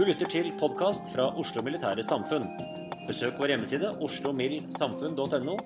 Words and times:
Du 0.00 0.06
lytter 0.08 0.30
til 0.32 0.46
podkast 0.56 1.10
fra 1.12 1.26
Oslo 1.36 1.60
Militære 1.60 2.00
Samfunn. 2.00 2.46
Besøk 3.04 3.34
vår 3.36 3.50
hjemmeside 3.52 3.90
oslomildsamfunn.no, 4.00 5.56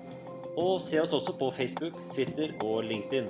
og 0.59 0.73
se 0.83 0.99
oss 0.99 1.13
også 1.15 1.37
på 1.39 1.47
Facebook, 1.55 1.95
Twitter 2.11 2.51
og 2.65 2.81
LinkedIn. 2.83 3.29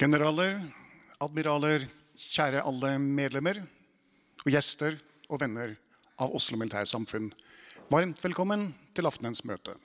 Generaler, 0.00 0.56
admiraler, 1.20 1.84
kjære 2.16 2.64
alle 2.64 2.94
medlemmer 2.96 3.60
og 3.60 4.48
gjester 4.48 4.96
og 5.28 5.42
venner 5.44 5.76
av 6.16 6.32
Oslo 6.40 6.56
Militære 6.56 6.88
Samfunn. 6.88 7.28
Varmt 7.92 8.24
velkommen 8.24 8.70
til 8.96 9.10
aftenens 9.10 9.44
møte. 9.44 9.76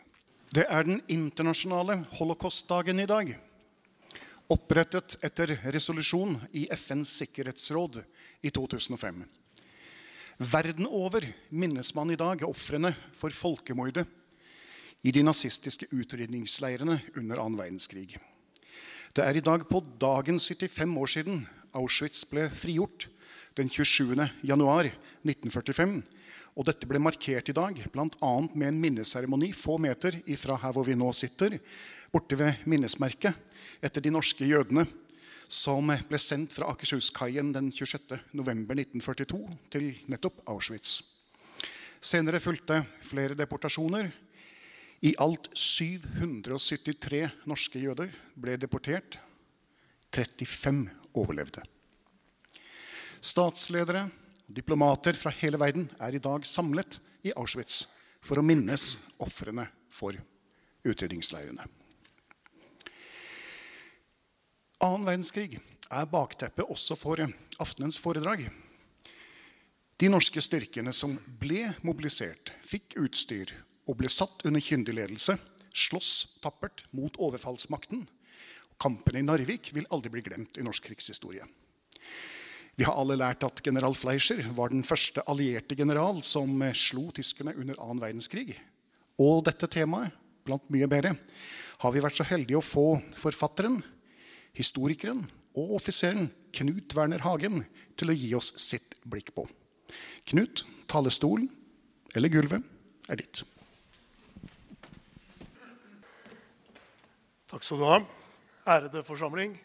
Det 0.56 0.64
er 0.64 0.88
den 0.88 1.04
internasjonale 1.12 2.06
holocaustdagen 2.22 3.04
i 3.04 3.12
dag. 3.12 3.36
Opprettet 4.48 5.18
etter 5.28 5.58
resolusjon 5.74 6.38
i 6.56 6.70
FNs 6.72 7.12
sikkerhetsråd 7.20 8.00
i 8.48 8.52
2005. 8.56 9.26
Verden 10.40 10.88
over 10.88 11.26
minnes 11.50 11.92
man 11.98 12.14
i 12.14 12.20
dag 12.20 12.46
ofrene 12.48 12.94
for 13.12 13.34
folkemordet 13.36 14.06
i 15.04 15.12
de 15.12 15.26
nazistiske 15.26 15.90
utrydningsleirene 15.92 16.96
under 17.20 17.42
annen 17.44 17.60
verdenskrig. 17.60 18.16
Det 19.12 19.26
er 19.26 19.36
i 19.36 19.44
dag 19.44 19.68
på 19.68 19.82
dagen 20.00 20.40
75 20.40 20.96
år 20.96 21.12
siden 21.12 21.44
Auschwitz 21.76 22.24
ble 22.32 22.48
frigjort 22.48 23.10
den 23.60 23.68
27. 23.68 24.16
januar 24.48 24.88
1945. 25.28 26.00
Og 26.58 26.66
dette 26.66 26.90
ble 26.90 27.00
markert 27.02 27.52
i 27.52 27.56
dag 27.56 27.78
bl.a. 27.94 28.32
med 28.54 28.68
en 28.72 28.80
minneseremoni 28.82 29.52
få 29.54 29.78
meter 29.82 30.18
ifra 30.26 30.58
her 30.64 30.74
hvor 30.74 30.88
vi 30.88 30.98
nå 30.98 31.12
sitter, 31.14 31.60
borte 32.10 32.40
ved 32.40 32.64
minnesmerket 32.66 33.38
etter 33.84 34.02
de 34.02 34.14
norske 34.14 34.48
jødene 34.48 34.88
som 35.48 35.94
ble 36.10 36.20
sendt 36.20 36.56
fra 36.58 36.72
Akershus-kaien 36.74 37.54
den 37.56 37.70
26.11.1942 37.72 39.40
til 39.72 39.94
nettopp 40.12 40.42
Auschwitz. 40.52 40.98
Senere 42.04 42.42
fulgte 42.44 42.82
flere 43.06 43.38
deportasjoner. 43.38 44.10
I 45.08 45.14
alt 45.22 45.48
773 45.54 47.24
norske 47.48 47.80
jøder 47.80 48.12
ble 48.36 48.58
deportert. 48.60 49.20
35 50.18 50.88
overlevde. 51.20 51.62
Statsledere 53.22 54.08
diplomater 54.48 55.14
fra 55.14 55.32
hele 55.40 55.60
verden 55.60 55.90
er 56.00 56.16
i 56.16 56.24
dag 56.24 56.46
samlet 56.48 57.00
i 57.28 57.34
Auschwitz 57.36 57.86
for 58.24 58.40
å 58.40 58.46
minnes 58.46 58.96
ofrene 59.24 59.68
for 59.94 60.18
utrydningsleirene. 60.88 61.68
Annen 64.84 65.08
verdenskrig 65.08 65.58
er 65.58 66.10
bakteppet 66.12 66.70
også 66.70 66.96
for 67.00 67.24
aftenens 67.60 68.00
foredrag. 68.00 68.46
De 69.98 70.10
norske 70.14 70.42
styrkene 70.44 70.94
som 70.94 71.16
ble 71.42 71.72
mobilisert, 71.82 72.52
fikk 72.62 73.00
utstyr 73.02 73.56
og 73.90 73.98
ble 73.98 74.12
satt 74.12 74.46
under 74.46 74.62
kyndig 74.62 74.94
ledelse, 74.94 75.38
sloss 75.74 76.38
tappert 76.44 76.84
mot 76.94 77.18
overfallsmakten. 77.18 78.06
Kampen 78.78 79.18
i 79.18 79.26
Narvik 79.26 79.72
vil 79.74 79.90
aldri 79.90 80.14
bli 80.14 80.26
glemt 80.28 80.60
i 80.60 80.66
norsk 80.66 80.86
krigshistorie. 80.86 81.48
Vi 82.78 82.86
har 82.86 82.94
alle 82.94 83.18
lært 83.18 83.42
at 83.42 83.62
general 83.66 83.96
Fleischer 83.98 84.44
var 84.54 84.70
den 84.70 84.84
første 84.86 85.24
allierte 85.26 85.74
general 85.78 86.20
som 86.22 86.62
slo 86.78 87.08
tyskerne 87.16 87.56
under 87.58 87.80
annen 87.82 88.04
verdenskrig. 88.04 88.54
Og 89.18 89.42
dette 89.48 89.66
temaet, 89.74 90.14
blant 90.46 90.70
mye 90.70 90.86
bedre, 90.90 91.16
har 91.82 91.94
vi 91.94 92.04
vært 92.06 92.20
så 92.20 92.28
heldige 92.30 92.60
å 92.60 92.66
få 92.66 92.86
forfatteren, 93.18 93.82
historikeren 94.58 95.26
og 95.58 95.74
offiseren 95.80 96.30
Knut 96.54 96.94
Werner 96.98 97.26
Hagen 97.26 97.64
til 97.98 98.14
å 98.14 98.18
gi 98.18 98.30
oss 98.38 98.54
sitt 98.62 98.94
blikk 99.10 99.34
på. 99.34 99.48
Knut, 100.30 100.64
talerstolen 100.90 101.50
eller 102.14 102.30
gulvet 102.30 103.10
er 103.10 103.20
ditt. 103.20 103.42
Takk 107.48 107.64
skal 107.66 107.82
du 107.82 107.88
ha, 107.90 108.02
ærede 108.70 109.02
forsamling. 109.08 109.58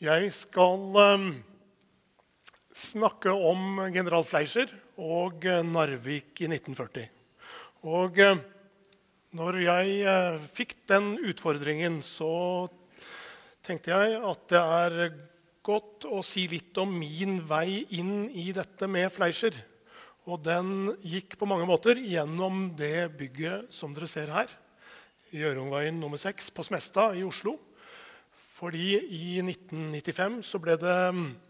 Jeg 0.00 0.30
skal 0.32 0.94
um, 0.96 1.24
snakke 2.72 3.34
om 3.36 3.82
general 3.92 4.24
Fleischer 4.24 4.70
og 4.96 5.44
uh, 5.44 5.58
Narvik 5.60 6.40
i 6.40 6.48
1940. 6.48 7.04
Og 7.84 8.16
uh, 8.24 8.40
når 9.36 9.58
jeg 9.60 9.98
uh, 10.08 10.48
fikk 10.56 10.72
den 10.88 11.10
utfordringen, 11.20 12.00
så 12.00 12.32
tenkte 13.60 13.92
jeg 13.92 14.16
at 14.24 14.48
det 14.48 14.64
er 14.80 14.98
godt 15.68 16.08
å 16.08 16.24
si 16.24 16.46
litt 16.48 16.80
om 16.80 16.96
min 16.96 17.42
vei 17.44 17.84
inn 18.00 18.30
i 18.32 18.54
dette 18.56 18.88
med 18.88 19.12
Fleischer. 19.12 19.52
Og 20.24 20.40
den 20.48 20.94
gikk 21.04 21.36
på 21.36 21.44
mange 21.44 21.68
måter 21.68 22.00
gjennom 22.00 22.70
det 22.72 23.10
bygget 23.20 23.68
som 23.68 23.92
dere 23.92 24.08
ser 24.08 24.32
her. 24.32 24.48
Gjørungveien 25.28 26.00
nummer 26.00 26.16
6 26.16 26.54
på 26.56 26.64
Smestad 26.72 27.20
i 27.20 27.28
Oslo. 27.28 27.60
Fordi 28.60 28.92
i 29.00 29.38
1995 29.40 30.42
så 30.44 30.60
ble 30.60 30.76
det 30.80 30.98
avduket 31.00 31.48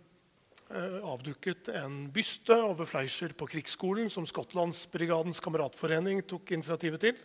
avdukket 0.71 1.69
en 1.75 2.05
byste 2.15 2.55
over 2.55 2.87
Fleischer 2.87 3.33
på 3.35 3.49
krigsskolen 3.51 4.07
som 4.13 4.23
Skottlandsbrigadens 4.29 5.43
kameratforening 5.43 6.23
tok 6.31 6.53
initiativet 6.55 7.03
til. 7.03 7.17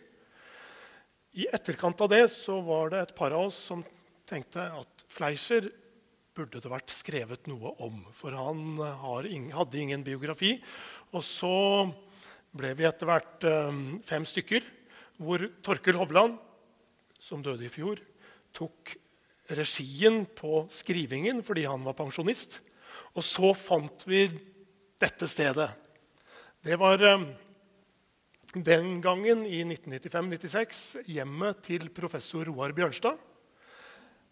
I 1.38 1.46
etterkant 1.54 2.00
av 2.02 2.10
det 2.10 2.24
så 2.32 2.58
var 2.66 2.90
det 2.90 3.04
et 3.04 3.14
par 3.14 3.36
av 3.36 3.46
oss 3.46 3.60
som 3.68 3.84
tenkte 4.26 4.64
at 4.66 5.06
Fleischer 5.14 5.68
burde 6.34 6.58
det 6.58 6.72
vært 6.72 6.90
skrevet 6.90 7.46
noe 7.46 7.76
om. 7.86 8.02
For 8.18 8.34
han 8.34 8.82
hadde 8.82 9.78
ingen 9.78 10.02
biografi. 10.02 10.56
Og 11.14 11.22
så 11.22 11.54
ble 12.56 12.74
vi 12.74 12.88
etter 12.88 13.06
hvert 13.08 13.46
eh, 13.46 13.80
fem 14.08 14.26
stykker, 14.26 14.66
hvor 15.22 15.46
Torkel 15.64 15.96
Hovland, 15.96 16.34
som 17.22 17.46
døde 17.46 17.68
i 17.68 17.72
fjor, 17.72 18.02
tok 18.56 18.96
regien 19.48 20.24
på 20.38 20.64
skrivingen 20.72 21.42
fordi 21.46 21.66
han 21.68 21.84
var 21.86 21.96
pensjonist. 21.98 22.60
Og 23.16 23.24
så 23.24 23.52
fant 23.56 24.06
vi 24.08 24.26
dette 25.00 25.28
stedet. 25.30 25.68
Det 26.64 26.76
var 26.80 27.02
eh, 27.04 27.26
den 28.56 29.00
gangen, 29.04 29.44
i 29.46 29.62
1995-96, 29.64 31.04
hjemmet 31.12 31.60
til 31.66 31.90
professor 31.94 32.48
Roar 32.48 32.72
Bjørnstad. 32.76 33.18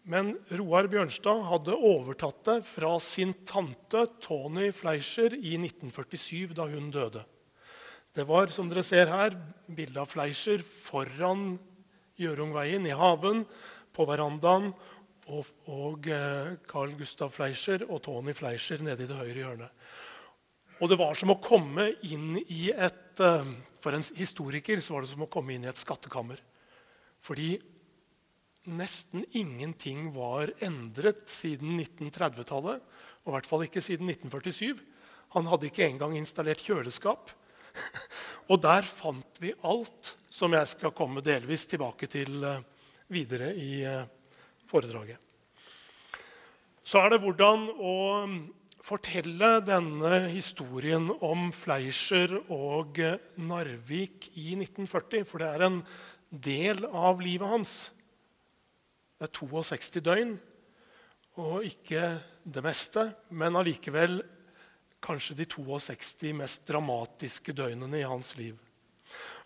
Men 0.05 0.35
Roar 0.53 0.89
Bjørnstad 0.89 1.45
hadde 1.47 1.77
overtatt 1.77 2.43
det 2.45 2.59
fra 2.67 2.91
sin 3.01 3.33
tante 3.47 4.03
Tony 4.21 4.71
Fleischer 4.73 5.33
i 5.33 5.55
1947, 5.57 6.53
da 6.57 6.67
hun 6.69 6.91
døde. 6.93 7.23
Det 8.15 8.25
var 8.29 8.53
som 8.53 8.69
dere 8.71 8.85
ser 8.85 9.09
her, 9.11 9.33
bilde 9.65 10.01
av 10.01 10.11
Fleischer 10.11 10.61
foran 10.63 11.55
Gjørungveien 12.21 12.85
i 12.87 12.93
haven, 12.95 13.43
på 13.95 14.05
verandaen, 14.07 14.69
og, 15.33 15.47
og 15.71 16.07
eh, 16.11 16.55
Carl 16.69 16.93
Gustav 16.99 17.31
Fleischer 17.33 17.85
og 17.89 18.03
Tony 18.05 18.33
Fleischer 18.37 18.81
nede 18.85 19.05
i 19.05 19.09
det 19.09 19.17
høyre 19.17 19.39
hjørnet. 19.41 19.85
Og 20.83 20.91
det 20.91 20.97
var 20.99 21.15
som 21.17 21.31
å 21.33 21.39
komme 21.41 21.87
inn 22.05 22.35
i 22.45 22.67
et 22.71 23.21
eh, 23.23 23.53
For 23.81 23.95
en 23.95 24.05
historiker 24.17 24.81
så 24.81 24.95
var 24.95 25.05
det 25.05 25.11
som 25.13 25.23
å 25.25 25.31
komme 25.31 25.55
inn 25.55 25.65
i 25.65 25.69
et 25.69 25.81
skattekammer. 25.81 26.39
Fordi 27.21 27.55
nesten 28.65 29.25
ingenting 29.37 30.09
var 30.13 30.49
endret 30.65 31.27
siden 31.29 31.77
1930-tallet. 31.77 32.81
Og 33.23 33.29
i 33.29 33.35
hvert 33.35 33.49
fall 33.49 33.65
ikke 33.67 33.83
siden 33.85 34.09
1947. 34.09 34.81
Han 35.37 35.49
hadde 35.51 35.69
ikke 35.69 35.85
engang 35.85 36.15
installert 36.17 36.65
kjøleskap. 36.65 37.29
Og 38.51 38.61
der 38.65 38.89
fant 38.89 39.41
vi 39.41 39.53
alt 39.65 40.15
som 40.33 40.53
jeg 40.57 40.69
skal 40.73 40.93
komme 40.97 41.21
delvis 41.25 41.65
tilbake 41.69 42.09
til 42.09 42.41
eh, 42.41 42.61
videre 43.13 43.53
i 43.53 43.71
foredraget. 44.69 45.21
Så 46.85 47.01
er 47.01 47.13
det 47.13 47.21
hvordan 47.23 47.65
å 47.81 47.95
fortelle 48.85 49.55
denne 49.65 50.27
historien 50.29 51.07
om 51.25 51.47
Fleischer 51.55 52.35
og 52.53 52.99
Narvik 53.41 54.29
i 54.37 54.53
1940. 54.53 55.25
For 55.25 55.41
det 55.41 55.49
er 55.49 55.65
en 55.65 55.79
del 56.29 56.85
av 56.85 57.23
livet 57.23 57.49
hans. 57.49 57.73
Det 59.17 59.29
er 59.29 59.33
62 59.33 60.03
døgn, 60.05 60.35
og 61.41 61.65
ikke 61.67 62.03
det 62.43 62.63
meste, 62.63 63.09
men 63.33 63.57
allikevel 63.57 64.19
kanskje 65.05 65.37
de 65.39 65.47
62 65.49 66.33
mest 66.37 66.65
dramatiske 66.67 67.55
døgnene 67.55 68.01
i 68.01 68.07
hans 68.07 68.33
liv. 68.39 68.57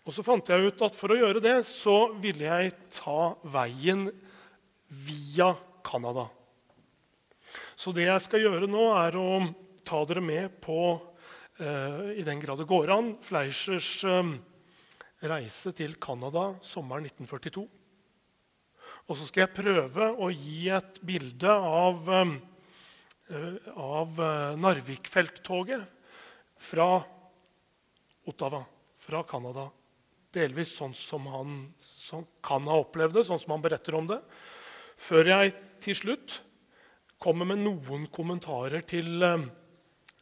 Og 0.04 0.14
så 0.16 0.24
fant 0.24 0.48
jeg 0.48 0.70
ut 0.70 0.84
at 0.84 0.96
for 0.96 1.12
å 1.12 1.18
gjøre 1.18 1.42
det 1.44 1.58
så 1.68 2.12
ville 2.20 2.46
jeg 2.46 2.76
ta 2.96 3.34
veien 3.52 4.08
via 4.90 5.54
Canada. 5.86 6.26
Så 7.78 7.94
det 7.94 8.06
jeg 8.06 8.26
skal 8.26 8.44
gjøre 8.44 8.68
nå, 8.70 8.84
er 8.98 9.16
å 9.18 9.40
ta 9.86 10.02
dere 10.06 10.22
med 10.22 10.60
på, 10.62 11.00
eh, 11.58 12.18
i 12.20 12.26
den 12.26 12.42
grad 12.42 12.60
det 12.60 12.68
går 12.70 12.92
an, 12.94 13.14
Fleischers 13.24 14.04
eh, 14.04 14.34
reise 15.30 15.72
til 15.76 15.96
Canada 16.02 16.54
sommeren 16.66 17.06
1942. 17.08 17.66
Og 19.10 19.18
så 19.18 19.26
skal 19.26 19.46
jeg 19.46 19.56
prøve 19.56 20.10
å 20.22 20.30
gi 20.30 20.68
et 20.70 21.00
bilde 21.06 21.50
av, 21.50 22.10
eh, 22.14 23.56
av 23.74 24.20
uh, 24.20 24.58
Narvik-felttoget 24.58 25.82
fra 26.60 26.86
Ottawa, 28.30 28.62
fra 29.00 29.22
Canada. 29.26 29.66
Delvis 30.30 30.76
sånn 30.76 30.94
som 30.94 31.26
han 31.32 31.58
som 31.80 32.26
kan 32.44 32.68
ha 32.70 32.78
opplevd 32.84 33.18
det, 33.18 33.26
sånn 33.26 33.40
som 33.42 33.56
han 33.56 33.64
beretter 33.64 33.96
om 33.98 34.06
det. 34.10 34.20
Før 35.00 35.32
jeg 35.32 35.54
til 35.80 35.96
slutt 35.96 36.40
kommer 37.20 37.48
med 37.48 37.62
noen 37.64 38.06
kommentarer 38.12 38.84
til 38.88 39.24
uh, 39.24 39.46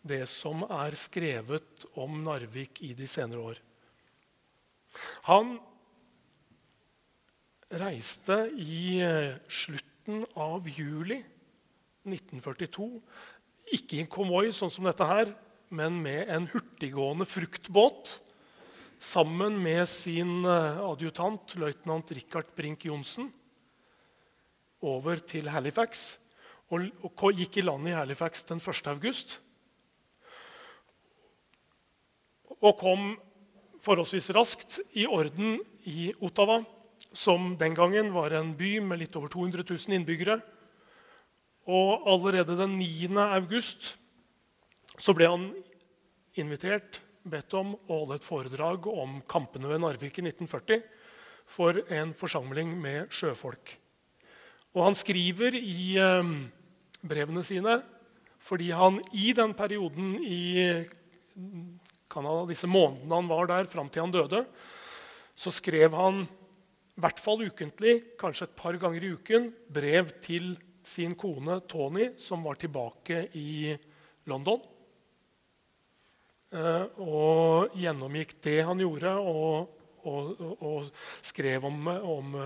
det 0.07 0.25
som 0.31 0.63
er 0.65 0.95
skrevet 0.99 1.87
om 1.99 2.21
Narvik 2.25 2.83
i 2.87 2.93
de 2.97 3.09
senere 3.11 3.53
år. 3.53 3.59
Han 5.29 5.59
reiste 7.69 8.47
i 8.57 9.01
eh, 9.05 9.37
slutten 9.53 10.25
av 10.41 10.69
juli 10.73 11.19
1942. 12.09 12.87
Ikke 13.77 13.99
i 13.99 14.03
en 14.05 14.11
konvoi 14.11 14.49
sånn 14.57 14.73
som 14.73 14.89
dette 14.89 15.05
her, 15.05 15.35
men 15.69 15.99
med 16.01 16.31
en 16.33 16.49
hurtiggående 16.49 17.29
fruktbåt. 17.29 18.17
Sammen 18.99 19.59
med 19.63 19.85
sin 19.91 20.41
eh, 20.49 20.81
adjutant, 20.81 21.59
løytnant 21.61 22.15
Richard 22.17 22.49
Brink 22.57 22.89
Johnsen, 22.89 23.29
over 24.85 25.21
til 25.27 25.49
Halifax. 25.51 26.19
Og, 26.71 26.89
og 27.03 27.37
gikk 27.37 27.59
i 27.59 27.65
land 27.65 27.89
i 27.89 27.97
Halifax 27.97 28.45
den 28.49 28.61
1. 28.61 28.87
august. 28.93 29.39
Og 32.59 32.77
kom 32.79 33.15
forholdsvis 33.85 34.33
raskt 34.37 34.81
i 34.99 35.07
orden 35.07 35.59
i 35.89 36.11
Ottawa 36.21 36.61
som 37.17 37.55
den 37.59 37.75
gangen 37.75 38.13
var 38.13 38.35
en 38.37 38.53
by 38.59 38.79
med 38.85 39.01
litt 39.01 39.17
over 39.17 39.31
200 39.33 39.65
000 39.65 39.97
innbyggere. 39.97 40.41
Og 41.69 42.07
allerede 42.09 42.57
den 42.59 42.79
9. 42.81 43.09
august 43.39 43.95
så 44.99 45.15
ble 45.15 45.29
han 45.31 45.51
invitert, 46.39 47.01
bedt 47.29 47.53
om, 47.59 47.75
å 47.89 48.03
holde 48.03 48.19
et 48.19 48.25
foredrag 48.25 48.87
om 48.89 49.19
kampene 49.29 49.69
ved 49.69 49.83
Narvik 49.83 50.21
i 50.21 50.25
1940 50.31 50.81
for 51.49 51.81
en 51.93 52.15
forsamling 52.17 52.73
med 52.81 53.13
sjøfolk. 53.13 53.75
Og 54.79 54.85
han 54.87 54.95
skriver 54.95 55.57
i 55.59 55.97
eh, 55.99 56.35
brevene 57.03 57.43
sine 57.47 57.81
fordi 58.49 58.71
han 58.73 59.01
i 59.13 59.35
den 59.37 59.51
perioden 59.53 60.15
i 60.25 60.71
Canada, 62.09 62.47
disse 62.49 62.71
månedene 62.71 63.19
han 63.19 63.29
var 63.29 63.51
der 63.51 63.69
fram 63.69 63.91
til 63.93 64.07
han 64.07 64.15
døde, 64.15 64.41
så 65.37 65.53
skrev 65.53 65.93
han 65.99 66.23
i 66.23 67.03
hvert 67.03 67.21
fall 67.21 67.45
ukentlig, 67.45 68.17
kanskje 68.19 68.49
et 68.49 68.57
par 68.57 68.79
ganger 68.81 69.05
i 69.05 69.13
uken, 69.19 69.51
brev 69.69 70.15
til 70.25 70.55
sin 70.87 71.13
kone 71.19 71.61
Tony, 71.69 72.15
som 72.19 72.47
var 72.47 72.57
tilbake 72.59 73.27
i 73.37 73.75
London. 74.31 74.65
Eh, 76.49 76.87
og 77.05 77.77
gjennomgikk 77.77 78.39
det 78.49 78.63
han 78.65 78.81
gjorde, 78.81 79.13
og, 79.21 79.77
og, 80.09 80.33
og 80.65 80.89
skrev 81.21 81.69
om, 81.69 81.87
om 82.17 82.39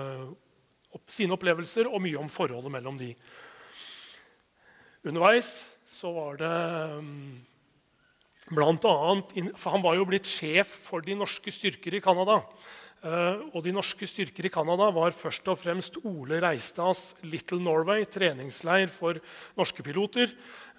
uh, 0.93 1.01
sine 1.13 1.35
opplevelser 1.37 1.91
og 1.91 2.03
mye 2.05 2.21
om 2.21 2.31
forholdet 2.33 2.73
mellom 2.75 3.01
de. 3.01 3.13
Underveis 5.03 5.57
så 5.93 6.13
var 6.15 6.39
det 6.41 6.53
um, 6.99 7.11
blant 8.53 8.85
annet, 8.89 9.35
For 9.59 9.75
han 9.75 9.85
var 9.85 9.99
jo 9.99 10.07
blitt 10.09 10.29
sjef 10.29 10.71
for 10.87 11.05
de 11.05 11.17
norske 11.19 11.53
styrker 11.55 11.99
i 11.99 12.03
Canada. 12.05 12.41
Eh, 13.03 13.41
og 13.51 13.65
de 13.65 13.73
norske 13.75 14.07
styrker 14.07 14.47
i 14.47 14.53
Canada 14.53 14.87
var 14.95 15.15
først 15.17 15.49
og 15.51 15.59
fremst 15.59 15.99
Ole 16.07 16.39
Reistads 16.43 17.17
Little 17.27 17.59
Norway, 17.63 18.07
treningsleir 18.07 18.93
for 18.95 19.19
norske 19.59 19.83
piloter. 19.83 20.31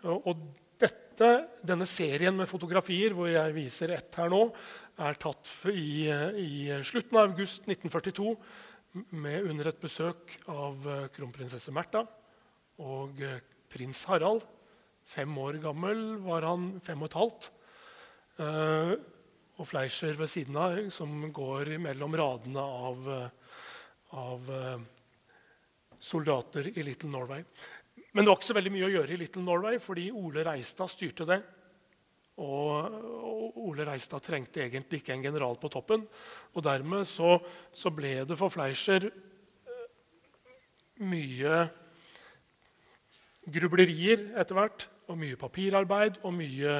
Og 0.03 0.45
dette, 0.79 1.31
denne 1.63 1.87
serien 1.87 2.35
med 2.35 2.47
fotografier, 2.47 3.15
hvor 3.15 3.27
jeg 3.31 3.55
viser 3.55 3.95
ett 3.95 4.19
her 4.19 4.31
nå, 4.31 4.45
er 5.03 5.19
tatt 5.19 5.49
i, 5.73 6.07
i 6.07 6.53
slutten 6.85 7.17
av 7.17 7.31
august 7.31 7.67
1942 7.67 8.35
med, 8.93 9.49
under 9.49 9.69
et 9.71 9.81
besøk 9.81 10.35
av 10.51 10.85
eh, 10.89 11.07
kronprinsesse 11.15 11.73
Märtha 11.73 12.03
og 12.83 13.21
eh, 13.23 13.41
prins 13.73 14.03
Harald. 14.09 14.43
Fem 15.03 15.33
år 15.41 15.57
gammel 15.63 16.19
var 16.23 16.45
han, 16.47 16.69
fem 16.83 17.01
og 17.01 17.11
et 17.11 17.19
halvt 17.19 17.51
og 19.53 19.67
Fleischer 19.69 20.15
ved 20.17 20.31
siden 20.31 20.57
av, 20.57 20.79
som 20.93 21.27
går 21.33 21.75
mellom 21.81 22.15
radene 22.17 22.61
av, 22.63 23.09
av 24.17 24.49
eh, 24.57 24.85
soldater 26.01 26.71
i 26.73 26.85
Little 26.85 27.11
Norway. 27.13 27.43
Men 28.13 28.23
det 28.23 28.31
var 28.31 28.39
ikke 28.39 28.49
så 28.49 28.57
veldig 28.57 28.73
mye 28.73 28.87
å 28.87 28.93
gjøre 28.95 29.13
i 29.13 29.19
Little 29.21 29.43
Norway, 29.45 29.79
fordi 29.81 30.07
Ole 30.13 30.45
Reistad 30.45 30.91
styrte 30.91 31.27
det. 31.29 31.39
Og, 32.43 33.53
Ole 33.63 33.85
Reistad 33.87 34.23
trengte 34.25 34.63
egentlig 34.65 35.01
ikke 35.01 35.15
en 35.15 35.23
general 35.23 35.55
på 35.61 35.71
toppen. 35.71 36.03
Og 36.53 36.65
dermed 36.65 37.07
så, 37.07 37.37
så 37.71 37.91
ble 37.93 38.19
det 38.27 38.37
for 38.39 38.51
Fleischer 38.51 39.07
eh, 39.07 39.85
mye 41.07 41.63
grublerier 43.53 44.31
etter 44.39 44.59
hvert. 44.59 44.87
Og 45.11 45.19
mye 45.19 45.39
papirarbeid 45.39 46.21
og 46.23 46.35
mye 46.35 46.77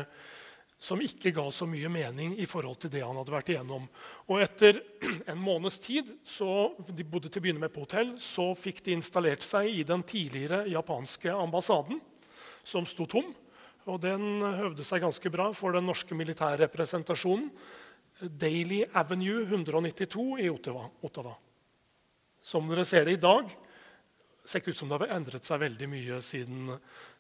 som 0.84 1.00
ikke 1.00 1.32
ga 1.32 1.46
så 1.54 1.64
mye 1.70 1.88
mening 1.92 2.34
i 2.44 2.48
forhold 2.50 2.82
til 2.84 2.92
det 2.92 3.04
han 3.06 3.16
hadde 3.16 3.32
vært 3.32 3.52
igjennom. 3.54 3.86
Og 4.28 4.42
etter 4.44 4.82
en 5.32 5.40
måneds 5.40 5.80
tid, 5.84 6.10
så, 6.28 6.74
de 6.90 7.06
bodde 7.08 7.32
til 7.32 7.40
å 7.40 7.46
begynne 7.46 7.64
med 7.64 7.72
på 7.72 7.86
hotell, 7.86 8.16
så 8.20 8.50
fikk 8.60 8.84
de 8.84 8.98
installert 8.98 9.46
seg 9.48 9.70
i 9.72 9.86
den 9.88 10.04
tidligere 10.08 10.66
japanske 10.72 11.32
ambassaden, 11.32 12.02
som 12.68 12.88
sto 12.88 13.08
tom. 13.08 13.32
Og 13.92 14.00
den 14.04 14.44
høvde 14.60 14.86
seg 14.88 15.04
ganske 15.04 15.32
bra 15.34 15.50
for 15.56 15.76
den 15.76 15.88
norske 15.90 16.16
militærrepresentasjonen. 16.16 17.50
Daily 18.24 18.84
Avenue 18.96 19.42
192 19.44 20.24
i 20.40 20.48
Ottawa. 20.48 21.34
Som 22.44 22.70
dere 22.72 22.86
ser 22.88 23.08
det 23.08 23.18
i 23.18 23.24
dag, 23.24 23.50
ser 24.46 24.62
ikke 24.62 24.72
ut 24.72 24.80
som 24.80 24.92
det 24.92 25.02
har 25.02 25.18
endret 25.18 25.48
seg 25.48 25.62
veldig 25.64 25.90
mye 25.92 26.22
siden, 26.24 26.72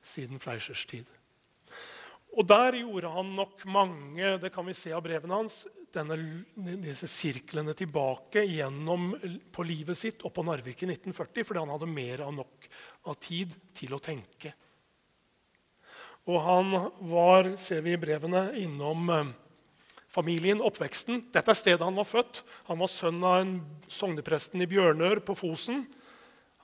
siden 0.03 0.39
Fleischers 0.39 0.86
tid. 0.88 1.08
Og 2.34 2.48
der 2.50 2.79
gjorde 2.79 3.12
han 3.13 3.36
nok 3.38 3.62
mange 3.70 4.38
det 4.41 4.50
kan 4.53 4.65
vi 4.65 4.75
se 4.77 4.93
av 4.96 5.03
brevene 5.05 5.38
hans, 5.43 5.63
denne, 5.93 6.17
disse 6.82 7.08
sirklene 7.12 7.75
tilbake 7.77 8.41
gjennom 8.50 9.12
på 9.53 9.65
livet 9.67 10.00
sitt 10.00 10.24
og 10.25 10.34
på 10.34 10.46
Narvik 10.48 10.82
i 10.82 10.89
1940 10.89 11.46
fordi 11.46 11.62
han 11.62 11.74
hadde 11.75 11.91
mer 11.91 12.24
av 12.25 12.34
nok 12.34 12.70
av 13.12 13.20
tid 13.22 13.53
til 13.77 13.93
å 13.93 14.01
tenke. 14.01 14.55
Og 16.29 16.39
han 16.39 16.75
var, 17.09 17.49
ser 17.59 17.81
vi 17.83 17.97
i 17.97 17.99
brevene, 17.99 18.45
innom 18.61 19.09
eh, 19.11 19.31
familien, 20.13 20.61
oppveksten. 20.63 21.25
Dette 21.33 21.51
er 21.51 21.59
stedet 21.59 21.83
han 21.83 21.97
var 21.99 22.07
født. 22.07 22.43
Han 22.69 22.79
var 22.79 22.91
sønn 22.91 23.19
av 23.27 23.41
en 23.41 23.57
sognepresten 23.91 24.63
i 24.63 24.69
Bjørnør 24.71 25.19
på 25.27 25.35
Fosen. 25.35 25.83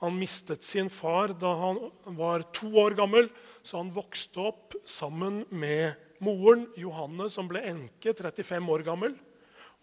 Han 0.00 0.16
mistet 0.16 0.64
sin 0.64 0.88
far 0.88 1.34
da 1.36 1.50
han 1.60 1.80
var 2.16 2.46
to 2.56 2.70
år 2.80 2.96
gammel, 2.96 3.28
så 3.60 3.82
han 3.82 3.92
vokste 3.92 4.46
opp 4.48 4.78
sammen 4.88 5.42
med 5.52 5.92
moren 6.24 6.64
Johanne, 6.80 7.28
som 7.28 7.48
ble 7.50 7.60
enke 7.68 8.14
35 8.16 8.72
år 8.72 8.84
gammel, 8.86 9.12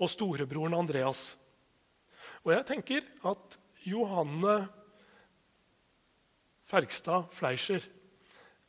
og 0.01 0.09
storebroren 0.09 0.73
Andreas. 0.77 1.35
Og 2.41 2.55
jeg 2.55 2.65
tenker 2.65 3.05
at 3.29 3.59
Johanne 3.85 4.57
Fergstad 6.67 7.29
Fleischer 7.37 7.85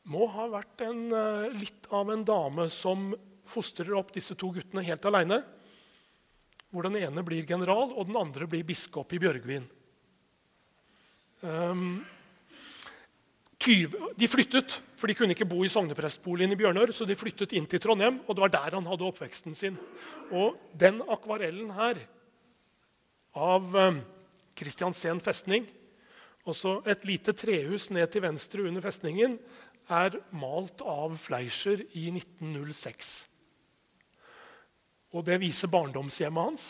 må 0.09 0.25
ha 0.33 0.47
vært 0.49 0.83
en, 0.87 1.01
eh, 1.13 1.49
litt 1.53 1.87
av 1.93 2.09
en 2.11 2.23
dame 2.25 2.69
som 2.69 3.13
fostrer 3.45 3.93
opp 3.97 4.11
disse 4.13 4.35
to 4.35 4.51
guttene 4.53 4.85
helt 4.85 5.05
aleine. 5.05 5.43
Hvor 6.69 6.85
den 6.85 6.97
ene 7.01 7.23
blir 7.25 7.45
general, 7.45 7.93
og 7.93 8.07
den 8.07 8.17
andre 8.17 8.47
blir 8.47 8.63
biskop 8.63 9.13
i 9.13 9.19
Bjørgvin. 9.21 9.65
Um, 11.41 12.05
20, 13.59 14.13
de 14.17 14.27
flyttet, 14.27 14.77
for 14.95 15.07
de 15.07 15.15
kunne 15.17 15.33
ikke 15.33 15.47
bo 15.49 15.63
i 15.63 15.71
sogneprestboligen 15.71 16.53
i 16.53 16.59
Bjørnør. 16.59 16.93
Så 16.93 17.07
de 17.07 17.17
flyttet 17.17 17.53
inn 17.57 17.65
til 17.65 17.81
Trondheim, 17.81 18.21
og 18.27 18.35
det 18.35 18.45
var 18.45 18.53
der 18.53 18.77
han 18.77 18.85
hadde 18.85 19.07
oppveksten 19.07 19.57
sin. 19.57 19.77
Og 20.31 20.59
den 20.77 21.01
akvarellen 21.09 21.73
her 21.73 21.99
av 23.33 23.75
um, 23.75 24.01
festning, 25.23 25.67
og 26.47 26.55
så 26.55 26.79
et 26.89 27.03
lite 27.05 27.33
trehus 27.35 27.89
ned 27.93 28.09
til 28.11 28.23
venstre 28.23 28.65
under 28.67 28.81
festningen, 28.81 29.37
er 29.89 30.19
malt 30.37 30.83
av 30.85 31.17
Fleischer 31.17 31.81
i 31.97 32.09
1906. 32.13 33.09
Og 35.17 35.25
det 35.25 35.39
viser 35.41 35.71
barndomshjemmet 35.73 36.49
hans. 36.51 36.67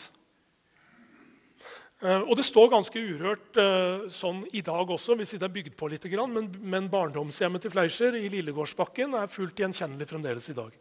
Eh, 2.00 2.22
og 2.24 2.32
det 2.38 2.46
står 2.48 2.70
ganske 2.72 2.96
urørt 2.96 3.58
uh, 3.60 4.06
sånn 4.08 4.46
i 4.56 4.62
dag 4.64 4.88
også, 4.88 5.18
hvis 5.20 5.34
det 5.36 5.44
er 5.44 5.52
bygd 5.52 5.74
på 5.76 5.90
litt. 5.92 6.06
Men, 6.08 6.88
barndomshjemmet 6.88 7.60
til 7.60 7.74
Fleischer 7.74 8.16
i 8.16 8.30
Lillegårdsbakken 8.32 9.18
er 9.20 9.28
fullt 9.28 9.60
gjenkjennelig 9.60 10.08
fremdeles 10.08 10.48
i 10.48 10.56
dag. 10.56 10.72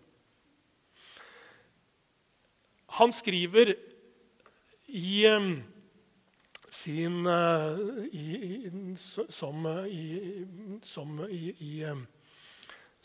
Han 3.00 3.12
skriver 3.14 3.74
i 4.88 5.28
um, 5.28 5.52
sin 6.72 7.28
i, 8.16 8.24
i, 8.40 8.72
Som, 8.96 9.68
i, 9.92 10.06
som 10.88 11.20
i, 11.28 11.84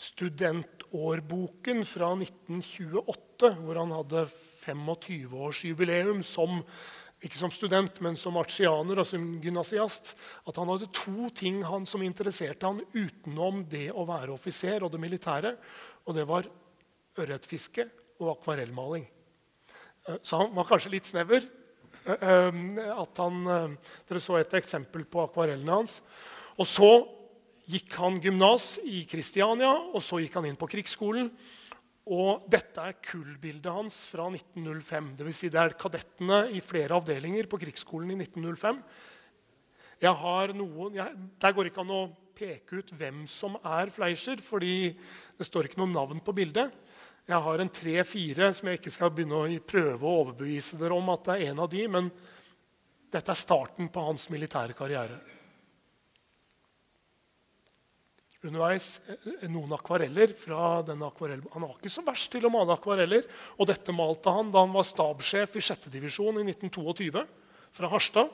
studentårboken 0.01 1.85
fra 1.87 2.11
1928, 2.19 3.55
hvor 3.63 3.81
han 3.81 3.95
hadde 3.95 4.27
25-årsjubileum 4.65 6.23
som 6.27 6.63
ikke 7.25 7.41
som 7.41 7.53
student, 7.53 8.01
men 8.05 8.19
som 8.21 8.37
artianer 8.37 9.01
og 9.01 9.07
som 9.09 9.23
gymnasiast, 9.41 10.13
at 10.45 10.59
han 10.61 10.69
hadde 10.69 10.91
to 10.93 11.31
ting 11.33 11.63
han, 11.65 11.87
som 11.89 12.05
interesserte 12.05 12.69
han 12.69 12.83
utenom 12.93 13.63
det 13.71 13.87
å 13.97 14.05
være 14.09 14.35
offiser 14.35 14.85
og 14.85 14.93
det 14.93 15.01
militære. 15.01 15.55
Og 16.05 16.19
det 16.19 16.27
var 16.29 16.51
ørretfiske 17.17 17.87
og 18.21 18.35
akvarellmaling. 18.35 19.07
Eh, 20.09 20.21
så 20.21 20.43
han 20.43 20.53
var 20.57 20.69
kanskje 20.69 20.93
litt 20.93 21.09
snever. 21.09 21.47
Eh, 22.05 22.29
eh, 22.29 22.93
at 22.93 23.23
han, 23.23 23.41
dere 24.09 24.21
så 24.23 24.37
et 24.41 24.59
eksempel 24.61 25.07
på 25.09 25.25
akvarellene 25.25 25.81
hans. 25.81 26.01
Og 26.61 26.69
så 26.69 26.91
gikk 27.71 27.94
han 27.97 28.18
gymnas 28.23 28.76
i 28.85 29.04
Kristiania, 29.09 29.73
og 29.73 30.02
så 30.04 30.21
gikk 30.21 30.37
han 30.38 30.49
inn 30.49 30.59
på 30.61 30.68
krigsskolen. 30.71 31.30
Og 32.04 32.44
dette 32.52 32.83
er 32.85 32.99
kullbildet 33.00 33.73
hans 33.73 34.02
fra 34.11 34.26
1905. 34.28 35.14
Det, 35.16 35.25
vil 35.25 35.37
si 35.37 35.49
det 35.52 35.61
er 35.61 35.76
kadettene 35.80 36.42
i 36.52 36.61
flere 36.61 36.99
avdelinger 36.99 37.49
på 37.49 37.61
krigsskolen 37.62 38.12
i 38.12 38.18
1905. 38.21 38.83
Jeg 40.04 40.21
har 40.21 40.52
noen, 40.52 40.99
jeg, 40.99 41.25
der 41.40 41.54
går 41.56 41.64
det 41.64 41.73
ikke 41.73 41.85
an 41.87 41.94
å 41.97 42.04
peke 42.37 42.83
ut 42.83 42.92
hvem 42.99 43.25
som 43.30 43.56
er 43.62 43.92
Fleischer, 43.94 44.42
fordi 44.44 44.92
det 45.38 45.47
står 45.49 45.71
ikke 45.71 45.80
noe 45.80 45.94
navn 45.94 46.21
på 46.25 46.35
bildet. 46.37 46.75
Jeg 47.25 47.40
har 47.40 47.62
en 47.62 47.73
tre-fire 47.73 48.50
som 48.52 48.68
jeg 48.68 48.83
ikke 48.83 48.92
skal 48.92 49.12
begynne 49.14 49.38
å 49.38 49.61
prøve 49.64 50.04
å 50.04 50.18
overbevise 50.26 50.76
dere 50.76 50.99
om 50.99 51.09
at 51.14 51.25
det 51.25 51.38
er 51.38 51.54
en 51.54 51.62
av 51.64 51.71
de, 51.73 51.87
men 51.88 52.11
dette 53.14 53.33
er 53.33 53.38
starten 53.38 53.88
på 53.88 54.04
hans 54.11 54.28
militære 54.35 54.76
karriere 54.76 55.34
underveis 58.45 59.01
eh, 59.09 59.49
noen 59.51 59.73
akvareller. 59.77 60.35
fra 60.39 60.83
denne 60.87 61.09
akvarell. 61.09 61.43
Han 61.55 61.67
var 61.67 61.77
ikke 61.79 61.93
så 61.93 62.05
verst 62.07 62.31
til 62.33 62.47
å 62.47 62.53
male 62.53 62.77
akvareller. 62.77 63.27
Og 63.59 63.69
dette 63.71 63.95
malte 63.95 64.33
han 64.33 64.53
da 64.55 64.65
han 64.65 64.75
var 64.75 64.87
stabssjef 64.89 65.57
i 65.57 65.65
6. 65.65 65.91
divisjon 65.93 66.41
i 66.41 66.47
1922 66.53 67.25
fra 67.75 67.91
Harstad. 67.93 68.33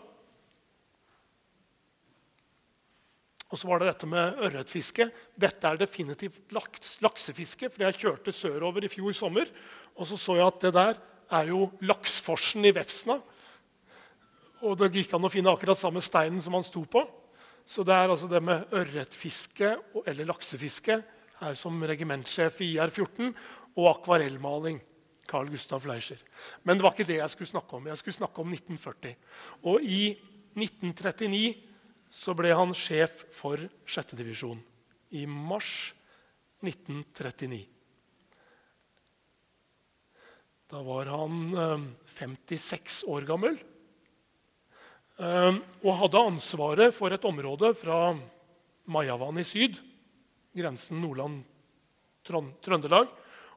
Og 3.51 3.59
så 3.59 3.67
var 3.67 3.81
det 3.81 3.91
dette 3.91 4.07
med 4.07 4.43
ørretfiske. 4.47 5.09
Dette 5.35 5.67
er 5.67 5.79
definitivt 5.81 6.53
laks, 6.55 6.99
laksefiske. 7.03 7.71
fordi 7.71 7.89
jeg 7.89 8.01
kjørte 8.05 8.33
sørover 8.33 8.87
i 8.87 8.93
fjor 8.93 9.13
sommer, 9.13 9.51
og 9.97 10.07
så 10.07 10.17
så 10.17 10.37
jeg 10.39 10.47
at 10.47 10.61
det 10.61 10.75
der 10.75 11.01
er 11.31 11.51
jo 11.51 11.71
laksforsen 11.83 12.65
i 12.65 12.75
Vefsna. 12.75 13.19
Og 14.63 14.77
det 14.79 14.93
gikk 14.95 15.15
an 15.17 15.27
å 15.27 15.33
finne 15.33 15.51
akkurat 15.51 15.79
samme 15.79 16.03
steinen 16.05 16.41
som 16.43 16.55
han 16.55 16.67
sto 16.67 16.85
på. 16.85 17.03
Så 17.71 17.85
det 17.87 17.95
er 17.95 18.11
altså 18.11 18.27
det 18.27 18.41
med 18.43 18.73
ørretfiske 18.75 19.75
eller 20.03 20.27
laksefiske 20.27 20.97
her 21.41 21.59
som 21.59 21.79
regimentsjef 21.87 22.59
i 22.67 22.73
IR-14 22.75 23.31
og 23.79 23.91
akvarellmaling. 23.93 24.81
Carl 25.31 25.47
Gustav 25.47 25.85
Fleischer. 25.85 26.19
Men 26.67 26.77
det 26.77 26.83
var 26.83 26.97
ikke 26.97 27.07
det 27.07 27.21
jeg 27.21 27.31
skulle 27.31 27.53
snakke 27.53 27.77
om. 27.79 27.87
Jeg 27.87 28.01
skulle 28.01 28.17
snakke 28.17 28.43
om 28.43 28.51
1940. 28.51 29.13
Og 29.71 29.85
i 29.87 30.03
1939 30.59 31.53
så 32.11 32.35
ble 32.35 32.51
han 32.59 32.75
sjef 32.75 33.23
for 33.37 33.63
6. 33.87 34.17
divisjon. 34.19 34.59
I 35.15 35.23
mars 35.31 35.93
1939. 36.67 37.63
Da 40.71 40.83
var 40.87 41.15
han 41.15 41.39
56 42.19 43.05
eh, 43.05 43.15
år 43.15 43.31
gammel. 43.31 43.63
Ehm, 45.21 45.59
og 45.85 45.99
hadde 46.01 46.17
ansvaret 46.31 46.95
for 46.97 47.13
et 47.13 47.25
område 47.29 47.69
fra 47.77 48.17
Majavann 48.89 49.37
i 49.43 49.45
syd, 49.45 49.77
grensen 50.57 50.97
Nordland-Trøndelag, 51.03 53.09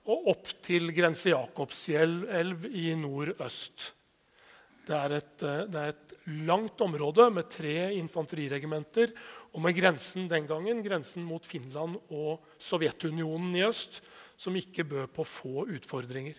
og 0.03 0.27
opp 0.33 0.49
til 0.65 0.91
grense 0.91 1.29
Jakobsfjell-elv 1.31 2.65
i 2.67 2.95
nordøst. 2.99 3.95
Det 4.83 4.91
er, 4.97 5.11
et, 5.21 5.39
eh, 5.39 5.63
det 5.71 5.79
er, 5.79 5.87
et, 5.95 6.09
langt 6.43 6.81
område 6.83 7.29
med 7.35 7.49
tre 7.51 7.93
infanteriregimenter. 7.95 9.11
Og 9.55 9.61
med 9.63 9.75
grensen 9.75 10.27
den 10.31 10.47
gangen, 10.47 10.83
grensen 10.83 11.23
mot 11.23 11.45
Finland 11.47 11.95
og 12.11 12.39
Sovjetunionen 12.59 13.55
i 13.55 13.63
øst, 13.67 14.01
som 14.35 14.55
ikke 14.55 14.83
bød 14.87 15.07
på 15.15 15.23
få 15.27 15.65
utfordringer. 15.71 16.33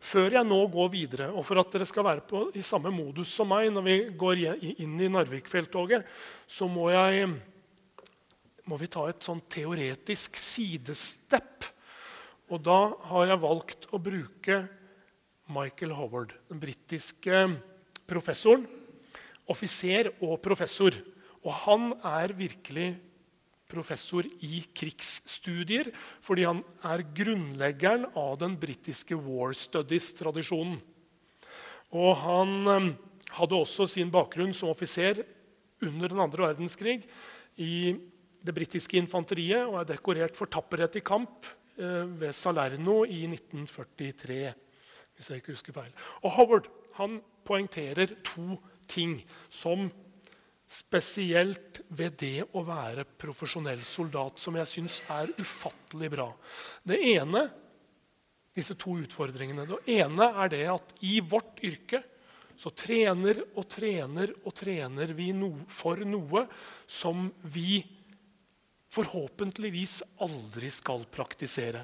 Før 0.00 0.36
jeg 0.36 0.46
nå 0.48 0.58
går 0.72 0.90
videre, 0.92 1.28
og 1.34 1.44
for 1.46 1.60
at 1.60 1.70
dere 1.72 1.86
skal 1.88 2.06
være 2.06 2.24
på, 2.26 2.46
i 2.56 2.64
samme 2.64 2.92
modus 2.94 3.32
som 3.36 3.50
meg 3.50 3.68
når 3.72 3.86
vi 3.86 3.96
går 4.18 4.42
inn 4.70 4.96
i 5.00 5.10
Narvik-felttoget, 5.12 6.06
så 6.48 6.68
må, 6.70 6.88
jeg, 6.94 7.28
må 8.68 8.80
vi 8.80 8.90
ta 8.90 9.06
et 9.10 9.26
sånn 9.26 9.42
teoretisk 9.50 10.38
sidestepp. 10.40 11.68
Og 12.50 12.62
da 12.66 12.80
har 13.12 13.28
jeg 13.30 13.42
valgt 13.44 13.86
å 13.94 14.00
bruke 14.02 14.62
Michael 15.50 15.94
Howard, 15.98 16.34
den 16.50 16.62
britiske 16.62 17.44
professoren. 18.10 18.66
Offiser 19.50 20.12
og 20.22 20.38
professor. 20.42 20.94
Og 21.42 21.54
han 21.64 21.92
er 22.06 22.34
virkelig 22.36 22.92
professor 23.70 24.26
i 24.26 24.62
krigsstudier 24.76 25.90
fordi 26.24 26.46
han 26.48 26.62
er 26.86 27.04
grunnleggeren 27.16 28.08
av 28.18 28.38
den 28.42 28.56
britiske 28.60 29.18
War 29.18 29.54
Studies-tradisjonen. 29.56 30.78
Og 31.90 32.16
Han 32.22 32.56
eh, 32.70 32.88
hadde 33.38 33.58
også 33.58 33.86
sin 33.90 34.10
bakgrunn 34.12 34.54
som 34.54 34.70
offiser 34.70 35.24
under 35.82 36.10
den 36.10 36.20
andre 36.22 36.50
verdenskrig 36.50 37.00
i 37.60 37.94
det 38.40 38.54
britiske 38.56 38.98
infanteriet 39.00 39.66
og 39.66 39.80
er 39.80 39.88
dekorert 39.92 40.36
for 40.36 40.50
tapperhet 40.50 41.00
i 41.00 41.04
kamp 41.04 41.48
eh, 41.78 42.04
ved 42.20 42.34
Salerno 42.36 43.02
i 43.04 43.24
1943. 43.26 44.52
hvis 45.14 45.30
jeg 45.30 45.42
ikke 45.42 45.52
husker 45.56 45.76
feil. 45.76 45.92
Og 46.22 46.30
Howard 46.38 46.70
han 46.96 47.20
poengterer 47.44 48.14
to 48.24 48.56
ting 48.90 49.20
som 49.48 49.90
spesielt 50.70 51.80
ved 51.88 52.14
det 52.20 52.44
å 52.54 52.62
være 52.62 53.02
profesjonell 53.18 53.82
soldat, 53.86 54.38
som 54.38 54.54
jeg 54.54 54.70
syns 54.70 55.00
er 55.10 55.32
ufattelig 55.40 56.12
bra. 56.12 56.28
Det 56.86 56.98
ene, 57.16 57.42
disse 58.54 58.76
to 58.78 58.94
utfordringene, 59.02 59.66
det 59.66 59.98
ene 59.98 60.30
er 60.44 60.52
det 60.52 60.64
at 60.70 60.94
i 61.06 61.18
vårt 61.26 61.58
yrke 61.66 62.04
så 62.60 62.70
trener 62.76 63.40
og 63.56 63.64
trener 63.72 64.34
og 64.44 64.54
trener 64.54 65.14
vi 65.16 65.30
no 65.34 65.50
for 65.72 66.02
noe 66.06 66.44
som 66.86 67.26
vi 67.50 67.80
forhåpentligvis 68.94 70.00
aldri 70.22 70.70
skal 70.74 71.06
praktisere. 71.10 71.82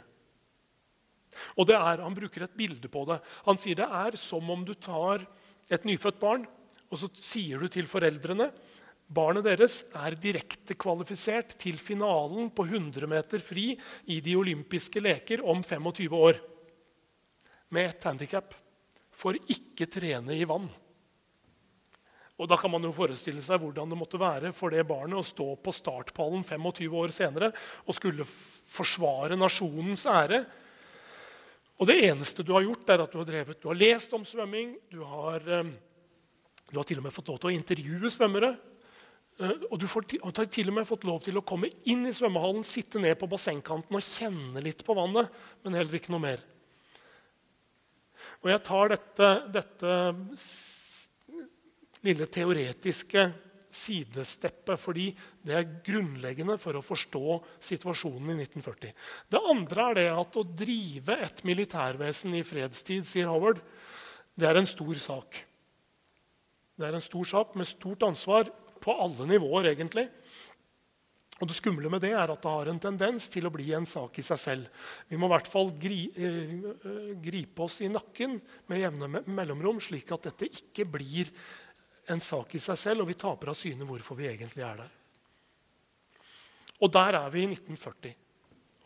Og 1.58 1.66
det 1.68 1.74
er, 1.76 2.02
Han 2.04 2.14
bruker 2.14 2.44
et 2.44 2.56
bilde 2.56 2.88
på 2.88 3.02
det. 3.08 3.18
Han 3.46 3.58
sier 3.58 3.76
det 3.76 3.88
er 3.88 4.16
som 4.20 4.46
om 4.50 4.62
du 4.64 4.74
tar 4.74 5.26
et 5.70 5.84
nyfødt 5.84 6.20
barn 6.20 6.46
og 6.90 7.00
så 7.00 7.08
sier 7.18 7.60
du 7.60 7.68
til 7.72 7.88
foreldrene 7.90 8.48
barnet 9.06 9.46
deres 9.46 9.80
er 9.94 10.16
direkte 10.18 10.74
kvalifisert 10.78 11.54
til 11.60 11.78
finalen 11.78 12.50
på 12.50 12.66
100 12.66 13.06
meter 13.10 13.42
fri 13.44 13.70
i 14.10 14.20
de 14.20 14.34
olympiske 14.38 15.02
leker 15.02 15.44
om 15.46 15.62
25 15.62 16.16
år. 16.18 16.40
Med 17.70 17.90
ett 17.90 18.04
handikap 18.06 18.54
får 19.16 19.38
ikke 19.46 19.88
trene 19.90 20.34
i 20.36 20.44
vann. 20.48 20.68
Og 22.36 22.48
Da 22.48 22.58
kan 22.60 22.70
man 22.70 22.84
jo 22.84 22.92
forestille 22.92 23.40
seg 23.40 23.62
hvordan 23.62 23.88
det 23.88 23.96
måtte 23.96 24.20
være 24.20 24.52
for 24.52 24.74
det 24.74 24.84
barnet 24.84 25.16
å 25.16 25.24
stå 25.24 25.54
på 25.56 25.72
startpallen 25.72 26.44
25 26.44 26.98
år 27.00 27.14
senere 27.14 27.48
og 27.86 27.96
skulle 27.96 28.26
forsvare 28.28 29.38
nasjonens 29.40 30.04
ære. 30.04 30.42
Og 31.80 31.88
Det 31.88 31.96
eneste 32.10 32.44
du 32.44 32.52
har 32.52 32.64
gjort, 32.64 32.88
er 32.88 33.02
at 33.04 33.12
du 33.12 33.18
har, 33.18 33.28
drevet, 33.28 33.60
du 33.60 33.68
har 33.68 33.76
lest 33.76 34.12
om 34.12 34.24
svømming. 34.24 34.76
Du 34.90 35.02
har, 35.04 35.40
eh, 35.40 35.72
du 36.70 36.76
har 36.76 36.84
til 36.84 36.98
og 36.98 37.04
med 37.04 37.12
fått 37.12 37.28
lov 37.28 37.40
til 37.40 37.50
å 37.50 37.56
intervjue 37.56 38.10
svømmere. 38.12 38.56
Eh, 39.36 39.56
og 39.68 39.80
du 39.80 39.86
får 39.90 40.06
har 40.24 40.48
til 40.48 40.70
og 40.70 40.78
med 40.78 40.88
fått 40.88 41.04
lov 41.08 41.20
til 41.24 41.36
å 41.36 41.44
komme 41.44 41.68
inn 41.84 42.06
i 42.08 42.14
svømmehallen, 42.16 42.64
sitte 42.64 43.00
ned 43.02 43.18
på 43.20 43.28
bassengkanten 43.28 43.98
og 43.98 44.04
kjenne 44.04 44.62
litt 44.64 44.84
på 44.86 44.96
vannet, 44.96 45.32
men 45.64 45.76
heller 45.76 45.98
ikke 45.98 46.14
noe 46.14 46.24
mer. 46.24 46.44
Og 48.42 48.50
jeg 48.52 48.62
tar 48.64 48.92
dette, 48.94 49.28
dette 49.52 49.96
lille 52.06 52.28
teoretiske 52.32 53.26
sidesteppet, 53.76 54.80
fordi 54.80 55.10
det 55.44 55.56
er 55.56 55.72
grunnleggende 55.84 56.56
for 56.60 56.78
å 56.78 56.84
forstå 56.84 57.40
situasjonen 57.68 58.32
i 58.32 58.46
1940. 58.46 58.94
Det 59.28 59.42
andre 59.52 59.88
er 59.90 59.98
det 59.98 60.06
at 60.14 60.38
å 60.40 60.46
drive 60.48 61.18
et 61.26 61.42
militærvesen 61.44 62.38
i 62.38 62.44
fredstid, 62.46 63.04
sier 63.08 63.28
Howard, 63.28 63.60
det 64.36 64.48
er 64.48 64.60
en 64.60 64.68
stor 64.68 64.96
sak. 65.00 65.42
Det 66.76 66.88
er 66.88 66.96
en 66.96 67.04
stor 67.04 67.28
sak 67.28 67.52
med 67.56 67.68
stort 67.68 68.04
ansvar 68.08 68.48
på 68.86 68.94
alle 69.02 69.26
nivåer, 69.28 69.72
egentlig. 69.72 70.06
Og 71.36 71.50
Det 71.50 71.56
skumle 71.58 71.90
med 71.92 72.00
det 72.00 72.14
er 72.16 72.30
at 72.32 72.40
det 72.40 72.52
har 72.52 72.70
en 72.70 72.80
tendens 72.80 73.26
til 73.28 73.44
å 73.44 73.52
bli 73.52 73.68
en 73.76 73.84
sak 73.84 74.16
i 74.16 74.24
seg 74.24 74.38
selv. 74.40 74.84
Vi 75.10 75.18
må 75.20 75.28
i 75.28 75.34
hvert 75.34 75.50
fall 75.52 75.68
gri, 75.76 76.06
eh, 76.16 77.12
gripe 77.20 77.66
oss 77.66 77.82
i 77.84 77.90
nakken 77.92 78.38
med 78.70 78.80
jevne 78.80 79.20
mellomrom, 79.26 79.80
slik 79.84 80.12
at 80.16 80.30
dette 80.30 80.48
ikke 80.48 80.86
blir 80.88 81.28
en 82.08 82.22
sak 82.24 82.54
i 82.54 82.62
seg 82.62 82.78
selv, 82.80 83.02
og 83.02 83.10
vi 83.10 83.18
taper 83.20 83.52
av 83.52 83.58
syne 83.58 83.84
hvorfor 83.84 84.16
vi 84.16 84.30
egentlig 84.30 84.64
er 84.64 84.80
der. 84.80 84.94
Og 86.80 86.92
der 86.92 87.18
er 87.20 87.28
vi 87.30 87.42
i 87.42 87.50
1940. 87.52 88.14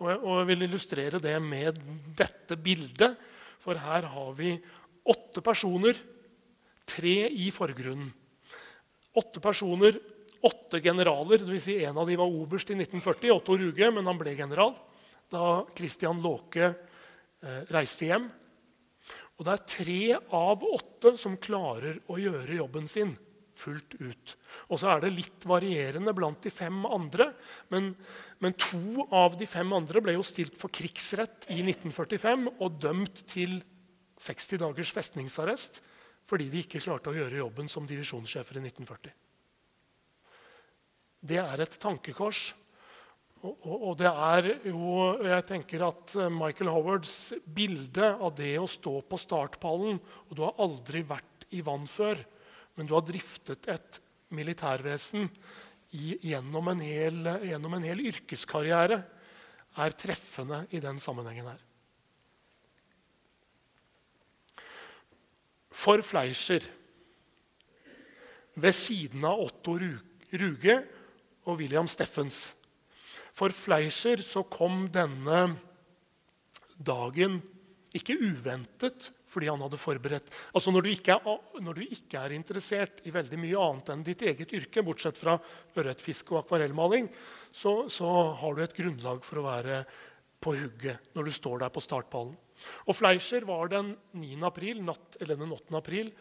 Og 0.01 0.09
jeg, 0.11 0.19
og 0.19 0.39
jeg 0.41 0.47
vil 0.51 0.67
illustrere 0.67 1.21
det 1.23 1.37
med 1.43 1.79
dette 2.17 2.57
bildet. 2.57 3.19
For 3.61 3.79
her 3.79 4.09
har 4.11 4.33
vi 4.35 4.57
åtte 5.07 5.43
personer, 5.45 5.95
tre 6.89 7.29
i 7.31 7.51
forgrunnen. 7.55 8.11
Åtte 9.19 9.43
personer, 9.43 9.97
åtte 10.41 10.81
generaler. 10.81 11.43
Det 11.43 11.51
vil 11.51 11.63
si 11.63 11.79
en 11.85 11.99
av 11.99 12.09
dem 12.09 12.21
var 12.21 12.31
oberst 12.31 12.71
i 12.71 12.77
1940, 12.79 13.33
Otto 13.35 13.57
Ruge, 13.59 13.91
men 13.91 14.07
han 14.07 14.21
ble 14.21 14.37
general 14.39 14.77
da 15.31 15.65
Christian 15.77 16.23
Låke 16.23 16.65
eh, 16.67 17.63
reiste 17.71 18.09
hjem. 18.09 18.29
Og 19.39 19.47
det 19.47 19.53
er 19.55 19.69
tre 19.73 20.01
av 20.37 20.65
åtte 20.67 21.15
som 21.17 21.39
klarer 21.41 22.01
å 22.11 22.19
gjøre 22.21 22.59
jobben 22.59 22.89
sin 22.91 23.15
fullt 23.61 23.97
ut. 24.01 24.35
Og 24.69 24.81
så 24.81 24.91
er 24.93 25.05
det 25.05 25.15
litt 25.15 25.47
varierende 25.49 26.15
blant 26.17 26.43
de 26.45 26.53
fem 26.53 26.83
andre. 26.89 27.31
Men, 27.73 27.93
men, 28.41 28.57
to 28.61 29.07
av 29.17 29.37
de 29.41 29.49
fem 29.49 29.73
andre 29.77 30.03
ble 30.05 30.17
jo 30.17 30.27
stilt 30.27 30.57
for 30.61 30.73
krigsrett 30.73 31.49
i 31.53 31.61
1945 31.63 32.49
og 32.57 32.81
dømt 32.83 33.25
til 33.31 33.59
60 34.21 34.61
dagers 34.61 34.93
festningsarrest 34.93 35.81
fordi 36.27 36.49
de 36.53 36.63
ikke 36.63 36.83
klarte 36.83 37.11
å 37.11 37.17
gjøre 37.17 37.41
jobben 37.41 37.69
som 37.71 37.87
divisjonssjefer 37.89 38.61
i 38.61 38.65
1940. 38.69 39.15
Det 41.21 41.41
er 41.43 41.63
et 41.63 41.79
tankekors 41.81 42.51
og, 43.41 43.57
og, 43.65 43.93
det 43.97 44.09
er 44.09 44.49
jo 44.69 44.97
Jeg 45.25 45.45
tenker 45.49 45.87
at 45.87 46.13
eh, 46.21 46.33
Michael 46.33 46.69
Howards 46.75 47.33
bilde 47.45 48.11
av 48.13 48.35
det 48.37 48.53
å 48.61 48.69
stå 48.69 48.99
på 49.09 49.21
startpallen 49.21 49.97
Og 50.27 50.35
du 50.37 50.43
har 50.45 50.61
aldri 50.61 51.01
vært 51.09 51.47
i 51.57 51.63
vann 51.65 51.87
før, 51.91 52.21
men 52.77 52.87
du 52.87 52.93
har 52.95 53.03
driftet 53.03 53.67
et 53.73 53.97
militærvesen 54.31 55.25
i, 55.99 56.15
gjennom, 56.31 56.69
en 56.71 56.85
hel, 56.85 57.25
gjennom 57.43 57.75
en 57.75 57.87
hel 57.89 58.05
yrkeskarriere, 58.07 59.01
er 59.83 59.97
treffende 59.99 60.61
i 60.71 60.79
den 60.85 61.01
sammenhengen 61.03 61.49
her. 61.51 61.65
For 65.71 66.03
Fleischer, 66.03 66.65
ved 68.61 68.75
siden 68.75 69.25
av 69.25 69.41
Otto 69.47 69.77
Ruge 69.79 70.81
og 71.47 71.61
William 71.61 71.89
Steffens 71.89 72.51
for 73.37 73.55
Fleischer 73.55 74.21
så 74.25 74.43
kom 74.51 74.85
denne 74.93 75.47
dagen 76.77 77.39
ikke 77.97 78.19
uventet 78.21 79.11
fordi 79.31 79.47
han 79.47 79.63
hadde 79.63 79.79
forberedt. 79.79 80.31
Altså 80.51 80.73
Når 80.75 80.83
du 80.83 80.89
ikke 80.91 81.15
er, 81.15 81.43
når 81.63 81.79
du 81.79 81.83
ikke 81.87 82.19
er 82.19 82.35
interessert 82.35 83.03
i 83.07 83.13
veldig 83.15 83.39
mye 83.39 83.63
annet 83.63 83.93
enn 83.95 84.03
ditt 84.07 84.25
eget 84.27 84.55
yrke, 84.59 84.83
bortsett 84.83 85.19
fra 85.19 85.37
ørretfiske 85.79 86.35
og 86.35 86.43
akvarellmaling, 86.43 87.07
så, 87.55 87.87
så, 87.87 88.11
har 88.41 88.57
du 88.57 88.65
et 88.65 88.75
grunnlag 88.75 89.23
for 89.27 89.39
å 89.39 89.47
være 89.47 89.85
på 90.43 90.57
hugget 90.59 91.15
når 91.15 91.31
du 91.31 91.35
står 91.37 91.63
der 91.63 91.71
på 91.71 91.85
startpallen. 91.85 92.35
Og 92.87 92.97
Fleischer 92.97 93.47
var 93.49 93.71
den 93.73 93.95
9. 94.19 94.35
april, 94.47 94.83
natt, 94.85 95.17
eller 95.21 95.39
den 95.41 95.55
8. 95.55 95.77
april 95.79 96.13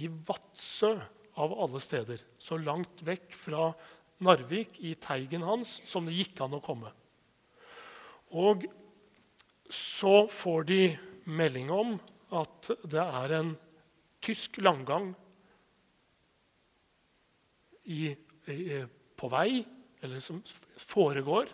i 0.00 0.08
Vadsø, 0.08 0.96
av 1.34 1.54
alle 1.58 1.80
steder. 1.82 2.20
Så 2.38 2.58
langt 2.62 3.02
vekk 3.06 3.32
fra 3.34 3.70
Narvik 4.24 4.78
i 4.86 4.94
teigen 5.02 5.42
hans 5.42 5.80
som 5.88 6.06
det 6.06 6.14
gikk 6.14 6.44
an 6.44 6.56
å 6.58 6.62
komme. 6.62 6.92
Og 8.34 8.66
så 9.70 10.24
får 10.30 10.66
de 10.68 10.80
melding 11.24 11.70
om 11.74 11.94
at 12.34 12.70
det 12.86 13.02
er 13.02 13.36
en 13.38 13.52
tysk 14.24 14.60
langgang 14.62 15.12
i, 17.84 18.14
i, 18.48 18.80
på 19.18 19.30
vei, 19.32 19.64
eller 20.04 20.22
som 20.22 20.40
foregår. 20.86 21.50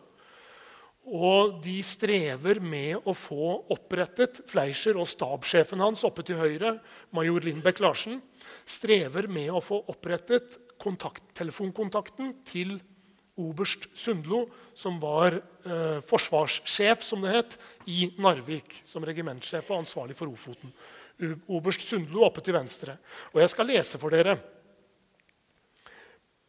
Og 1.09 1.57
de 1.65 1.79
strever 1.83 2.61
med 2.61 3.07
å 3.09 3.15
få 3.17 3.55
opprettet 3.73 4.43
Fleischer 4.51 4.99
og 5.01 5.09
stabssjefen 5.09 5.81
hans 5.81 6.05
oppe 6.07 6.23
til 6.27 6.39
høyre, 6.39 6.77
major 7.17 7.47
Lindbekk 7.47 7.81
Larsen, 7.83 8.21
strever 8.69 9.31
med 9.33 9.49
å 9.51 9.63
få 9.65 9.81
opprettet 9.91 10.59
kontakt, 10.81 11.25
telefonkontakten 11.37 12.35
til 12.49 12.77
oberst 13.41 13.89
Sundlo, 13.97 14.45
som 14.77 14.99
var 15.01 15.39
eh, 15.39 15.99
forsvarssjef 16.05 17.05
som 17.05 17.25
det 17.25 17.35
het, 17.35 17.57
i 17.89 18.11
Narvik. 18.21 18.83
Som 18.89 19.07
regimentsjef 19.09 19.71
og 19.71 19.83
ansvarlig 19.83 20.17
for 20.19 20.31
Ofoten. 20.31 20.73
Oberst 21.53 21.85
Sundlo 21.89 22.25
oppe 22.27 22.45
til 22.45 22.57
venstre. 22.57 22.97
Og 23.33 23.41
jeg 23.43 23.53
skal 23.53 23.71
lese 23.73 24.01
for 24.01 24.13
dere. 24.13 24.37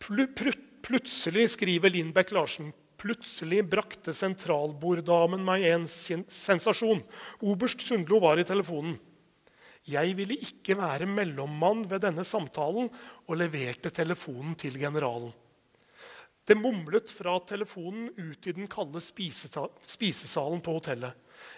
Pl 0.01 0.25
plutselig, 0.81 1.51
skriver 1.53 1.93
Lindbekk 1.93 2.31
Larsen, 2.33 2.71
plutselig 3.01 3.63
brakte 3.69 4.13
sentralborddamen 4.15 5.43
meg 5.45 5.65
en 5.71 5.87
sensasjon. 5.89 7.01
Oberst 7.41 7.81
Sundlo 7.85 8.21
var 8.23 8.39
i 8.39 8.47
telefonen. 8.47 8.99
Jeg 9.89 10.13
ville 10.13 10.37
ikke 10.37 10.77
være 10.77 11.09
mellommann 11.09 11.87
ved 11.89 12.03
denne 12.05 12.25
samtalen 12.27 12.91
og 13.25 13.39
leverte 13.39 13.89
telefonen 13.89 14.53
til 14.59 14.77
generalen. 14.77 15.31
Det 16.45 16.57
mumlet 16.57 17.09
fra 17.13 17.35
telefonen 17.47 18.09
ut 18.17 18.47
i 18.49 18.53
den 18.53 18.69
kalde 18.69 19.01
spisesalen 19.01 20.61
på 20.61 20.77
hotellet. 20.77 21.13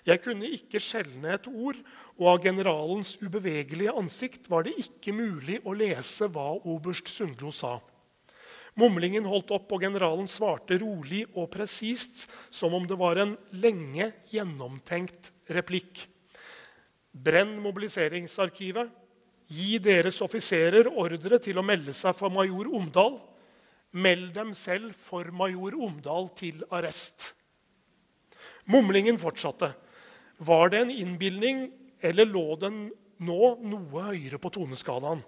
Jeg 0.08 0.22
kunne 0.24 0.48
ikke 0.48 0.80
skjelne 0.84 1.34
et 1.36 1.48
ord, 1.48 1.80
og 2.20 2.28
av 2.32 2.44
generalens 2.44 3.16
ubevegelige 3.20 3.96
ansikt 4.00 4.48
var 4.52 4.68
det 4.68 4.76
ikke 4.80 5.16
mulig 5.16 5.60
å 5.68 5.76
lese 5.76 6.30
hva 6.32 6.54
oberst 6.60 7.12
Sundlo 7.12 7.52
sa. 7.52 7.78
Mumlingen 8.80 9.28
holdt 9.30 9.52
opp, 9.54 9.70
og 9.76 9.84
generalen 9.86 10.30
svarte 10.30 10.80
rolig 10.82 11.24
og 11.38 11.52
presist, 11.54 12.26
som 12.50 12.74
om 12.74 12.88
det 12.90 12.98
var 12.98 13.20
en 13.22 13.36
lenge 13.62 14.10
gjennomtenkt 14.32 15.30
replikk. 15.54 16.08
Brenn 17.14 17.60
mobiliseringsarkivet. 17.62 18.90
Gi 19.54 19.78
deres 19.84 20.18
offiserer 20.24 20.88
ordre 20.90 21.38
til 21.44 21.60
å 21.60 21.66
melde 21.66 21.94
seg 21.94 22.16
for 22.18 22.34
major 22.34 22.72
Omdal. 22.74 23.20
Meld 23.94 24.32
dem 24.34 24.56
selv 24.58 24.96
for 24.98 25.30
major 25.36 25.76
Omdal 25.78 26.32
til 26.40 26.64
arrest. 26.74 27.34
Mumlingen 28.66 29.20
fortsatte. 29.22 29.74
Var 30.42 30.74
det 30.74 30.82
en 30.82 30.94
innbilning, 30.94 31.68
eller 32.02 32.26
lå 32.26 32.56
den 32.60 32.88
nå 33.24 33.54
noe 33.62 34.08
høyere 34.10 34.40
på 34.42 34.50
toneskalaen? 34.56 35.22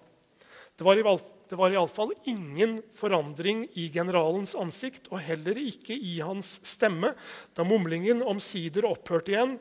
Det 0.76 0.84
var, 0.88 0.98
i, 0.98 1.06
det 1.50 1.58
var 1.60 1.74
iallfall 1.74 2.14
ingen 2.30 2.80
forandring 2.96 3.66
i 3.78 3.88
generalens 3.94 4.56
ansikt, 4.58 5.10
og 5.12 5.22
heller 5.24 5.58
ikke 5.62 5.96
i 5.96 6.18
hans 6.26 6.58
stemme, 6.66 7.14
da 7.56 7.66
mumlingen 7.68 8.24
omsider 8.26 8.88
opphørte 8.90 9.34
igjen, 9.34 9.58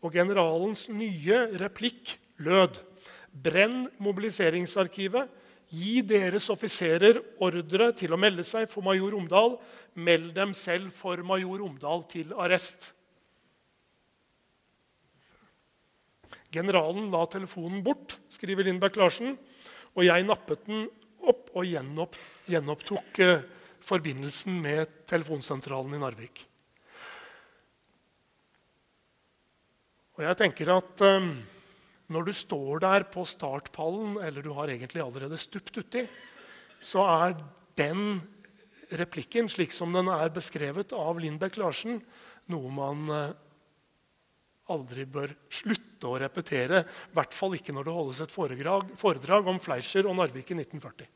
og 0.00 0.14
generalens 0.16 0.86
nye 0.88 1.44
replikk 1.60 2.16
lød.: 2.40 2.80
Brenn 3.30 3.86
mobiliseringsarkivet. 4.02 5.28
Gi 5.70 6.00
deres 6.02 6.48
offiserer 6.50 7.20
ordre 7.38 7.92
til 7.94 8.10
å 8.10 8.18
melde 8.18 8.42
seg 8.42 8.66
for 8.72 8.82
major 8.82 9.14
Omdal. 9.14 9.52
Meld 9.94 10.32
dem 10.34 10.50
selv 10.56 10.90
for 10.90 11.20
major 11.22 11.62
Omdal 11.62 12.02
til 12.10 12.32
arrest. 12.34 12.90
Generalen 16.50 17.12
la 17.12 17.22
telefonen 17.30 17.84
bort, 17.86 18.16
skriver 18.34 18.66
Lindberg 18.66 18.98
Larsen, 18.98 19.36
og 19.94 20.02
jeg 20.02 20.26
nappet 20.26 20.64
den 20.66 20.88
opp 21.28 21.50
og 21.56 21.66
gjenopp, 21.68 22.16
gjenopptok 22.50 23.20
eh, 23.24 23.42
forbindelsen 23.84 24.56
med 24.62 25.02
telefonsentralen 25.10 25.96
i 25.96 26.00
Narvik. 26.00 26.44
Og 30.18 30.26
jeg 30.26 30.38
tenker 30.40 30.72
at 30.74 31.04
eh, 31.06 31.30
når 32.10 32.26
du 32.26 32.32
står 32.34 32.82
der 32.84 33.06
på 33.12 33.24
startpallen, 33.28 34.18
eller 34.24 34.44
du 34.44 34.52
har 34.56 34.72
egentlig 34.72 35.02
allerede 35.04 35.38
stupt 35.40 35.76
uti, 35.78 36.04
så 36.82 37.04
er 37.06 37.36
den 37.78 38.20
replikken, 38.90 39.48
slik 39.48 39.72
som 39.72 39.94
den 39.94 40.10
er 40.10 40.32
beskrevet 40.34 40.92
av 40.96 41.20
Lindbekk 41.22 41.60
Larsen, 41.60 42.00
noe 42.50 42.72
man 42.74 43.14
eh, 43.14 43.38
aldri 44.72 45.04
bør 45.08 45.32
slutte 45.52 46.08
å 46.08 46.18
repetere. 46.22 46.84
I 47.10 47.18
hvert 47.18 47.36
fall 47.36 47.56
ikke 47.58 47.74
når 47.76 47.88
det 47.88 47.96
holdes 47.96 48.22
et 48.24 48.34
foredrag, 48.34 48.94
foredrag 49.00 49.50
om 49.50 49.60
Fleischer 49.62 50.08
og 50.08 50.16
Narvik 50.18 50.52
i 50.54 50.58
1940. 50.60 51.10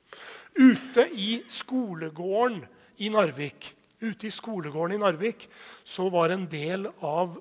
Ute 0.61 1.07
i 1.15 1.31
skolegården 1.51 2.63
i 3.05 3.11
Narvik, 3.15 3.73
ute 4.05 4.29
i 4.29 4.35
skolegården 4.35 4.99
i 4.99 5.03
Narvik 5.03 5.49
så 5.87 6.07
var 6.13 6.35
en 6.35 6.47
del 6.51 6.87
av 7.01 7.39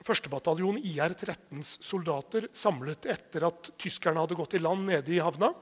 1. 0.00 0.30
bataljon 0.32 0.78
IR-13s 0.80 1.76
soldater 1.84 2.48
samlet 2.56 3.04
etter 3.12 3.44
at 3.50 3.72
tyskerne 3.80 4.22
hadde 4.22 4.38
gått 4.38 4.56
i 4.56 4.62
land 4.62 4.88
nede 4.88 5.12
i 5.12 5.20
havna. 5.20 5.52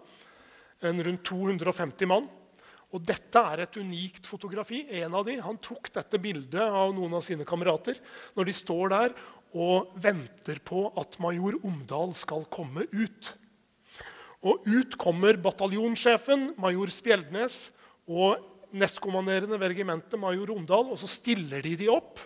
En 0.87 1.03
rundt 1.03 1.25
250 1.27 2.07
mann. 2.11 2.29
Og 2.95 3.03
dette 3.05 3.41
er 3.53 3.65
et 3.65 3.77
unikt 3.77 4.29
fotografi. 4.31 4.85
En 5.03 5.17
av 5.19 5.27
de, 5.27 5.37
Han 5.43 5.59
tok 5.61 5.91
dette 5.93 6.21
bildet 6.23 6.63
av 6.63 6.95
noen 6.97 7.19
av 7.19 7.25
sine 7.27 7.45
kamerater 7.45 7.99
når 8.37 8.49
de 8.49 8.55
står 8.57 8.95
der 8.95 9.17
og 9.57 9.95
venter 10.03 10.61
på 10.65 10.89
at 11.01 11.17
major 11.23 11.57
Omdal 11.65 12.15
skal 12.19 12.45
komme 12.53 12.85
ut. 12.93 13.33
Og 14.45 14.67
ut 14.69 14.95
kommer 15.01 15.39
bataljonssjefen, 15.43 16.53
major 16.61 16.93
Spjeldnes, 16.93 17.69
og 18.09 18.45
nestkommanderende 18.77 19.59
ved 19.59 19.73
regimentet, 19.73 20.19
major 20.21 20.53
Omdal. 20.55 20.93
Og 20.93 21.01
så 21.01 21.11
stiller 21.11 21.65
de 21.65 21.75
de 21.81 21.89
opp. 21.93 22.21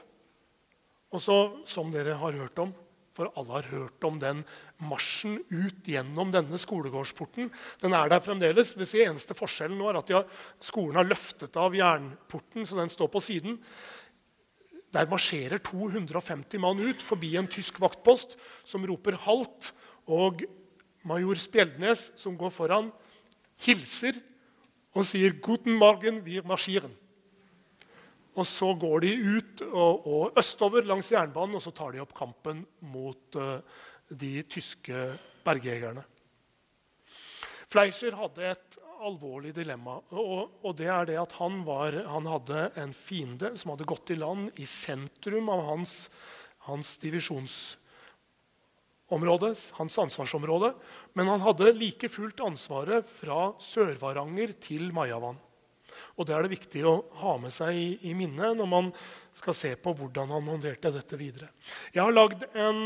Og 1.13 1.21
så, 1.23 1.39
som 1.69 1.93
dere 1.93 2.17
har 2.21 2.37
hørt 2.41 2.59
om, 2.63 2.73
for 3.13 3.29
alle 3.37 3.59
har 3.59 3.69
hørt 3.69 4.05
om 4.09 4.17
den 4.21 4.41
marsjen 4.89 5.37
ut 5.53 5.89
gjennom 5.89 6.31
denne 6.33 6.57
skolegårdsporten. 6.61 7.51
Den 7.83 7.97
er 7.97 8.09
der 8.09 8.23
fremdeles. 8.25 8.73
Det 8.79 8.89
eneste 9.05 9.37
forskjellen 9.37 9.77
nå 9.77 9.91
er 9.91 10.01
at 10.01 10.13
har, 10.17 10.31
skolen 10.65 10.97
har 10.97 11.09
løftet 11.09 11.59
av 11.61 11.77
jernporten, 11.77 12.65
så 12.65 12.81
den 12.81 12.93
står 12.93 13.13
på 13.13 13.21
siden. 13.25 13.59
Der 14.93 15.09
marsjerer 15.09 15.59
250 15.65 16.61
mann 16.61 16.81
ut 16.85 17.03
forbi 17.03 17.35
en 17.41 17.49
tysk 17.49 17.81
vaktpost 17.81 18.37
som 18.65 18.85
roper 18.85 19.17
'halt'. 19.17 19.73
Og 20.07 20.43
major 21.05 21.35
Spjeldnes, 21.35 22.13
som 22.17 22.37
går 22.37 22.51
foran, 22.51 22.93
hilser 23.57 24.13
og 24.95 25.07
sier 25.07 25.31
'Guten 25.31 25.73
Morgen, 25.73 26.25
wir 26.25 26.43
marschieren'. 26.43 26.97
Og 28.35 28.47
så 28.47 28.75
går 28.75 29.01
de 29.01 29.13
ut 29.37 29.63
og, 29.63 30.07
og 30.07 30.39
østover 30.39 30.87
langs 30.89 31.13
jernbanen 31.13 31.55
og 31.55 31.63
så 31.63 31.71
tar 31.71 31.93
de 31.93 32.01
opp 32.01 32.15
kampen 32.17 32.67
mot 32.81 33.37
uh, 33.37 33.61
de 34.09 34.43
tyske 34.49 35.19
bergjegerne. 35.45 36.05
Fleischer 37.69 38.17
hadde 38.17 38.53
et 38.53 38.72
alvorlig 39.03 39.55
dilemma. 39.57 39.97
Og, 40.11 40.51
og, 40.63 40.77
det 40.79 40.89
er 40.93 41.07
det 41.09 41.17
at 41.21 41.33
han, 41.41 41.65
var, 41.67 41.93
han, 42.09 42.27
hadde 42.31 42.71
en 42.81 42.93
fiende 42.97 43.57
som 43.59 43.71
hadde 43.75 43.89
gått 43.89 44.11
i 44.15 44.17
land 44.19 44.51
i 44.63 44.67
sentrum 44.69 45.49
av 45.53 45.61
hans, 45.67 45.93
hans 46.69 46.97
divisjonsområde, 47.03 49.51
hans 49.79 49.99
ansvarsområde. 50.07 50.71
Men 51.19 51.27
han 51.33 51.45
hadde 51.45 51.77
like 51.79 52.09
fullt 52.13 52.41
ansvaret 52.45 53.03
fra 53.21 53.41
Sør-Varanger 53.63 54.51
til 54.63 54.85
Majavann. 54.95 55.41
Og 56.17 56.27
Det 56.27 56.35
er 56.35 56.43
det 56.45 56.55
viktig 56.55 56.83
å 56.89 57.05
ha 57.23 57.37
med 57.41 57.53
seg 57.55 57.77
i, 57.77 57.89
i 58.11 58.13
minnet 58.17 58.57
når 58.59 58.69
man 58.69 58.91
skal 59.37 59.55
se 59.57 59.73
på 59.81 59.95
hvordan 59.97 60.33
han 60.33 60.49
håndterte 60.49 60.93
dette 60.93 61.17
videre. 61.21 61.49
Jeg 61.95 62.05
har 62.05 62.13
lagd 62.13 62.45
en, 62.53 62.81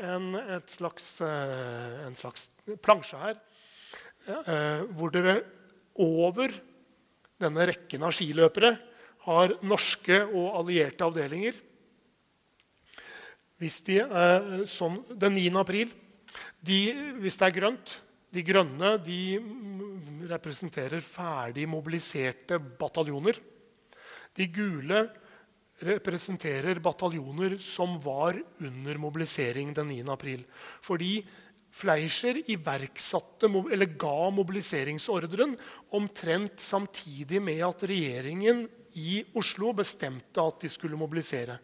en, 0.00 0.26
slags, 0.72 1.08
eh, 1.24 2.06
en 2.06 2.16
slags 2.16 2.48
plansje 2.84 3.18
her 3.20 3.36
Eh, 4.22 4.82
hvor 4.94 5.10
dere 5.10 5.40
over 5.98 6.52
denne 7.42 7.66
rekken 7.66 8.04
av 8.06 8.14
skiløpere 8.14 8.76
har 9.26 9.56
norske 9.66 10.20
og 10.28 10.60
allierte 10.60 11.06
avdelinger. 11.06 11.56
Hvis 13.58 13.80
de, 13.86 13.98
eh, 14.02 14.62
som 14.66 15.02
den 15.10 15.34
9. 15.34 15.58
april 15.58 15.90
de, 16.62 16.94
Hvis 17.20 17.36
det 17.36 17.46
er 17.46 17.60
grønt 17.60 18.00
De 18.32 18.42
grønne 18.42 18.96
de 19.04 19.38
representerer 20.30 21.00
ferdig 21.00 21.66
mobiliserte 21.68 22.58
bataljoner. 22.58 23.36
De 24.34 24.46
gule 24.46 25.10
representerer 25.82 26.80
bataljoner 26.80 27.58
som 27.60 27.98
var 28.00 28.38
under 28.58 28.98
mobilisering 28.98 29.74
den 29.74 29.88
9. 29.88 30.08
april. 30.14 30.46
Fordi 30.80 31.26
Fleischer 31.72 32.36
iverksatte, 32.52 33.48
eller 33.48 33.94
ga 33.96 34.30
mobiliseringsordren 34.36 35.54
omtrent 35.96 36.60
samtidig 36.60 37.40
med 37.40 37.62
at 37.64 37.84
regjeringen 37.88 38.66
i 39.00 39.22
Oslo 39.40 39.72
bestemte 39.76 40.42
at 40.42 40.60
de 40.60 40.68
skulle 40.68 41.00
mobilisere. 41.00 41.56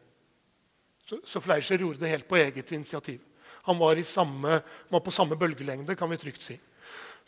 Så, 1.05 1.21
så 1.25 1.43
Fleischer 1.45 1.81
gjorde 1.81 2.01
det 2.01 2.13
helt 2.13 2.29
på 2.29 2.41
eget 2.41 2.73
initiativ. 2.73 3.21
Han 3.69 3.77
var, 3.81 4.01
samme, 4.03 4.63
var, 4.89 5.05
på 5.05 5.13
samme 5.13 5.37
bølgelengde, 5.37 5.97
kan 5.97 6.09
vi 6.09 6.21
trygt 6.21 6.45
si. 6.45 6.57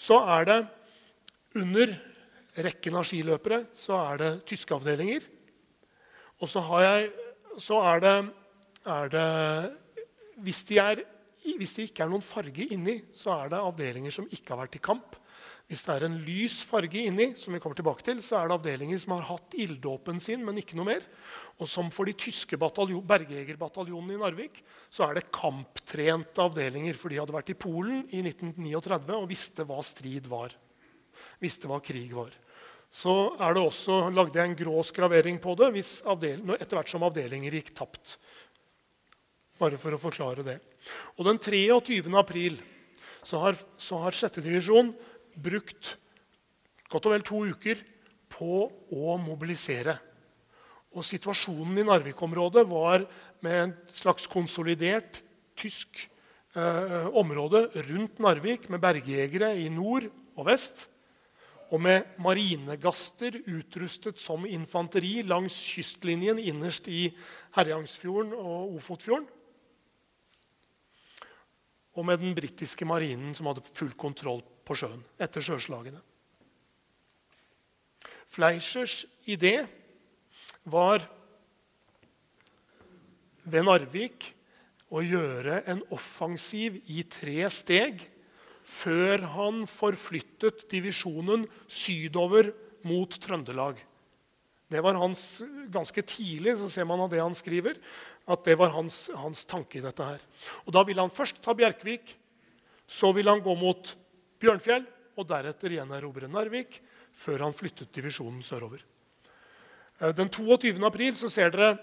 Så 0.01 0.17
er 0.39 0.49
det 0.49 0.59
under 1.61 1.93
rekken 2.65 2.97
av 2.97 3.05
skiløpere 3.09 3.65
så 3.77 3.99
er 4.01 4.21
det 4.21 4.31
tyske 4.49 4.75
avdelinger. 4.75 5.25
Og 6.41 6.49
så, 6.49 6.63
jeg, 6.81 7.11
så 7.61 7.81
er, 7.93 8.05
det, 8.05 8.17
er 8.89 9.11
det 9.13 9.27
Hvis 10.41 10.63
de 10.71 10.79
er 10.81 11.03
hvis 11.61 11.75
det 11.77 11.89
ikke 11.89 12.05
er 12.05 12.13
noen 12.13 12.25
farge 12.25 12.67
inni, 12.73 13.01
så 13.17 13.33
er 13.37 13.53
det 13.53 13.61
avdelinger 13.65 14.15
som 14.15 14.29
ikke 14.29 14.55
har 14.55 14.63
vært 14.65 14.79
i 14.79 14.85
kamp. 14.85 15.17
Hvis 15.71 15.85
det 15.87 15.95
er 15.95 16.05
en 16.09 16.17
lys 16.27 16.57
farge 16.67 16.99
inni, 17.07 17.29
som 17.39 17.55
vi 17.55 17.61
kommer 17.63 17.79
tilbake 17.79 18.03
til, 18.03 18.19
så 18.27 18.41
er 18.41 18.49
det 18.51 18.57
avdelinger 18.57 18.99
som 18.99 19.13
har 19.15 19.29
hatt 19.29 19.55
ilddåpen 19.55 20.19
sin, 20.23 20.43
men 20.43 20.59
ikke 20.59 20.75
noe 20.75 20.89
mer. 20.89 21.05
Og 21.63 21.71
som 21.71 21.93
for 21.95 22.11
de 22.11 22.15
tyske 22.19 22.59
bergjegerbataljonene 22.59 24.17
i 24.17 24.19
Narvik 24.19 24.59
så 24.91 25.07
er 25.07 25.21
det 25.21 25.31
kamptrente 25.31 26.43
avdelinger. 26.43 26.99
For 26.99 27.13
de 27.13 27.21
hadde 27.23 27.37
vært 27.37 27.55
i 27.55 27.59
Polen 27.63 28.03
i 28.11 28.25
1939 28.25 29.15
og 29.21 29.31
visste 29.31 29.69
hva 29.69 29.79
strid 29.87 30.27
var. 30.33 30.57
Visste 31.39 31.71
hva 31.71 31.79
krig 31.85 32.17
var. 32.19 32.35
Så 32.91 33.15
er 33.39 33.55
det 33.55 33.63
også, 33.63 34.09
lagde 34.11 34.41
jeg 34.41 34.51
en 34.51 34.59
grå 34.59 34.81
skravering 34.83 35.39
på 35.39 35.55
det 35.55 35.71
etter 35.79 36.75
hvert 36.75 36.91
som 36.91 37.07
avdelinger 37.07 37.55
gikk 37.61 37.71
tapt. 37.79 38.17
Bare 39.61 39.77
for 39.77 39.93
å 39.93 40.01
forklare 40.01 40.45
det. 40.45 40.57
Og 41.19 41.27
den 41.29 41.37
23. 41.37 42.01
april 42.17 42.57
så 43.27 43.43
har, 43.43 43.59
så 43.77 43.99
har 44.01 44.17
6. 44.17 44.39
divisjon 44.41 44.95
brukt 45.37 45.97
godt 46.91 47.09
og 47.09 47.13
vel 47.13 47.25
to 47.27 47.43
uker 47.53 47.83
på 48.33 48.63
å 48.97 49.17
mobilisere. 49.21 49.99
Og 50.97 51.05
situasjonen 51.07 51.83
i 51.83 51.85
Narvik-området 51.87 52.65
var 52.71 53.05
med 53.45 53.59
et 53.69 53.93
slags 54.01 54.25
konsolidert 54.31 55.21
tysk 55.61 56.01
eh, 56.57 57.11
område 57.13 57.67
rundt 57.91 58.19
Narvik, 58.19 58.65
med 58.73 58.81
bergjegere 58.83 59.53
i 59.61 59.69
nord 59.71 60.09
og 60.41 60.49
vest, 60.49 60.89
og 61.71 61.85
med 61.85 62.17
marinegaster 62.19 63.37
utrustet 63.45 64.19
som 64.19 64.49
infanteri 64.49 65.21
langs 65.23 65.61
kystlinjen 65.77 66.41
innerst 66.43 66.89
i 66.91 67.05
Herjangsfjorden 67.55 68.33
og 68.35 68.81
Ofotfjorden 68.81 69.29
og 72.01 72.07
med 72.09 72.23
den 72.23 72.33
britiske 72.37 72.87
marinen, 72.89 73.35
som 73.37 73.51
hadde 73.51 73.65
full 73.77 73.93
kontroll 74.01 74.41
på 74.65 74.79
sjøen 74.81 75.03
etter 75.21 75.45
sjøslagene. 75.45 76.01
Fleischers 78.31 79.03
idé 79.29 79.67
var 80.65 81.05
ved 83.45 83.67
Narvik 83.67 84.31
å 84.91 85.03
gjøre 85.05 85.61
en 85.71 85.83
offensiv 85.93 86.79
i 86.91 87.03
tre 87.11 87.45
steg 87.53 88.01
før 88.71 89.27
han 89.35 89.65
forflyttet 89.69 90.65
divisjonen 90.71 91.45
sydover 91.67 92.53
mot 92.87 93.13
Trøndelag. 93.23 93.81
Det 94.71 94.79
var 94.85 94.99
hans, 94.99 95.43
Ganske 95.71 96.03
tidlig 96.07 96.55
så 96.61 96.69
ser 96.71 96.87
man 96.87 97.03
av 97.03 97.11
det 97.11 97.19
han 97.23 97.35
skriver, 97.35 97.79
at 98.31 98.47
det 98.47 98.57
var 98.61 98.73
hans, 98.75 99.09
hans 99.17 99.45
tanke 99.49 99.81
i 99.81 99.85
dette. 99.85 100.05
her. 100.05 100.23
Og 100.67 100.73
Da 100.73 100.85
ville 100.87 101.03
han 101.03 101.11
først 101.11 101.43
ta 101.43 101.55
Bjerkvik, 101.55 102.15
så 102.87 103.13
ville 103.15 103.31
han 103.31 103.43
gå 103.43 103.55
mot 103.59 103.95
Bjørnfjell 104.41 104.87
og 105.19 105.29
deretter 105.29 105.77
gjenerobre 105.77 106.31
Narvik, 106.31 106.81
før 107.13 107.45
han 107.45 107.57
flyttet 107.57 107.93
divisjonen 107.93 108.43
sørover. 108.43 108.83
Eh, 110.01 110.13
den 110.17 110.31
22. 110.31 110.79
april 110.87 111.17
så 111.19 111.29
ser 111.29 111.51
dere 111.55 111.75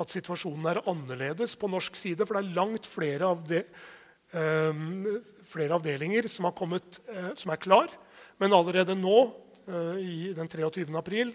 at 0.00 0.10
situasjonen 0.10 0.66
er 0.70 0.82
annerledes 0.90 1.54
på 1.58 1.70
norsk 1.70 1.96
side. 1.98 2.26
For 2.26 2.36
det 2.36 2.44
er 2.44 2.56
langt 2.56 2.86
flere, 2.90 3.30
avde, 3.30 3.64
eh, 4.34 4.82
flere 5.46 5.78
avdelinger 5.78 6.28
som, 6.28 6.50
kommet, 6.52 7.00
eh, 7.08 7.32
som, 7.36 7.50
er 7.50 7.62
klar. 7.62 7.88
Men 8.38 8.52
allerede 8.52 8.94
nå, 8.98 9.32
eh, 9.68 9.96
i 9.98 10.32
den 10.34 10.48
23. 10.48 10.96
april, 10.96 11.34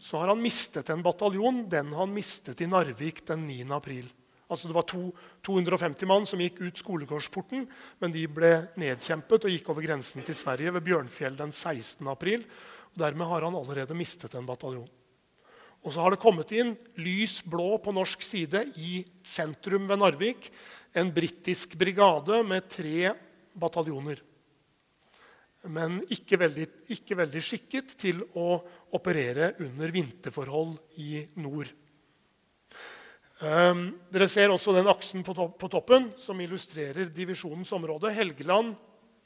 så 0.00 0.20
har 0.20 0.30
han 0.30 0.42
mistet 0.42 0.90
en 0.90 1.02
bataljon. 1.02 1.64
Den 1.68 1.92
han 1.96 2.14
mistet 2.14 2.60
i 2.62 2.68
Narvik 2.70 3.24
den 3.26 3.46
9. 3.48 3.66
april. 3.74 4.06
Altså 4.48 4.68
Det 4.68 4.74
var 4.74 4.86
to, 4.88 5.10
250 5.44 6.08
mann 6.08 6.26
som 6.26 6.40
gikk 6.40 6.62
ut 6.62 6.80
skolegårdsporten, 6.80 7.66
men 8.00 8.14
de 8.14 8.22
ble 8.32 8.52
nedkjempet 8.80 9.44
og 9.44 9.52
gikk 9.52 9.68
over 9.68 9.84
grensen 9.84 10.24
til 10.24 10.38
Sverige 10.38 10.72
ved 10.78 10.86
Bjørnfjell 10.86 11.36
den 11.36 11.52
16. 11.52 12.06
april. 12.08 12.46
Og 12.94 13.02
dermed 13.02 13.28
har 13.28 13.44
han 13.44 13.58
allerede 13.58 13.98
mistet 13.98 14.38
en 14.38 14.48
bataljon. 14.48 14.88
Og 15.84 15.92
så 15.94 16.02
har 16.02 16.14
det 16.14 16.22
kommet 16.22 16.50
inn 16.56 16.72
lys 16.98 17.38
blå 17.46 17.76
på 17.82 17.92
norsk 17.94 18.24
side 18.24 18.64
i 18.80 19.02
sentrum 19.22 19.86
ved 19.90 20.00
Narvik. 20.00 20.48
En 20.96 21.12
britisk 21.14 21.76
brigade 21.78 22.40
med 22.46 22.66
tre 22.72 23.12
bataljoner. 23.54 24.24
Men 25.66 25.98
ikke 26.14 26.38
veldig, 26.38 26.66
ikke 26.94 27.16
veldig, 27.18 27.42
skikket 27.42 27.96
til 27.98 28.22
å 28.38 28.60
operere 28.94 29.52
under 29.64 29.90
vinterforhold 29.90 30.76
i 31.02 31.24
nord. 31.42 31.72
Um, 33.38 33.88
dere 34.10 34.26
ser 34.30 34.50
også 34.50 34.74
den 34.74 34.90
aksen 34.90 35.22
på, 35.26 35.34
to 35.34 35.48
på, 35.58 35.70
toppen 35.70 36.08
som 36.18 36.38
illustrerer 36.42 37.10
divisjonens 37.14 37.70
område. 37.74 38.14
Helgeland, 38.14 38.74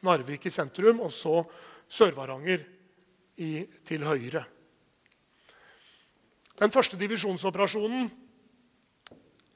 Narvik 0.03 0.49
i 0.49 0.53
sentrum, 0.53 1.05
og 1.05 1.13
så 1.15 1.45
Sør-Varanger 1.93 2.65
til 3.37 4.05
høyre. 4.05 4.43
Den 6.59 6.73
første 6.73 6.99
divisjonsoperasjonen 7.01 8.11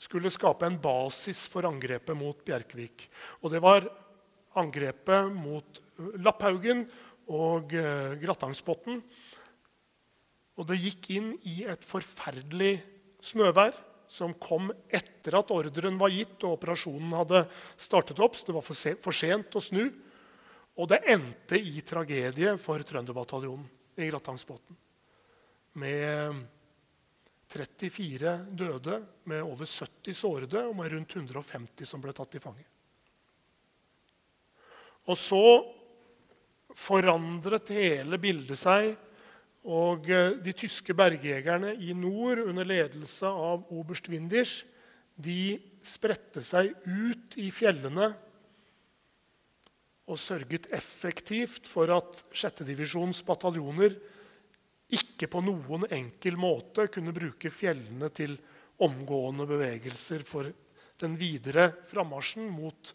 skulle 0.00 0.32
skape 0.32 0.68
en 0.68 0.78
basis 0.80 1.44
for 1.50 1.66
angrepet 1.68 2.16
mot 2.18 2.38
Bjerkvik. 2.46 3.08
Og 3.42 3.52
det 3.52 3.60
var 3.64 3.88
angrepet 4.56 5.32
mot 5.34 5.82
Lapphaugen 6.22 6.84
og 7.32 7.72
eh, 7.76 8.16
Grattangsbotn. 8.20 9.00
Og 10.56 10.68
det 10.68 10.78
gikk 10.80 11.10
inn 11.16 11.32
i 11.48 11.62
et 11.68 11.84
forferdelig 11.84 12.78
snøvær 13.24 13.74
som 14.08 14.36
kom 14.38 14.70
etter 14.86 15.34
at 15.38 15.50
ordren 15.50 15.98
var 15.98 16.12
gitt 16.14 16.38
og 16.46 16.56
operasjonen 16.56 17.14
hadde 17.18 17.42
startet 17.80 18.20
opp. 18.22 18.36
så 18.36 18.48
det 18.48 18.56
var 18.56 18.64
for, 18.64 19.12
sent 19.12 19.56
å 19.58 19.62
snu. 19.62 19.84
Og 20.76 20.88
det 20.92 21.02
endte 21.08 21.58
i 21.58 21.80
tragedie 21.80 22.52
for 22.60 22.84
Trønderbataljonen 22.86 23.66
i 23.96 24.10
Grattangsbotn. 24.10 24.76
Med 25.80 26.44
34 27.48 28.36
døde, 28.58 29.00
med 29.24 29.42
over 29.42 29.66
70 29.66 30.14
sårede 30.14 30.62
og 30.68 30.76
med 30.76 30.92
rundt 30.92 31.16
150 31.16 31.88
som 31.88 32.02
ble 32.02 32.14
tatt 32.16 32.36
i 32.36 32.42
fange. 32.42 32.64
Og 35.06 35.18
så 35.18 35.42
forandret 36.76 37.72
hele 37.74 38.18
bildet 38.20 38.60
seg. 38.60 38.92
Og 39.66 40.06
eh, 40.12 40.36
de 40.38 40.54
tyske 40.54 40.94
bergjegerne 40.94 41.74
i 41.82 41.94
nord 41.96 42.44
under 42.44 42.68
ledelse 42.68 43.26
av 43.26 43.66
oberst 43.74 44.10
Windisch, 44.12 44.60
de 45.16 45.56
spredte 45.86 46.42
seg 46.44 46.74
ut 46.84 47.34
i 47.40 47.48
fjellene 47.54 48.10
og 50.06 50.20
sørget 50.20 50.68
effektivt 50.74 51.66
for 51.66 51.90
at 51.90 52.20
6. 52.30 52.62
divisjons 52.68 53.22
bataljoner 53.26 53.96
ikke 54.94 55.26
på 55.30 55.40
noen 55.42 55.88
enkel 55.90 56.36
måte 56.38 56.86
kunne 56.94 57.14
bruke 57.16 57.50
fjellene 57.50 58.10
til 58.14 58.36
omgående 58.86 59.48
bevegelser 59.48 60.22
for 60.28 60.52
den 61.00 61.16
videre 61.18 61.72
frammarsjen 61.90 62.46
mot 62.52 62.92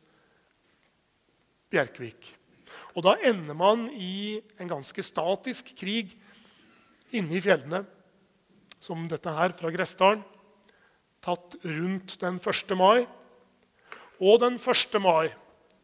Bjerkvik. 1.72 2.41
Og 2.96 3.06
da 3.06 3.16
ender 3.24 3.56
man 3.58 3.88
i 3.94 4.42
en 4.60 4.70
ganske 4.70 5.04
statisk 5.06 5.74
krig 5.80 6.14
inne 7.12 7.38
i 7.38 7.44
fjellene, 7.44 7.84
som 8.82 9.06
dette 9.10 9.32
her 9.36 9.54
fra 9.56 9.72
Gressdalen, 9.74 10.24
tatt 11.22 11.56
rundt 11.62 12.18
den 12.22 12.40
1. 12.42 12.76
mai. 12.80 13.06
Og 14.22 14.42
den 14.42 14.58
1. 14.58 14.98
mai 15.02 15.30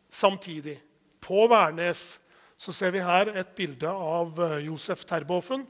samtidig, 0.10 0.80
på 1.22 1.48
Værnes, 1.52 2.18
så 2.58 2.74
ser 2.74 2.94
vi 2.96 3.04
her 3.04 3.30
et 3.38 3.50
bilde 3.58 3.90
av 3.90 4.38
eh, 4.42 4.62
Josef 4.66 5.04
Terboven 5.06 5.66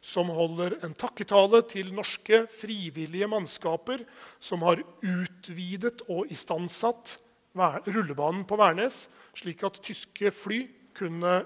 som 0.00 0.30
holder 0.32 0.78
en 0.84 0.94
takketale 0.96 1.60
til 1.68 1.90
norske 1.92 2.44
frivillige 2.60 3.28
mannskaper 3.28 4.04
som 4.40 4.64
har 4.64 4.80
utvidet 5.04 6.00
og 6.08 6.30
istandsatt 6.32 7.18
rullebanen 7.54 8.46
på 8.48 8.56
Værnes, 8.56 9.08
slik 9.36 9.64
at 9.66 9.80
tyske 9.84 10.30
fly 10.34 10.60
kunne 10.96 11.40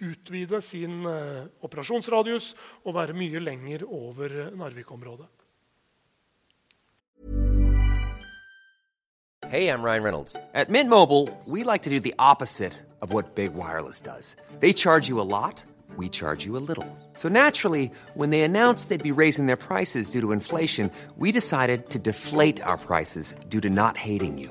utvide 0.00 0.60
sin 0.64 1.04
eh, 1.06 1.44
operasjonsradius 1.64 2.54
og 2.84 2.96
være 2.96 3.16
mye 3.16 3.42
lenger 3.42 3.84
over 3.88 4.50
Narvik-området. 4.56 5.28
Hey, 9.50 9.68
I'm 9.68 9.82
Ryan 9.82 10.02
Reynolds. 10.04 10.36
At 10.54 10.70
Mint 10.70 10.88
Mobile, 10.88 11.28
we 11.44 11.64
like 11.64 11.82
to 11.82 11.90
do 11.90 11.98
the 11.98 12.14
opposite 12.18 12.72
of 13.00 13.12
what 13.12 13.34
Big 13.34 13.52
Wireless 13.52 14.00
does. 14.00 14.36
They 14.60 14.72
charge 14.72 15.08
you 15.08 15.20
a 15.20 15.26
lot 15.26 15.64
we 15.96 16.08
charge 16.08 16.46
you 16.46 16.56
a 16.56 16.64
little. 16.70 16.88
So 17.14 17.28
naturally, 17.28 17.90
when 18.14 18.30
they 18.30 18.42
announced 18.42 18.88
they'd 18.88 19.02
be 19.02 19.20
raising 19.24 19.46
their 19.46 19.56
prices 19.56 20.10
due 20.10 20.20
to 20.20 20.32
inflation, 20.32 20.90
we 21.16 21.32
decided 21.32 21.90
to 21.90 21.98
deflate 21.98 22.60
our 22.62 22.78
prices 22.78 23.34
due 23.48 23.60
to 23.60 23.70
not 23.70 23.96
hating 23.96 24.38
you. 24.38 24.50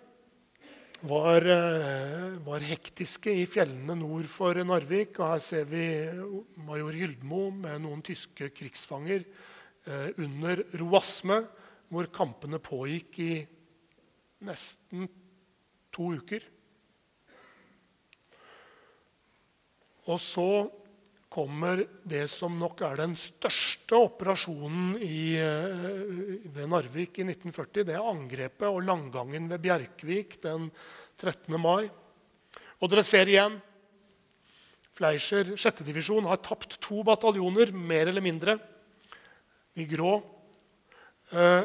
var, 1.01 1.41
eh, 1.41 2.37
var, 2.45 2.59
hektiske 2.61 3.33
i 3.33 3.45
fjellene 3.49 3.95
nord 3.97 4.27
for 4.29 4.53
Narvik. 4.53 5.19
og 5.19 5.33
Her 5.33 5.39
ser 5.39 5.65
vi 5.65 5.85
major 6.61 6.93
Hyldmo 6.93 7.49
med 7.51 7.81
noen 7.81 8.01
tyske 8.05 8.51
krigsfanger 8.53 9.25
eh, 9.87 10.09
under 10.17 10.63
Roasme, 10.77 11.47
hvor 11.89 12.05
kampene 12.13 12.59
pågikk 12.61 13.19
i 13.19 13.47
nesten 14.45 15.09
to 15.91 16.11
uker. 16.21 16.45
Og 20.05 20.19
så 20.21 20.69
kommer 21.31 21.85
det 22.03 22.25
som 22.27 22.57
nok 22.59 22.81
er 22.83 22.99
den 22.99 23.13
største 23.15 23.95
operasjonen 23.95 24.97
i, 24.99 25.37
eh, 25.39 25.85
ved 26.51 26.67
Narvik 26.67 27.21
i 27.21 27.23
1940. 27.23 27.85
Det 27.87 27.95
er 27.95 28.03
angrepet 28.03 28.67
og 28.67 28.83
landgangen 28.83 29.47
ved 29.49 29.63
Bjerkvik 29.63 30.41
den 30.43 30.69
13. 31.17 31.55
mai. 31.57 31.89
Og 32.81 32.89
dere 32.89 33.03
ser 33.03 33.29
igjen 33.29 33.61
Fleischer 34.91 35.55
6. 35.55 35.85
divisjon 35.87 36.27
har 36.27 36.41
tapt 36.43 36.75
to 36.83 37.01
bataljoner, 37.07 37.71
mer 37.71 38.11
eller 38.11 38.21
mindre, 38.21 38.57
i 39.79 39.85
grå. 39.87 40.17
Eh, 41.31 41.63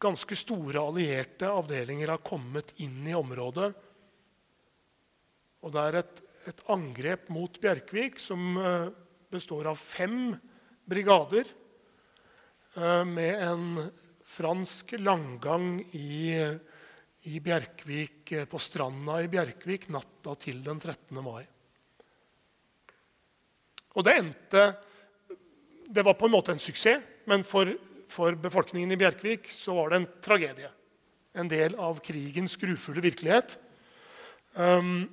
ganske 0.00 0.36
store 0.38 0.80
allierte 0.80 1.44
avdelinger 1.44 2.14
har 2.14 2.24
kommet 2.24 2.72
inn 2.80 3.04
i 3.06 3.14
området. 3.14 3.74
Og 5.60 5.74
det 5.74 5.84
er 5.84 5.98
et, 6.00 6.22
et 6.48 6.62
angrep 6.72 7.28
mot 7.32 7.60
Bjerkvik 7.60 8.20
som 8.22 8.56
eh, 8.56 8.86
består 9.32 9.68
av 9.70 9.80
fem 9.80 10.32
brigader 10.88 11.44
eh, 12.76 13.04
med 13.04 13.44
en 13.44 13.66
fransk 14.30 14.94
langgang 15.02 15.80
i, 15.96 16.38
i 17.28 17.42
Bjerkvik, 17.44 18.32
eh, 18.32 18.48
på 18.48 18.62
stranda 18.62 19.20
i 19.20 19.28
Bjerkvik 19.32 19.90
natta 19.92 20.36
til 20.40 20.62
den 20.64 20.80
13. 20.80 21.20
mai. 21.20 21.44
Og 23.98 24.06
det 24.06 24.20
endte 24.20 24.70
Det 25.90 26.04
var 26.06 26.14
på 26.14 26.28
en 26.28 26.36
måte 26.36 26.52
en 26.54 26.62
suksess, 26.62 27.02
men 27.26 27.42
for 27.42 27.66
for 28.10 28.34
befolkningen 28.34 28.90
i 28.90 28.98
Bjerkvik 28.98 29.48
så 29.54 29.74
var 29.76 29.90
det 29.90 30.00
en 30.00 30.08
tragedie. 30.24 30.70
En 31.38 31.48
del 31.50 31.76
av 31.78 32.00
krigens 32.02 32.56
grufulle 32.58 33.02
virkelighet. 33.04 33.54
Um, 34.54 35.06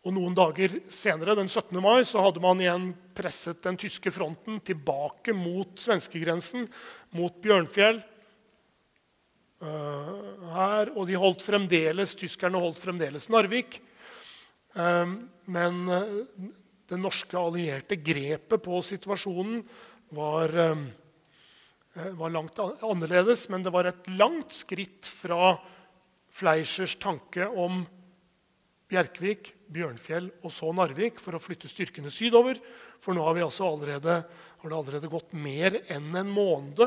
og 0.00 0.14
Noen 0.16 0.32
dager 0.36 0.78
senere, 0.88 1.34
den 1.36 1.50
17. 1.50 1.76
mai, 1.82 2.06
så 2.08 2.22
hadde 2.24 2.40
man 2.40 2.60
igjen 2.62 2.86
presset 3.16 3.60
den 3.66 3.76
tyske 3.80 4.12
fronten 4.14 4.56
tilbake 4.64 5.34
mot 5.36 5.76
svenskegrensen, 5.80 6.64
mot 7.18 7.36
Bjørnfjell. 7.44 8.00
Uh, 9.60 10.48
her, 10.54 10.94
og 10.96 11.04
de 11.10 11.18
holdt 11.20 11.44
fremdeles, 11.44 12.16
tyskerne 12.16 12.62
holdt 12.62 12.80
fremdeles 12.80 13.28
Narvik. 13.28 13.76
Um, 14.72 15.18
men 15.52 15.82
uh, 15.92 16.48
det 16.88 16.96
norske 16.96 17.36
allierte 17.36 18.00
grepet 18.00 18.64
på 18.64 18.80
situasjonen 18.86 19.60
var 20.16 20.56
var 21.94 22.30
langt 22.30 22.58
annerledes, 22.58 23.48
men 23.50 23.64
det 23.66 23.72
var 23.74 23.88
et 23.90 24.08
langt 24.14 24.54
skritt 24.54 25.06
fra 25.06 25.56
Fleischers 26.30 26.94
tanke 27.02 27.48
om 27.50 27.82
Bjerkvik, 28.90 29.52
Bjørnfjell 29.70 30.28
og 30.42 30.52
så 30.54 30.72
Narvik 30.74 31.20
for 31.22 31.36
å 31.36 31.42
flytte 31.42 31.70
styrkene 31.70 32.10
sydover. 32.12 32.58
For 33.02 33.14
nå 33.14 33.22
har, 33.24 33.38
altså 33.44 33.68
allerede, 33.68 34.16
har 34.26 34.72
det 34.72 34.76
allerede 34.76 35.12
gått 35.12 35.32
mer 35.32 35.78
enn 35.86 36.10
en 36.18 36.32
måned, 36.34 36.82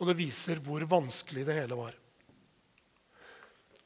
og 0.00 0.08
det 0.08 0.18
viser 0.20 0.60
hvor 0.64 0.84
vanskelig 0.88 1.46
det 1.48 1.56
hele 1.62 1.78
var. 1.78 1.96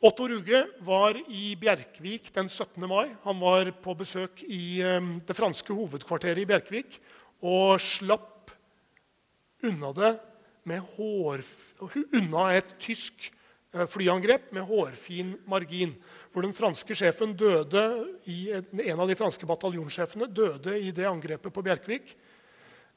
Otto 0.04 0.26
Ruge 0.28 0.66
var 0.84 1.16
i 1.32 1.54
Bjerkvik 1.56 2.28
den 2.34 2.50
17. 2.50 2.82
mai. 2.90 3.14
Han 3.24 3.38
var 3.40 3.70
på 3.80 3.94
besøk 3.96 4.42
i 4.44 4.82
eh, 4.84 5.00
det 5.24 5.36
franske 5.38 5.72
hovedkvarteret 5.72 6.42
i 6.42 6.48
Bjerkvik 6.50 6.98
og 7.44 7.80
slapp 7.80 8.52
unna 9.64 9.94
det 9.96 10.12
hår, 10.96 11.42
unna 12.16 12.44
et 12.56 12.74
tysk 12.80 13.30
eh, 13.72 13.86
flyangrep 13.90 14.52
med 14.52 14.66
hårfin 14.68 15.34
margin. 15.48 15.94
Hvor 16.34 16.42
den 16.42 16.54
franske 16.56 16.96
sjefen 16.98 17.36
døde 17.38 17.80
i, 18.26 18.50
En 18.50 18.98
av 18.98 19.06
de 19.06 19.14
franske 19.14 19.46
bataljonssjefene 19.46 20.26
døde 20.26 20.72
i 20.82 20.90
det 20.90 21.06
angrepet 21.06 21.54
på 21.54 21.62
Bjerkvik. 21.62 22.08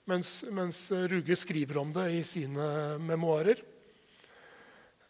Mens, 0.10 0.40
mens 0.50 0.88
Ruge 0.90 1.36
skriver 1.38 1.78
om 1.78 1.92
det 1.94 2.08
i 2.16 2.24
sine 2.26 2.98
memoarer. 2.98 3.62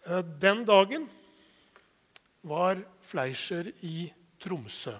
Eh, 0.03 0.23
den 0.43 0.65
dagen 0.67 1.07
var 2.43 2.81
Fleischer 3.07 3.71
i 3.87 4.09
Tromsø. 4.43 4.97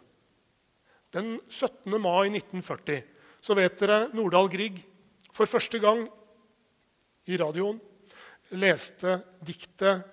Den 1.12 1.36
17. 1.50 2.00
mai 2.00 2.30
1940 2.32 3.04
så 3.44 3.56
vet 3.60 3.76
dere 3.80 4.06
Nordahl 4.16 4.48
Grieg 4.52 4.80
for 5.36 5.50
første 5.52 5.80
gang 5.84 6.06
i 7.28 7.36
radioen, 7.40 7.80
leste 8.56 9.20
diktet 9.44 10.04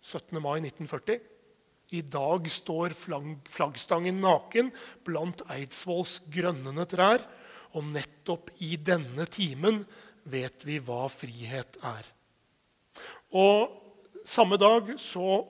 17. 0.00 0.38
mai 0.38 0.60
1940. 0.62 1.29
I 1.90 2.02
dag 2.06 2.46
står 2.50 2.94
flaggstangen 2.94 4.20
naken 4.22 4.70
blant 5.06 5.42
Eidsvolls 5.50 6.20
grønnende 6.30 6.86
trær. 6.90 7.24
Og 7.74 7.86
nettopp 7.90 8.50
i 8.62 8.76
denne 8.76 9.26
timen 9.30 9.84
vet 10.30 10.64
vi 10.66 10.78
hva 10.82 11.04
frihet 11.12 11.78
er. 11.86 12.06
Og 13.34 13.80
Samme 14.30 14.58
dag 14.60 14.92
så 15.00 15.46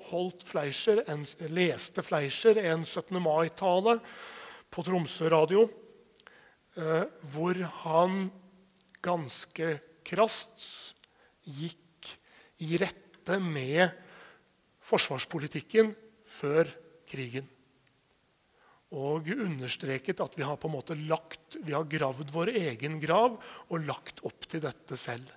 Fleischer 0.46 1.02
en, 1.10 1.24
leste 1.50 2.04
Fleischer 2.06 2.56
en 2.62 2.84
17. 2.86 3.18
mai-tale 3.20 3.96
på 4.70 4.84
Tromsø 4.86 5.26
radio, 5.28 5.64
eh, 6.78 7.02
hvor 7.32 7.58
han 7.82 8.30
ganske 9.02 9.72
krast 10.06 10.94
gikk 11.42 12.12
i 12.62 12.78
rette 12.78 13.40
med 13.42 13.90
forsvarspolitikken 14.86 15.90
før 16.40 16.70
krigen. 17.10 17.48
Og 18.90 19.28
understreket 19.30 20.20
at 20.22 20.34
vi 20.34 20.46
har 20.46 20.58
på 20.58 20.66
en 20.66 20.74
måte 20.74 20.96
lagt, 20.98 21.60
vi 21.62 21.76
har 21.76 21.86
gravd 21.90 22.32
vår 22.34 22.50
egen 22.58 22.98
grav 23.02 23.36
og 23.68 23.86
lagt 23.86 24.24
opp 24.26 24.48
til 24.50 24.64
dette 24.64 24.98
selv. 24.98 25.28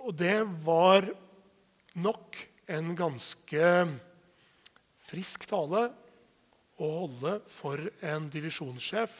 Og 0.00 0.14
det 0.16 0.38
var 0.64 1.08
nok 1.98 2.38
en 2.70 2.94
ganske 2.96 3.66
frisk 5.10 5.48
tale 5.50 5.88
å 6.80 6.90
holde 7.02 7.34
for 7.50 7.82
en 8.06 8.28
divisjonssjef 8.32 9.16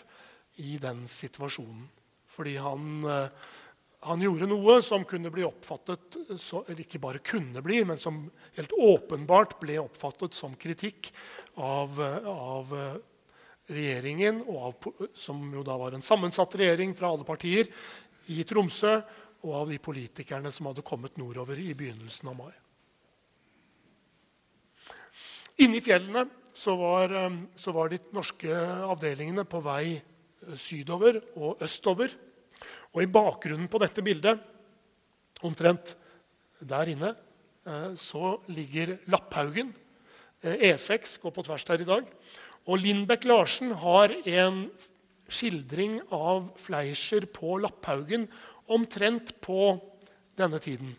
i 0.62 0.76
den 0.80 1.02
situasjonen. 1.10 1.88
Fordi 2.30 2.54
han 2.62 3.08
eh, 3.10 3.50
han 4.00 4.22
gjorde 4.24 4.48
noe 4.48 4.78
som 4.84 5.04
kunne 5.04 5.28
bli 5.32 5.44
oppfattet 5.44 6.16
så, 6.40 6.62
eller 6.64 6.80
ikke 6.80 7.02
bare 7.02 7.20
kunne 7.24 7.60
bli, 7.64 7.82
men 7.84 8.00
som 8.00 8.22
helt 8.56 8.72
åpenbart 8.72 9.58
ble 9.60 9.76
oppfattet 9.82 10.36
som 10.36 10.54
kritikk 10.56 11.10
av, 11.60 12.00
av 12.00 12.72
regjeringen, 13.68 14.40
av, 14.48 14.88
som 15.12 15.42
jo 15.52 15.64
da 15.66 15.76
var 15.80 15.96
en 15.96 16.04
sammensatt 16.04 16.56
regjering 16.56 16.94
fra 16.96 17.12
alle 17.12 17.28
partier 17.28 17.68
i 18.32 18.40
Tromsø, 18.48 18.96
og 19.40 19.54
av 19.56 19.70
de 19.72 19.78
politikerne 19.80 20.50
som 20.52 20.68
hadde 20.68 20.84
kommet 20.84 21.16
nordover 21.16 21.60
i 21.60 21.70
begynnelsen 21.76 22.28
av 22.28 22.36
mai. 22.36 22.52
Inne 25.64 25.78
i 25.78 25.84
fjellene 25.84 26.26
så 26.56 26.74
var, 26.76 27.14
så 27.56 27.72
var 27.72 27.92
de 27.92 28.00
norske 28.16 28.52
avdelingene 28.84 29.46
på 29.48 29.62
vei 29.64 30.00
sydover 30.60 31.20
og 31.36 31.60
østover 31.64 32.12
og 32.90 33.02
I 33.02 33.10
bakgrunnen 33.10 33.70
på 33.70 33.80
dette 33.82 34.02
bildet, 34.02 34.40
omtrent 35.46 35.94
der 36.60 36.90
inne, 36.92 37.14
eh, 37.66 37.92
så 37.96 38.38
ligger 38.50 38.98
Lapphaugen. 39.08 39.72
E6 40.42 40.90
eh, 40.90 40.96
e 40.96 41.20
går 41.22 41.34
på 41.36 41.44
tvers 41.46 41.64
der 41.64 41.80
i 41.80 41.88
dag. 41.88 42.06
Og 42.66 42.78
Lindbekk 42.78 43.24
Larsen 43.24 43.72
har 43.72 44.12
en 44.26 44.70
skildring 45.30 46.00
av 46.12 46.50
Fleischer 46.58 47.26
på 47.30 47.58
Lapphaugen 47.62 48.26
omtrent 48.70 49.32
på 49.40 49.78
denne 50.36 50.58
tiden. 50.62 50.96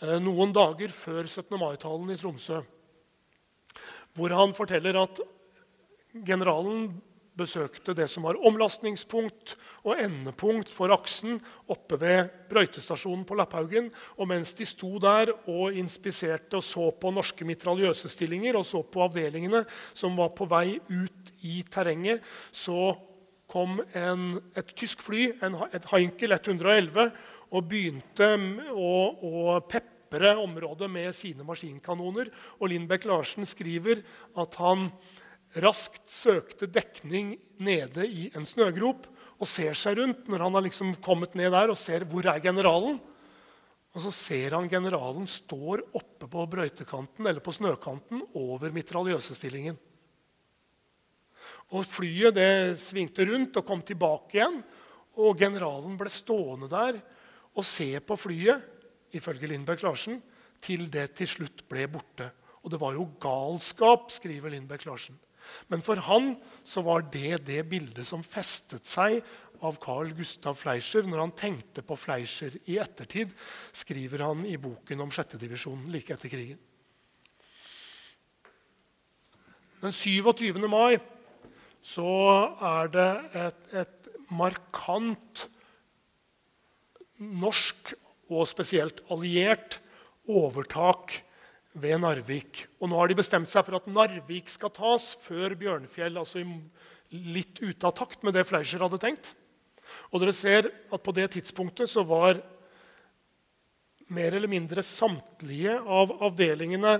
Eh, 0.00 0.18
noen 0.18 0.52
dager 0.54 0.88
før 0.88 1.26
17. 1.28 1.58
mai-talen 1.60 2.10
i 2.10 2.18
Tromsø. 2.18 2.62
Hvor 4.16 4.34
han 4.36 4.52
forteller 4.56 4.98
at 5.00 5.20
generalen 6.26 6.90
besøkte 7.38 7.94
det 7.96 8.08
som 8.12 8.26
var 8.26 8.40
omlastningspunkt 8.44 9.54
og 9.86 10.00
endepunkt 10.02 10.70
for 10.72 10.92
aksen 10.92 11.38
oppe 11.72 11.96
ved 12.00 12.32
brøytestasjonen 12.50 13.24
på 13.28 13.36
Lapphaugen. 13.38 13.88
Og 14.20 14.28
mens 14.30 14.52
de 14.58 14.66
sto 14.68 14.90
der 15.02 15.32
og 15.50 15.78
inspiserte 15.78 16.60
og 16.60 16.66
så 16.66 16.90
på 16.92 17.12
norske 17.14 17.46
mitraljøsestillinger 17.48 18.58
og 18.58 18.66
så 18.68 18.82
på 18.84 19.06
avdelingene 19.06 19.64
som 19.94 20.18
var 20.18 20.34
på 20.36 20.48
vei 20.50 20.76
ut 20.90 21.32
i 21.40 21.62
terrenget, 21.72 22.20
så 22.52 22.92
kom 23.52 23.80
en, 23.96 24.36
et 24.56 24.74
tysk 24.78 25.02
fly, 25.04 25.32
en, 25.44 25.58
et 25.76 25.88
Heinkel 25.90 26.32
111, 26.38 27.10
og 27.52 27.66
begynte 27.68 28.28
å, 28.72 28.92
å 29.12 29.58
pepre 29.68 30.32
området 30.40 30.88
med 30.88 31.12
sine 31.16 31.44
maskinkanoner. 31.44 32.30
Og 32.60 32.72
Lindbekk 32.72 33.04
Larsen 33.10 33.48
skriver 33.48 34.00
at 34.40 34.56
han 34.60 34.88
raskt 35.60 36.08
søkte 36.10 36.68
dekning 36.70 37.36
nede 37.60 38.06
i 38.06 38.28
en 38.36 38.46
snøgrop 38.48 39.08
og 39.42 39.48
ser 39.50 39.76
seg 39.76 39.98
rundt 39.98 40.28
når 40.30 40.46
han 40.46 40.56
har 40.56 40.64
liksom 40.68 40.94
kommet 41.04 41.34
ned 41.38 41.52
der 41.52 41.72
og 41.72 41.80
ser 41.80 42.06
hvor 42.08 42.26
er 42.30 42.42
generalen. 42.42 43.00
Og 43.92 44.04
så 44.06 44.12
ser 44.14 44.56
han 44.56 44.70
generalen 44.72 45.26
står 45.28 45.82
oppe 45.92 46.28
på 46.30 46.44
brøytekanten 46.54 47.26
eller 47.28 47.44
på 47.44 47.52
snøkanten 47.52 48.22
over 48.38 48.72
mitraljøsestillingen. 48.72 49.76
Og 51.72 51.88
Flyet 51.88 52.36
det 52.36 52.52
svingte 52.80 53.26
rundt 53.28 53.56
og 53.58 53.66
kom 53.68 53.82
tilbake 53.84 54.38
igjen. 54.38 54.60
Og 55.20 55.36
generalen 55.36 55.98
ble 56.00 56.08
stående 56.12 56.70
der 56.72 57.00
og 57.52 57.66
se 57.68 57.98
på 58.00 58.16
flyet, 58.16 58.62
ifølge 59.12 59.50
Lindberg 59.50 59.82
Larsen, 59.84 60.22
til 60.62 60.86
det 60.92 61.10
til 61.18 61.28
slutt 61.28 61.66
ble 61.68 61.84
borte. 61.90 62.30
Og 62.64 62.72
det 62.72 62.80
var 62.80 62.94
jo 62.96 63.10
galskap, 63.20 64.08
skriver 64.14 64.54
Lindberg 64.54 64.86
Larsen. 64.88 65.18
Men 65.72 65.84
for 65.84 66.00
han 66.08 66.34
så 66.64 66.84
var 66.86 67.06
det 67.12 67.42
det 67.48 67.62
bildet 67.70 68.06
som 68.08 68.24
festet 68.26 68.86
seg 68.88 69.20
av 69.62 69.78
Carl 69.82 70.10
Gustav 70.18 70.58
Fleischer 70.58 71.06
når 71.06 71.22
han 71.22 71.34
tenkte 71.38 71.84
på 71.86 71.96
Fleischer 71.98 72.56
i 72.66 72.78
ettertid, 72.82 73.30
skriver 73.74 74.24
han 74.26 74.44
i 74.48 74.58
boken 74.60 75.04
om 75.04 75.12
sjettedivisjonen 75.14 75.90
like 75.94 76.14
etter 76.14 76.32
krigen. 76.32 76.60
Den 79.82 79.94
27. 79.94 80.58
mai 80.70 80.98
så 81.82 82.06
er 82.62 82.90
det 82.94 83.10
et, 83.34 83.64
et 83.82 84.10
markant 84.30 85.46
norsk 87.18 87.94
og 88.32 88.46
spesielt 88.50 89.02
alliert 89.12 89.80
overtak 90.30 91.18
ved 91.72 92.00
Narvik. 92.02 92.66
Og 92.80 92.90
nå 92.90 92.98
har 92.98 93.08
de 93.08 93.18
bestemt 93.18 93.50
seg 93.50 93.64
for 93.66 93.78
at 93.78 93.88
Narvik 93.88 94.50
skal 94.52 94.72
tas 94.74 95.12
før 95.24 95.56
Bjørnfjell. 95.58 96.18
altså 96.20 96.44
Litt 97.12 97.60
ute 97.60 97.88
av 97.88 97.94
takt 97.96 98.24
med 98.24 98.36
det 98.36 98.46
Fleischer 98.48 98.82
hadde 98.84 99.00
tenkt. 99.00 99.32
Og 100.12 100.22
dere 100.22 100.34
ser 100.36 100.68
at 100.68 101.04
på 101.04 101.14
det 101.16 101.30
tidspunktet 101.34 101.90
så 101.90 102.04
var 102.08 102.40
mer 104.12 104.36
eller 104.36 104.50
mindre 104.50 104.84
samtlige 104.84 105.78
av 105.80 106.12
avdelingene 106.24 106.98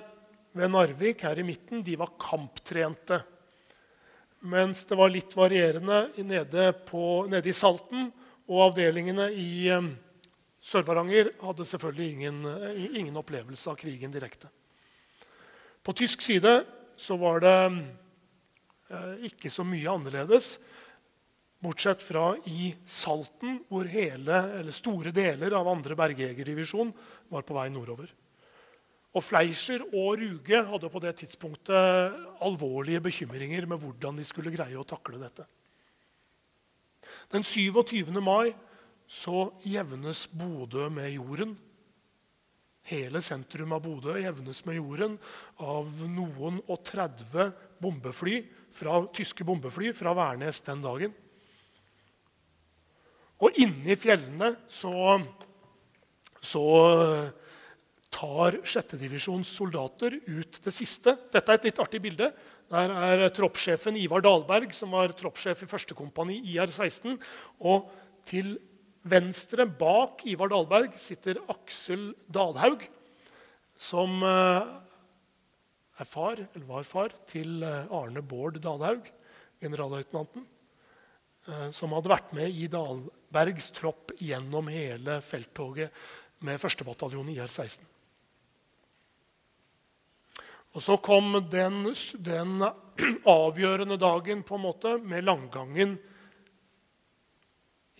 ved 0.56 0.72
Narvik 0.72 1.24
her 1.26 1.40
i 1.40 1.46
midten 1.46 1.84
de 1.84 1.96
var 2.00 2.14
kamptrente. 2.20 3.20
Mens 4.42 4.82
det 4.88 4.98
var 4.98 5.12
litt 5.12 5.36
varierende 5.36 6.08
nede, 6.24 6.72
på, 6.88 7.26
nede 7.30 7.52
i 7.52 7.56
Salten. 7.56 8.08
Og 8.50 8.64
avdelingene 8.66 9.28
i 9.38 9.70
um, 9.70 9.92
Sør-Varanger 10.62 11.30
hadde 11.40 11.68
selvfølgelig 11.68 12.08
ingen, 12.16 12.40
ingen 12.90 13.20
opplevelse 13.20 13.70
av 13.70 13.78
krigen 13.78 14.12
direkte. 14.12 14.50
På 15.82 15.94
tysk 15.96 16.22
side 16.22 16.62
så 16.96 17.16
var 17.18 17.42
det 17.42 17.56
eh, 18.90 19.26
ikke 19.30 19.50
så 19.50 19.64
mye 19.66 19.90
annerledes. 19.90 20.54
Bortsett 21.62 22.02
fra 22.02 22.32
i 22.50 22.72
Salten, 22.86 23.60
hvor 23.70 23.86
hele, 23.90 24.42
store 24.74 25.12
deler 25.14 25.54
av 25.54 25.68
2. 25.70 25.94
bergjegerdivisjon 25.98 26.90
var 27.30 27.46
på 27.46 27.54
vei 27.54 27.68
nordover. 27.70 28.10
Og 29.12 29.22
Fleischer 29.22 29.84
og 29.90 30.16
Ruge 30.18 30.62
hadde 30.70 30.90
på 30.90 31.02
det 31.04 31.12
tidspunktet 31.20 32.16
alvorlige 32.42 33.02
bekymringer 33.04 33.66
med 33.68 33.82
hvordan 33.82 34.18
de 34.18 34.24
skulle 34.26 34.54
greie 34.54 34.78
å 34.78 34.86
takle 34.88 35.20
dette. 35.20 35.44
Den 37.30 37.44
27. 37.44 38.08
mai 38.24 38.54
så 39.10 39.50
jevnes 39.68 40.24
Bodø 40.32 40.88
med 40.88 41.12
jorden. 41.12 41.52
Hele 42.90 43.20
sentrum 43.22 43.72
av 43.76 43.84
Bodø 43.84 44.16
jevnes 44.18 44.64
med 44.66 44.80
jorden 44.80 45.14
av 45.62 45.90
noen 46.10 46.58
og 46.66 46.80
30 46.88 47.52
bombefly 47.82 48.40
fra, 48.74 48.96
tyske 49.14 49.46
bombefly 49.46 49.92
fra 49.94 50.14
Værnes 50.18 50.58
den 50.66 50.82
dagen. 50.82 51.14
Og 53.42 53.54
inne 53.58 53.94
i 53.94 53.98
fjellene 53.98 54.52
så, 54.70 54.92
så 56.42 56.64
tar 58.12 58.58
6. 58.66 58.96
divisjons 59.00 59.50
soldater 59.50 60.18
ut 60.26 60.58
det 60.62 60.74
siste. 60.74 61.14
Dette 61.32 61.48
er 61.54 61.58
et 61.58 61.70
litt 61.70 61.80
artig 61.82 62.02
bilde. 62.02 62.32
Der 62.72 62.92
er 62.96 63.24
troppssjefen 63.34 63.98
Ivar 64.00 64.22
Dalberg, 64.24 64.70
som 64.76 64.94
var 64.94 65.14
troppssjef 65.16 65.64
i 65.64 65.70
1. 65.70 65.94
kompani 65.98 66.38
IR-16. 66.54 67.18
Og 67.66 67.90
til 68.28 68.54
Venstre 69.02 69.66
bak 69.66 70.22
Ivar 70.30 70.52
Dahlberg 70.52 70.94
sitter 71.00 71.40
Aksel 71.50 72.12
Dalhaug, 72.30 72.84
som 73.74 74.22
eh, 74.22 74.68
er 75.98 76.08
far, 76.08 76.38
eller 76.38 76.68
var 76.68 76.86
far 76.86 77.14
til 77.30 77.64
eh, 77.66 77.90
Arne 77.90 78.22
Bård 78.22 78.60
Dalhaug, 78.62 79.08
generalløytnanten, 79.62 80.46
eh, 81.48 81.68
som 81.74 81.96
hadde 81.96 82.12
vært 82.14 82.30
med 82.38 82.54
i 82.54 82.68
Dalbergs 82.70 83.72
tropp 83.74 84.14
gjennom 84.22 84.70
hele 84.70 85.18
felttoget 85.26 85.90
med 86.46 86.62
1. 86.62 86.86
bataljon 86.86 87.34
IR-16. 87.34 87.82
Og 90.72 90.80
Så 90.80 90.96
kom 91.04 91.34
den, 91.50 91.90
den 92.22 92.62
avgjørende 93.28 93.98
dagen 94.00 94.46
på 94.46 94.56
en 94.56 94.66
måte 94.70 94.94
med 95.02 95.26
langgangen 95.26 95.98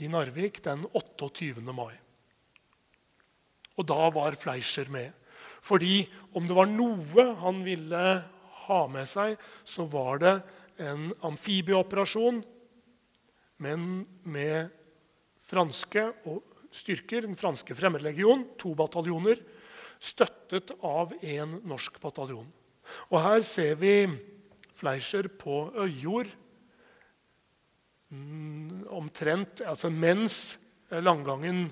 i 0.02 0.10
Narvik 0.10 0.60
den 0.64 0.84
28. 0.92 1.62
mai. 1.72 1.94
Og 3.78 3.86
da 3.88 4.08
var 4.12 4.36
Fleischer 4.36 4.90
med. 4.92 5.12
Fordi 5.62 6.02
om 6.34 6.46
det 6.46 6.56
var 6.56 6.70
noe 6.70 7.26
han 7.40 7.62
ville 7.64 8.02
ha 8.66 8.80
med 8.90 9.08
seg, 9.10 9.36
så 9.64 9.86
var 9.90 10.22
det 10.22 10.34
en 10.82 11.10
amfibieoperasjon, 11.24 12.42
men 13.62 14.04
med 14.26 14.72
franske 15.46 16.08
styrker, 16.74 17.26
den 17.26 17.38
franske 17.38 17.76
fremmedlegion, 17.78 18.46
to 18.58 18.74
bataljoner, 18.78 19.38
støttet 20.02 20.72
av 20.82 21.12
en 21.22 21.58
norsk 21.68 22.00
bataljon. 22.02 22.48
Og 23.12 23.18
her 23.22 23.42
ser 23.46 23.76
vi 23.78 23.96
Fleischer 24.74 25.28
på 25.38 25.68
øyjord 25.78 26.30
omtrent 28.92 29.62
altså 29.64 29.88
mens 29.92 30.58
landgangen 30.92 31.70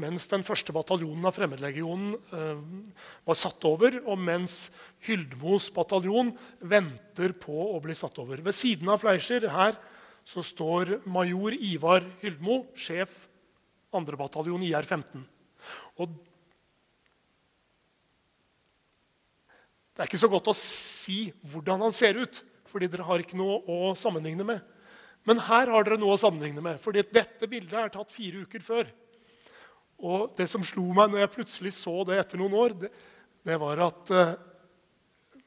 mens 0.00 0.26
den 0.30 0.44
første 0.46 0.72
bataljonen 0.74 1.26
av 1.28 1.34
Fremmedlegionen 1.36 2.14
eh, 2.14 2.60
var 3.26 3.38
satt 3.38 3.64
over, 3.68 3.98
og 4.06 4.20
mens 4.22 4.68
Hyldmos 5.06 5.68
bataljon 5.74 6.32
venter 6.60 7.34
på 7.36 7.56
å 7.74 7.80
bli 7.82 7.96
satt 7.98 8.16
over. 8.22 8.40
Ved 8.44 8.56
siden 8.56 8.90
av 8.92 9.00
Fleischer 9.02 9.48
her 9.50 9.76
så 10.26 10.44
står 10.46 11.00
major 11.10 11.56
Ivar 11.56 12.06
Hyldmo, 12.22 12.62
sjef 12.78 13.26
2. 13.90 14.04
bataljon 14.20 14.62
IR-15. 14.68 15.24
Og 16.00 16.12
det 19.90 20.04
er 20.04 20.08
ikke 20.08 20.22
så 20.22 20.30
godt 20.32 20.52
å 20.52 20.56
si 20.56 21.26
hvordan 21.50 21.82
han 21.84 21.96
ser 21.96 22.20
ut, 22.22 22.44
fordi 22.70 22.88
dere 22.88 23.04
har 23.04 23.20
ikke 23.20 23.36
noe 23.36 23.58
å 23.68 23.92
sammenligne 23.98 24.46
med. 24.46 24.62
Men 25.28 25.42
her 25.44 25.70
har 25.72 25.84
dere 25.84 26.00
noe 26.00 26.16
å 26.16 26.20
sammenligne 26.20 26.62
med. 26.64 26.80
fordi 26.80 27.04
dette 27.12 27.48
bildet 27.50 27.76
er 27.78 27.92
tatt 27.92 28.12
fire 28.12 28.44
uker 28.46 28.64
før. 28.64 28.90
Og 30.00 30.32
det 30.36 30.48
som 30.48 30.64
slo 30.64 30.86
meg 30.96 31.12
når 31.12 31.24
jeg 31.24 31.34
plutselig 31.34 31.74
så 31.76 32.00
det 32.08 32.18
etter 32.22 32.40
noen 32.40 32.56
år, 32.56 32.76
det, 32.80 32.90
det 33.44 33.58
var 33.60 33.82
at 33.84 34.12
uh, 34.16 34.32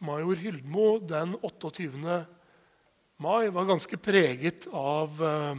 major 0.06 0.38
Hyldmo 0.38 1.00
den 1.10 1.34
28. 1.42 1.90
mai 3.24 3.50
var 3.50 3.70
ganske 3.72 3.98
preget 3.98 4.68
av 4.70 5.24
uh, 5.26 5.58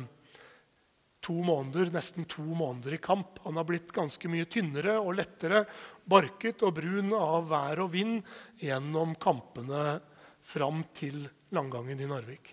to 1.25 1.37
måneder, 1.43 1.91
nesten 1.91 2.27
to 2.31 2.45
måneder 2.45 2.95
i 2.95 3.03
kamp. 3.03 3.41
Han 3.49 3.59
har 3.59 3.67
blitt 3.67 3.93
ganske 3.97 4.31
mye 4.31 4.47
tynnere 4.51 4.99
og 5.01 5.17
lettere, 5.19 5.65
barket 6.05 6.63
og 6.63 6.77
brun 6.79 7.15
av 7.17 7.49
vær 7.51 7.87
og 7.87 7.95
vind 7.97 8.21
gjennom 8.63 9.17
kampene 9.19 9.97
fram 10.45 10.85
til 10.95 11.25
langgangen 11.57 11.99
i 11.99 12.11
Narvik. 12.11 12.53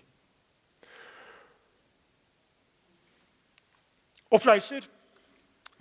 Og 4.32 4.40
Fleischer 4.40 4.86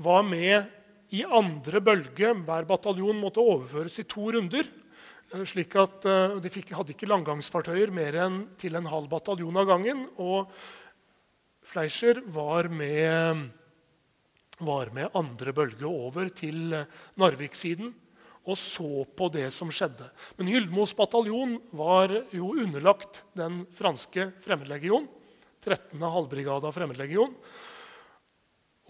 var 0.01 0.25
med 0.27 0.67
i 1.15 1.23
andre 1.23 1.79
bølge. 1.83 2.33
Hver 2.43 2.67
bataljon 2.67 3.19
måtte 3.19 3.43
overføres 3.43 4.01
i 4.03 4.07
to 4.09 4.27
runder. 4.35 4.67
Eh, 5.31 5.45
slik 5.47 5.75
at 5.79 6.05
eh, 6.09 6.35
De 6.43 6.51
fikk, 6.51 6.73
hadde 6.75 6.91
ikke 6.95 7.09
langgangsfartøyer 7.09 7.93
mer 7.95 8.19
enn 8.25 8.43
til 8.59 8.75
en 8.75 8.89
halv 8.91 9.07
bataljon 9.11 9.61
av 9.61 9.69
gangen. 9.71 10.05
Og 10.19 10.51
Fleischer 11.71 12.19
var 12.27 12.67
med, 12.67 13.47
var 14.59 14.91
med 14.91 15.15
andre 15.15 15.55
bølge 15.55 15.87
over 15.87 16.31
til 16.35 16.75
Narvik-siden 17.15 17.93
og 18.41 18.57
så 18.57 19.03
på 19.05 19.27
det 19.33 19.47
som 19.53 19.69
skjedde. 19.73 20.07
Men 20.37 20.49
Hyldmos 20.49 20.95
bataljon 20.97 21.59
var 21.77 22.13
jo 22.33 22.53
underlagt 22.57 23.21
den 23.37 23.63
franske 23.77 24.31
fremmedlegionen. 24.41 25.09
13. 25.61 26.01
halvbrigade 26.01 26.65
av 26.65 26.73
fremmedlegion. 26.73 27.35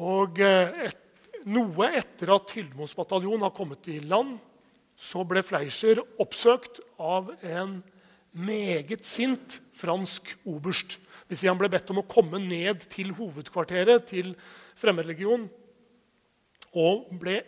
Og 0.01 0.39
eh, 0.41 0.87
et, 0.87 0.97
noe 1.45 1.91
etter 1.97 2.31
at 2.33 2.53
Hyldmos 2.55 2.95
bataljon 2.97 3.43
har 3.45 3.53
kommet 3.53 3.89
i 3.91 3.99
land, 4.01 4.37
så 4.97 5.23
ble 5.25 5.43
Fleischer 5.45 6.01
oppsøkt 6.21 6.81
av 7.01 7.31
en 7.41 7.79
meget 8.31 9.05
sint 9.05 9.59
fransk 9.77 10.33
oberst. 10.47 10.97
Hvis 11.29 11.45
han 11.47 11.59
ble 11.59 11.69
bedt 11.71 11.89
om 11.93 12.01
å 12.01 12.09
komme 12.09 12.41
ned 12.41 12.85
til 12.91 13.13
hovedkvarteret 13.17 14.05
til 14.09 14.33
Fremmedlegion. 14.79 15.47
Og 16.81 17.09
ble, 17.19 17.41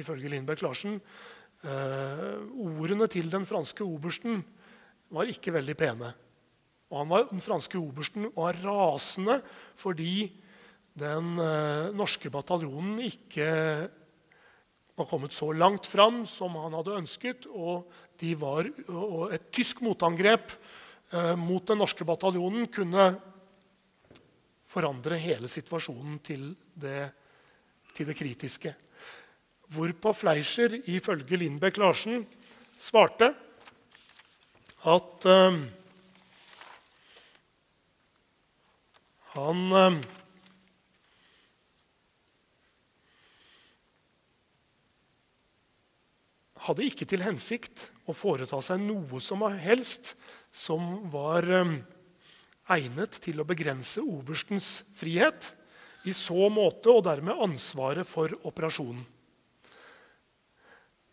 ifølge 0.00 0.30
Lindberg 0.32 0.64
Larsen, 0.64 0.98
eh, 1.62 2.40
ordene 2.58 3.08
til 3.10 3.30
den 3.30 3.46
franske 3.46 3.84
obersten 3.86 4.42
var 5.12 5.30
ikke 5.30 5.54
veldig 5.54 5.76
pene. 5.78 6.12
Og 6.92 7.08
var, 7.08 7.28
den 7.30 7.40
franske 7.40 7.78
obersten 7.78 8.28
var 8.34 8.58
rasende 8.64 9.38
fordi 9.80 10.32
den 10.98 11.34
eh, 11.40 11.90
norske 11.96 12.30
bataljonen 12.32 13.00
ikke 13.06 13.48
var 14.98 15.08
kommet 15.08 15.32
så 15.32 15.48
langt 15.56 15.88
fram 15.88 16.22
som 16.28 16.56
han 16.60 16.76
hadde 16.76 16.98
ønsket. 17.00 17.48
Og, 17.48 17.88
var, 18.38 18.68
og 18.92 19.32
et 19.34 19.48
tysk 19.54 19.80
motangrep 19.82 20.52
eh, 20.52 21.34
mot 21.40 21.64
den 21.66 21.80
norske 21.80 22.06
bataljonen 22.06 22.68
kunne 22.72 23.08
forandre 24.72 25.18
hele 25.20 25.50
situasjonen 25.52 26.20
til 26.24 26.52
det, 26.74 27.10
til 27.96 28.08
det 28.08 28.16
kritiske. 28.16 28.74
Hvorpå 29.72 30.12
Fleischer 30.12 30.76
ifølge 30.92 31.40
Lindbekk 31.40 31.80
Larsen 31.80 32.26
svarte 32.80 33.32
at 34.82 35.28
eh, 35.30 35.60
han 39.32 39.62
eh, 39.80 40.02
hadde 46.66 46.86
ikke 46.86 47.06
til 47.08 47.24
hensikt 47.24 47.86
å 48.06 48.14
foreta 48.16 48.60
seg 48.64 48.82
noe 48.84 49.20
som 49.22 49.42
helst 49.58 50.14
som 50.54 51.08
var 51.12 51.46
um, 51.48 51.78
egnet 52.70 53.16
til 53.22 53.40
å 53.42 53.48
begrense 53.48 54.02
oberstens 54.02 54.82
frihet 54.98 55.52
i 56.06 56.14
så 56.16 56.48
måte 56.50 56.90
og 56.90 57.04
dermed 57.06 57.40
ansvaret 57.44 58.06
for 58.08 58.32
operasjonen. 58.46 59.02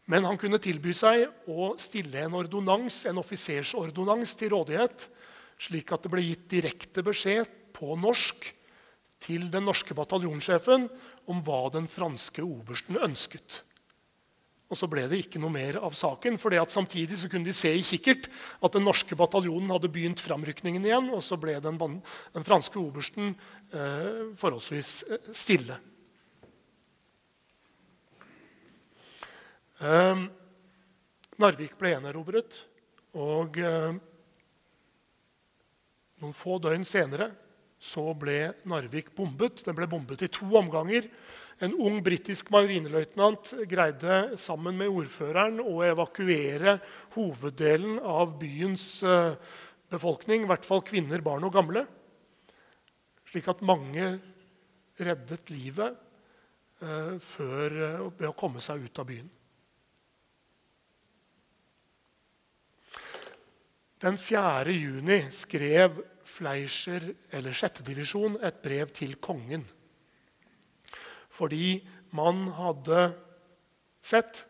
Men 0.09 0.25
han 0.25 0.39
kunne 0.41 0.57
tilby 0.61 0.93
seg 0.97 1.27
å 1.53 1.75
stille 1.77 2.23
en 2.25 2.37
ordonans, 2.39 3.03
en 3.05 3.21
offisersordonans 3.21 4.33
til 4.39 4.55
rådighet, 4.55 5.05
slik 5.61 5.91
at 5.93 6.05
det 6.05 6.11
ble 6.13 6.23
gitt 6.25 6.47
direkte 6.49 7.03
beskjed 7.05 7.51
på 7.77 7.93
norsk 7.99 8.47
til 9.21 9.49
den 9.53 9.67
norske 9.67 9.93
bataljonssjefen 9.93 10.87
om 11.29 11.41
hva 11.45 11.67
den 11.75 11.85
franske 11.91 12.41
obersten 12.41 12.97
ønsket. 12.97 13.61
Og 14.69 14.77
så 14.77 14.85
ble 14.85 15.07
det 15.09 15.23
ikke 15.23 15.39
noe 15.41 15.49
mer 15.49 15.79
av 15.81 15.95
saken. 15.97 16.37
for 16.37 16.53
Samtidig 16.69 17.17
så 17.17 17.29
kunne 17.29 17.45
de 17.45 17.53
se 17.53 17.71
i 17.73 17.81
kikkert 17.81 18.29
at 18.61 18.73
den 18.73 18.85
norske 18.85 19.15
bataljonen 19.17 19.71
hadde 19.73 19.89
begynt 19.89 20.21
framrykningen 20.21 20.85
igjen. 20.85 21.09
Og 21.09 21.23
så 21.25 21.37
ble 21.41 21.57
den, 21.59 21.77
den 21.79 22.45
franske 22.45 22.77
obersten 22.77 23.33
eh, 23.73 24.29
forholdsvis 24.37 24.91
eh, 25.09 25.31
stille. 25.33 25.79
Eh, 29.81 30.27
Narvik 31.39 31.77
ble 31.79 31.95
enerobret, 31.95 32.61
Og 33.17 33.57
eh, 33.57 33.93
noen 36.21 36.35
få 36.35 36.59
døgn 36.61 36.85
senere 36.85 37.31
så 37.79 38.11
ble 38.13 38.51
Narvik 38.67 39.13
bombet. 39.15 39.63
Den 39.65 39.77
ble 39.77 39.87
bombet 39.89 40.27
i 40.27 40.29
to 40.29 40.45
omganger. 40.59 41.07
En 41.59 41.73
ung 41.75 41.97
britisk 41.99 42.47
marineløytnant 42.55 43.49
greide 43.67 44.37
sammen 44.39 44.77
med 44.79 44.93
ordføreren 44.95 45.57
å 45.59 45.81
evakuere 45.83 46.77
hoveddelen 47.17 47.97
av 47.99 48.37
byens 48.39 48.85
eh, 49.03 49.33
befolkning, 49.91 50.45
i 50.45 50.47
hvert 50.47 50.67
fall 50.67 50.85
kvinner, 50.87 51.19
barn 51.19 51.43
og 51.43 51.51
gamle, 51.57 51.83
slik 53.27 53.49
at 53.51 53.63
mange 53.67 54.05
reddet 55.03 55.51
livet 55.51 55.97
eh, 56.79 57.17
før, 57.27 57.75
eh, 57.75 58.05
ved 58.07 58.29
å 58.29 58.37
komme 58.39 58.63
seg 58.63 58.85
ut 58.87 59.01
av 59.03 59.09
byen. 59.09 59.27
Den 63.99 64.15
4. 64.15 64.77
juni 64.79 65.19
skrev 65.35 65.99
Fleischer, 66.23 67.03
eller 67.35 67.51
6. 67.51 67.83
divisjon, 67.83 68.39
et 68.47 68.63
brev 68.63 68.95
til 68.95 69.17
kongen 69.19 69.67
fordi 71.39 71.79
man 72.15 72.47
hadde 72.57 73.07
sett 74.03 74.43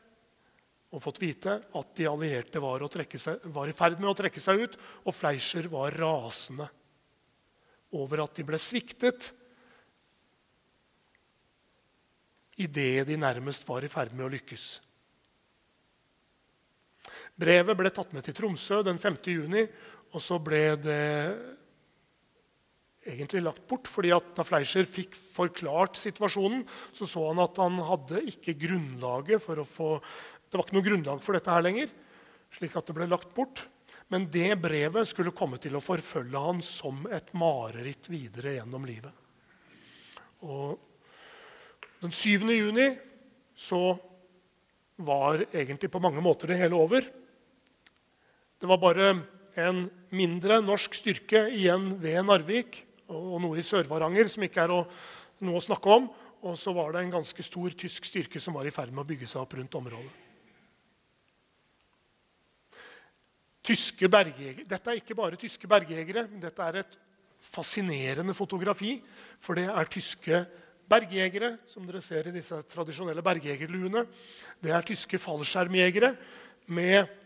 og 0.90 1.04
fått 1.04 1.22
vite 1.22 1.60
at 1.78 1.92
de 1.98 2.08
allierte 2.10 2.62
var, 2.64 2.82
seg, 2.90 3.44
var, 3.54 3.70
i 3.70 3.78
ferd 3.78 4.00
med 4.02 4.10
å 4.10 4.18
trekke 4.18 4.42
seg 4.42 4.64
ut, 4.66 4.78
og 5.06 5.14
Fleischer 5.14 5.70
var 5.70 5.94
rasende 5.94 6.66
over 7.94 8.24
at 8.26 8.38
de 8.38 8.46
ble 8.46 8.58
sviktet 8.62 9.32
idet 12.60 13.06
de 13.08 13.18
nærmest 13.18 13.68
var 13.70 13.86
i 13.86 13.92
ferd 13.92 14.16
med 14.18 14.26
å 14.26 14.34
lykkes. 14.34 14.66
Brevet 17.40 17.78
ble 17.78 17.92
tatt 17.94 18.12
med 18.12 18.26
til 18.26 18.36
Tromsø 18.36 18.82
den 18.84 19.00
5. 19.00 19.22
juni, 19.32 19.64
og 20.12 20.22
så 20.24 20.40
ble 20.42 20.64
det 20.82 21.06
egentlig 23.10 23.44
lagt 23.46 23.66
bort. 23.68 23.88
fordi 23.88 24.12
at 24.16 24.36
Da 24.36 24.46
Fleischer 24.48 24.86
fikk 24.86 25.16
forklart 25.16 25.98
situasjonen, 25.98 26.66
så 26.94 27.08
så 27.08 27.28
han 27.28 27.42
at 27.44 27.58
han 27.58 27.80
hadde 27.84 28.24
ikke 28.32 28.58
grunnlaget 28.60 29.42
for 29.42 29.60
å 29.60 29.68
få 29.68 29.90
Det 30.50 30.58
var 30.58 30.66
ikke 30.66 30.78
noe 30.80 30.88
grunnlag 30.88 31.20
for 31.22 31.38
dette 31.38 31.52
her 31.54 31.62
lenger, 31.62 31.90
slik 32.58 32.76
at 32.76 32.88
det 32.88 32.96
ble 32.98 33.06
lagt 33.06 33.36
bort. 33.36 33.68
Men 34.10 34.26
det 34.34 34.58
brevet 34.58 35.06
skulle 35.06 35.36
komme 35.38 35.60
til 35.62 35.76
å 35.78 35.84
forfølge 35.84 36.42
han 36.42 36.64
som 36.66 37.04
et 37.14 37.30
mareritt 37.38 38.10
videre 38.10 38.56
gjennom 38.56 38.88
livet. 38.90 39.14
Og 40.42 40.80
den 42.02 42.16
7. 42.16 42.50
juni 42.50 42.88
så 43.54 43.94
var 44.98 45.46
egentlig 45.54 45.92
på 45.94 46.02
mange 46.02 46.24
måter 46.26 46.50
det 46.50 46.58
hele 46.58 46.80
over. 46.80 47.06
Det 48.60 48.68
var 48.68 48.82
bare 48.82 49.12
en 49.60 49.86
mindre 50.10 50.60
norsk 50.64 50.98
styrke 50.98 51.46
igjen 51.54 51.94
ved 52.02 52.24
Narvik 52.26 52.82
og 53.10 53.38
noe 53.42 53.60
i 53.60 53.66
Sør-Varanger 53.66 54.30
som 54.32 54.46
ikke 54.46 54.64
er 54.64 54.74
å, 54.74 54.84
noe 55.46 55.60
å 55.60 55.64
snakke 55.64 55.92
om. 55.98 56.10
Og 56.40 56.56
så 56.56 56.72
var 56.76 56.94
det 56.94 57.04
en 57.04 57.18
ganske 57.18 57.44
stor 57.44 57.74
tysk 57.76 58.08
styrke 58.08 58.40
som 58.40 58.56
var 58.56 58.68
i 58.68 58.74
ferd 58.74 58.94
med 58.94 59.04
å 59.04 59.10
bygge 59.10 59.28
seg 59.28 59.42
opp 59.42 59.58
rundt 59.58 59.76
området. 59.76 60.14
Tyske. 63.70 64.08
Dette 64.08 64.80
er 64.88 65.02
ikke 65.02 65.18
bare 65.18 65.38
tyske 65.40 65.68
bergjegere. 65.70 66.26
Dette 66.42 66.66
er 66.66 66.80
et 66.82 66.98
fascinerende 67.50 68.34
fotografi, 68.36 68.98
for 69.40 69.60
det 69.60 69.68
er 69.70 69.92
tyske 69.92 70.42
bergjegere, 70.90 71.54
som 71.70 71.86
dere 71.88 72.02
ser 72.04 72.30
i 72.30 72.36
disse 72.36 72.58
tradisjonelle 72.72 73.24
bergjegerluene. 73.24 74.06
Det 74.60 74.74
er 74.74 74.88
tyske 74.88 75.20
fallskjermjegere 75.22 76.14
med 76.74 77.19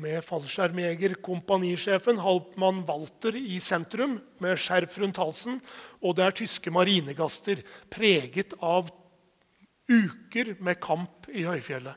med 0.00 0.24
fallskjermjegerkompanisjefen 0.26 2.18
Halpmann 2.18 2.82
Walter 2.88 3.36
i 3.38 3.60
sentrum 3.62 4.18
med 4.42 4.58
skjerf 4.58 4.98
rundt 4.98 5.20
halsen. 5.22 5.60
Og 6.02 6.16
det 6.18 6.24
er 6.26 6.38
tyske 6.40 6.72
marinegaster 6.74 7.62
preget 7.92 8.56
av 8.58 8.90
uker 9.90 10.54
med 10.64 10.80
kamp 10.82 11.28
i 11.30 11.44
høyfjellet. 11.46 11.94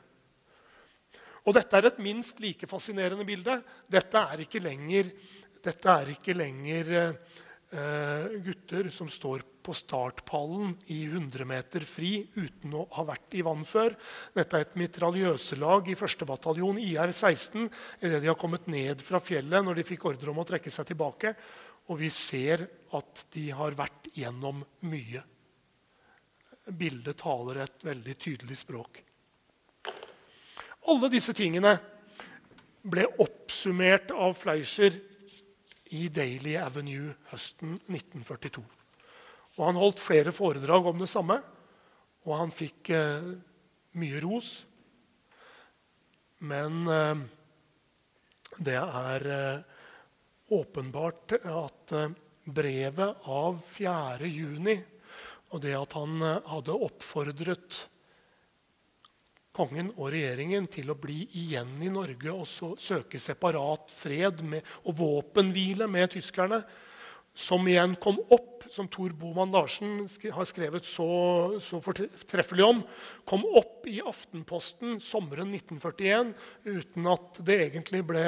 Og 1.48 1.54
dette 1.56 1.78
er 1.78 1.88
et 1.88 2.00
minst 2.04 2.40
like 2.44 2.68
fascinerende 2.68 3.24
bilde. 3.26 3.54
Dette 3.88 4.20
er 4.20 4.44
ikke 4.44 4.60
lenger, 4.60 5.08
er 5.64 6.10
ikke 6.12 6.36
lenger 6.36 6.90
uh, 7.72 8.24
gutter 8.44 8.90
som 8.92 9.08
står 9.10 9.46
på 9.68 9.74
startpallen 9.76 10.70
i 10.86 11.02
100 11.04 11.44
meter 11.44 11.84
fri 11.84 12.22
uten 12.38 12.72
å 12.72 12.86
ha 12.96 13.02
vært 13.04 13.34
i 13.36 13.42
vann 13.44 13.66
før. 13.68 13.92
Dette 14.32 14.56
er 14.56 14.64
et 14.64 14.78
mitraljøselag 14.80 15.90
i 15.92 15.96
1. 15.98 16.24
bataljon 16.24 16.78
IR-16 16.80 17.66
idet 18.00 18.22
de 18.24 18.30
har 18.30 18.38
kommet 18.40 18.64
ned 18.72 19.04
fra 19.04 19.20
fjellet 19.20 19.66
når 19.66 19.76
de 19.76 19.84
fikk 19.90 20.06
ordre 20.08 20.32
om 20.32 20.40
å 20.40 20.46
trekke 20.48 20.72
seg 20.72 20.88
tilbake. 20.88 21.34
Og 21.92 22.00
vi 22.00 22.08
ser 22.12 22.64
at 22.96 23.26
de 23.36 23.44
har 23.58 23.76
vært 23.76 24.08
gjennom 24.16 24.64
mye. 24.88 25.20
Bildet 26.64 27.20
taler 27.20 27.60
et 27.66 27.84
veldig 27.84 28.16
tydelig 28.24 28.56
språk. 28.62 29.02
Alle 30.88 31.12
disse 31.12 31.36
tingene 31.36 31.74
ble 32.88 33.04
oppsummert 33.20 34.16
av 34.16 34.32
Fleischer 34.40 34.96
i 35.92 36.08
Daily 36.08 36.56
Avenue 36.56 37.12
høsten 37.34 37.76
1942. 37.84 38.64
Og 39.58 39.64
han 39.66 39.80
holdt 39.80 40.02
flere 40.02 40.32
foredrag 40.34 40.86
om 40.86 41.02
det 41.02 41.10
samme, 41.10 41.40
og 42.24 42.36
han 42.38 42.54
fikk 42.54 42.92
eh, 42.94 43.32
mye 43.98 44.22
ros. 44.22 44.52
Men 46.46 46.86
eh, 46.86 47.24
det 48.62 48.78
er 48.78 49.26
eh, 49.34 49.66
åpenbart 50.54 51.34
at 51.42 51.96
eh, 51.98 52.14
brevet 52.48 53.28
av 53.28 53.58
4. 53.74 54.30
juni 54.30 54.78
og 55.52 55.62
det 55.64 55.74
at 55.76 55.94
han 55.96 56.18
eh, 56.22 56.50
hadde 56.50 56.76
oppfordret 56.88 57.78
kongen 59.58 59.90
og 59.96 60.12
regjeringen 60.14 60.68
til 60.70 60.92
å 60.92 60.98
bli 60.98 61.24
igjen 61.40 61.80
i 61.82 61.90
Norge 61.90 62.34
og 62.34 62.78
søke 62.78 63.18
separat 63.18 63.90
fred 63.90 64.44
med, 64.46 64.66
og 64.86 65.00
våpenhvile 65.00 65.88
med 65.90 66.12
tyskerne, 66.14 66.60
som 67.34 67.66
igjen 67.66 67.96
kom 68.02 68.20
opp, 68.34 68.57
som 68.74 68.88
Tor 68.92 69.14
Boman 69.16 69.52
Larsen 69.54 70.06
har 70.34 70.48
skrevet 70.48 70.86
så, 70.86 71.08
så 71.62 71.80
fortreffelig 71.84 72.64
om, 72.66 72.82
kom 73.28 73.46
opp 73.58 73.88
i 73.90 73.98
Aftenposten 74.04 74.98
sommeren 75.02 75.54
1941 75.56 76.34
uten 76.68 77.10
at 77.12 77.40
det 77.44 77.60
egentlig 77.68 78.04
ble 78.08 78.24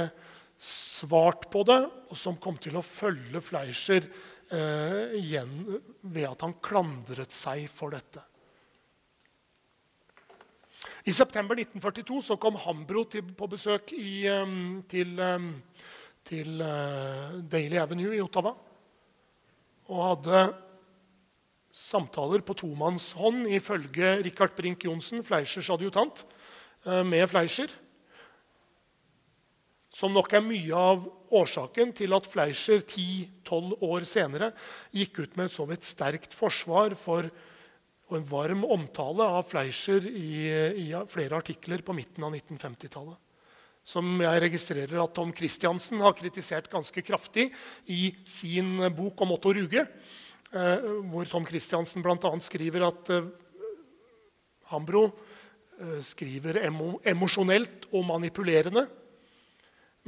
svart 0.60 1.48
på 1.52 1.64
det, 1.68 1.80
og 2.12 2.18
som 2.18 2.36
kom 2.40 2.58
til 2.60 2.76
å 2.76 2.84
følge 2.84 3.40
Fleischer 3.40 4.04
eh, 4.04 5.16
igjen 5.16 5.62
ved 6.02 6.26
at 6.28 6.44
han 6.44 6.58
klandret 6.60 7.32
seg 7.32 7.64
for 7.72 7.96
dette. 7.96 8.26
I 11.08 11.12
september 11.16 11.56
1942 11.56 12.20
så 12.28 12.36
kom 12.40 12.58
Hambro 12.60 13.06
til, 13.08 13.24
på 13.24 13.48
besøk 13.48 13.94
i, 13.96 14.28
um, 14.28 14.82
til, 14.88 15.14
um, 15.16 15.54
til 16.26 16.60
uh, 16.60 17.38
Daily 17.40 17.80
Avenue 17.80 18.12
i 18.16 18.20
Ottawa. 18.20 18.52
Og 19.90 20.02
hadde 20.06 20.42
samtaler 21.74 22.42
på 22.46 22.56
tomannshånd 22.58 23.48
ifølge 23.50 24.16
Richard 24.24 24.56
Brink 24.56 24.86
Johnsen, 24.86 25.24
Fleischers 25.26 25.70
adjutant, 25.70 26.24
uh, 26.86 27.02
med 27.06 27.26
Fleischer. 27.30 27.70
Som 29.90 30.14
nok 30.14 30.32
er 30.34 30.44
mye 30.46 30.74
av 30.78 31.06
årsaken 31.34 31.94
til 31.98 32.14
at 32.14 32.26
Fleischer 32.30 32.82
10-12 32.82 33.72
år 33.86 34.06
senere 34.06 34.52
gikk 34.94 35.24
ut 35.24 35.38
med 35.38 35.50
et 35.50 35.56
så 35.56 35.66
vidt 35.66 35.86
sterkt 35.86 36.36
forsvar 36.36 36.94
for 36.98 37.30
og 38.10 38.16
en 38.18 38.26
varm 38.26 38.64
omtale 38.66 39.22
av 39.22 39.44
Fleischer 39.46 40.02
i, 40.10 40.50
i 40.82 40.86
flere 41.06 41.38
artikler 41.38 41.84
på 41.86 41.94
midten 41.94 42.24
av 42.26 42.34
1950-tallet. 42.34 43.14
Som 43.90 44.20
jeg 44.22 44.42
registrerer 44.46 45.02
at 45.02 45.14
Tom 45.16 45.32
Christiansen 45.34 46.02
har 46.04 46.14
kritisert 46.18 46.70
ganske 46.70 47.02
kraftig 47.02 47.48
i 47.90 48.12
sin 48.28 48.78
bok 48.94 49.18
om 49.24 49.34
Otto 49.34 49.54
Ruge. 49.56 49.82
Eh, 50.50 50.86
hvor 51.10 51.26
Tom 51.30 51.46
Christiansen 51.46 52.02
bl.a. 52.02 52.30
skriver 52.42 52.86
at 52.86 53.10
eh, 53.14 53.28
Hambro 54.70 55.08
eh, 55.08 56.00
skriver 56.06 56.62
emosjonelt 57.10 57.90
og 57.90 58.06
manipulerende 58.12 58.86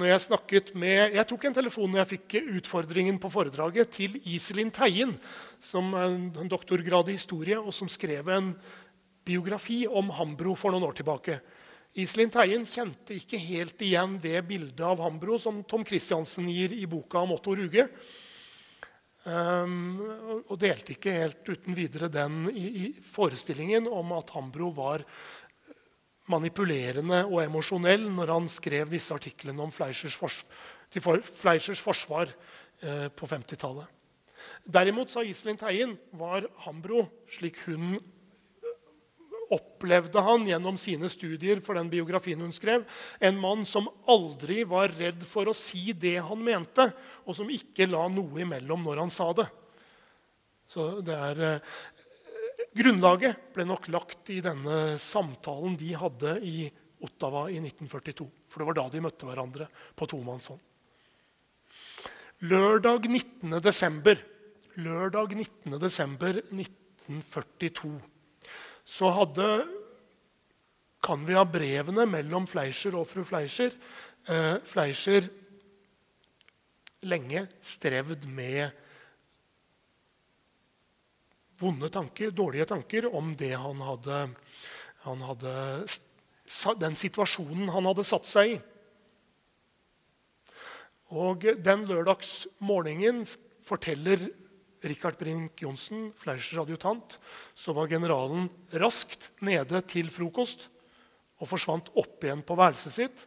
jeg 0.00 0.62
med, 0.74 1.12
jeg 1.12 1.26
tok 1.28 1.44
en 1.44 1.54
telefon 1.54 1.90
når 1.92 2.00
jeg 2.00 2.10
fikk 2.14 2.36
utfordringen 2.56 3.18
på 3.20 3.28
foredraget 3.28 3.90
til 3.92 4.16
Iselin 4.24 4.70
Teien, 4.72 5.12
som 5.60 5.92
er 5.94 6.06
en 6.40 6.48
doktorgrad 6.48 7.10
i 7.12 7.18
historie, 7.18 7.58
og 7.60 7.74
som 7.76 7.88
skrev 7.88 8.26
en 8.32 8.54
biografi 9.22 9.86
om 9.86 10.08
Hambro 10.10 10.56
for 10.56 10.72
noen 10.72 10.88
år 10.88 10.96
tilbake. 10.96 11.38
Iselin 11.92 12.30
Teien 12.32 12.62
kjente 12.64 13.12
ikke 13.18 13.36
helt 13.36 13.82
igjen 13.84 14.14
det 14.22 14.38
bildet 14.48 14.80
av 14.86 15.02
Hambro 15.04 15.36
som 15.40 15.60
Tom 15.68 15.84
Christiansen 15.84 16.46
gir 16.48 16.72
i 16.72 16.86
boka 16.88 17.20
om 17.20 17.34
Otto 17.36 17.52
Ruge. 17.58 17.84
Um, 19.22 20.00
og 20.48 20.56
delte 20.58 20.96
ikke 20.96 21.12
helt 21.14 21.46
uten 21.46 21.76
videre 21.78 22.08
den 22.10 22.48
i, 22.50 22.64
i 22.64 22.86
forestillingen 23.06 23.86
om 23.86 24.16
at 24.16 24.32
Hambro 24.34 24.72
var 24.74 25.04
manipulerende 26.32 27.20
og 27.28 27.42
emosjonell 27.44 28.08
når 28.08 28.32
han 28.34 28.48
skrev 28.50 28.90
disse 28.90 29.14
artiklene 29.14 29.62
om 29.62 29.70
Fleischers, 29.74 30.16
fors 30.16 30.40
for, 30.96 31.20
Fleischers 31.22 31.82
forsvar 31.82 32.32
eh, 32.80 33.08
på 33.14 33.28
50-tallet. 33.28 33.86
Derimot, 34.64 35.12
sa 35.12 35.22
Iselin 35.22 35.60
Teien, 35.60 35.94
var 36.18 36.48
Hambro, 36.64 37.04
slik 37.30 37.60
hun 37.68 38.00
opplevde 39.52 40.22
han 40.24 40.46
gjennom 40.48 40.78
sine 40.80 41.10
studier 41.12 41.60
for 41.64 41.78
den 41.78 41.90
biografien 41.92 42.40
hun 42.40 42.54
skrev, 42.54 42.84
en 43.20 43.40
mann 43.40 43.66
som 43.68 43.90
aldri 44.10 44.62
var 44.68 44.94
redd 44.98 45.24
for 45.28 45.50
å 45.50 45.56
si 45.56 45.92
det 45.92 46.18
han 46.24 46.40
mente, 46.44 46.88
og 47.26 47.36
som 47.36 47.50
ikke 47.52 47.90
la 47.90 48.06
noe 48.12 48.44
imellom 48.44 48.86
når 48.88 49.04
han 49.04 49.12
sa 49.12 49.28
det. 49.36 49.48
Så 50.72 50.88
det 51.04 51.16
er 51.16 51.42
eh, 51.46 51.72
Grunnlaget 52.72 53.50
ble 53.52 53.66
nok 53.68 53.90
lagt 53.92 54.30
i 54.32 54.38
denne 54.40 54.96
samtalen 54.96 55.74
de 55.76 55.90
hadde 55.98 56.38
i 56.40 56.70
Ottawa 57.04 57.42
i 57.52 57.58
1942. 57.60 58.24
For 58.48 58.62
det 58.62 58.68
var 58.70 58.78
da 58.78 58.84
de 58.88 59.02
møtte 59.04 59.28
hverandre 59.28 59.66
på 59.98 60.08
tomannshånd. 60.08 60.62
Lørdag 62.48 63.04
19. 63.10 63.58
desember, 63.62 64.16
lørdag 64.80 65.36
19. 65.36 65.76
desember 65.82 66.40
1942 66.48 67.92
så 68.84 69.10
hadde 69.14 69.46
kan 71.02 71.24
vi 71.26 71.34
ha 71.34 71.42
brevene 71.48 72.06
mellom 72.06 72.46
Fleischer 72.46 72.94
og 72.94 73.08
fru 73.10 73.24
Fleischer. 73.26 73.74
Eh, 74.30 74.58
Fleischer 74.62 75.26
lenge 77.02 77.46
strevd 77.64 78.28
med 78.30 78.70
vonde 81.62 81.90
tanker, 81.94 82.30
dårlige 82.30 82.68
tanker 82.70 83.08
om 83.10 83.34
det 83.38 83.54
han 83.58 83.82
hadde, 83.82 84.26
han 85.06 85.26
hadde 85.26 85.54
Den 86.82 86.94
situasjonen 86.98 87.70
han 87.72 87.86
hadde 87.88 88.04
satt 88.04 88.26
seg 88.28 88.54
i. 88.54 88.56
Og 91.12 91.46
Den 91.64 91.86
lørdagsmorgenen 91.88 93.22
forteller 93.64 94.26
Richard 94.82 95.18
Brink 95.20 95.62
Johnsen, 95.62 96.10
Fleischers 96.18 96.62
adjutant, 96.62 97.18
så 97.54 97.74
var 97.76 97.90
generalen 97.90 98.48
raskt 98.82 99.30
nede 99.44 99.82
til 99.86 100.10
frokost 100.10 100.68
og 101.42 101.50
forsvant 101.50 101.90
opp 101.98 102.24
igjen 102.24 102.42
på 102.46 102.56
værelset 102.58 102.96
sitt. 102.96 103.26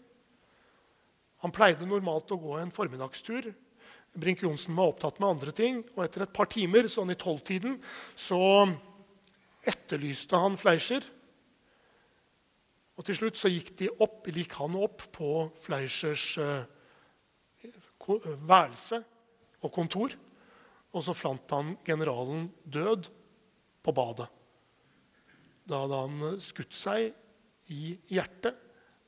Han 1.44 1.54
pleide 1.56 1.88
normalt 1.88 2.32
å 2.32 2.40
gå 2.42 2.58
en 2.60 2.74
formiddagstur 2.74 3.54
Brink-Johnsen 4.16 4.76
var 4.76 4.94
opptatt 4.94 5.20
med 5.20 5.36
andre 5.36 5.54
ting. 5.56 5.82
Og 5.96 6.06
etter 6.06 6.24
et 6.26 6.36
par 6.36 6.48
timer, 6.52 6.88
sånn 6.92 7.12
i 7.12 7.20
tolvtiden, 7.20 7.78
så 8.16 8.40
etterlyste 9.68 10.40
han 10.40 10.58
Fleischer. 10.60 11.04
Og 12.96 13.08
til 13.08 13.18
slutt 13.20 13.40
så 13.40 13.52
gikk, 13.52 13.74
opp, 14.00 14.30
gikk 14.32 14.56
han 14.62 14.78
opp 14.80 15.04
på 15.16 15.32
Fleischers 15.66 16.30
eh, 16.40 16.64
værelse 18.48 19.02
og 19.66 19.74
kontor. 19.76 20.16
Og 20.96 21.04
så 21.04 21.16
fant 21.18 21.52
han 21.52 21.76
generalen 21.84 22.48
død 22.64 23.10
på 23.84 23.94
badet. 23.96 24.30
Da 25.68 25.82
hadde 25.84 26.02
han 26.06 26.40
skutt 26.44 26.76
seg 26.78 27.12
i 27.74 27.96
hjertet 28.14 28.56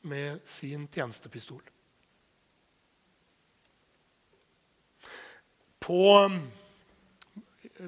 med 0.07 0.41
sin 0.47 0.88
tjenestepistol. 0.91 1.61
På, 5.88 6.01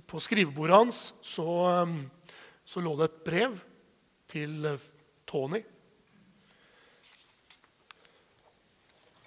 på 0.07 0.21
skrivebordet 0.23 0.77
hans 0.77 1.01
så, 1.25 1.49
så, 2.63 2.83
lå 2.85 2.93
det 2.95 3.09
et 3.09 3.19
brev 3.25 3.57
til 4.29 4.69
Tony 5.27 5.59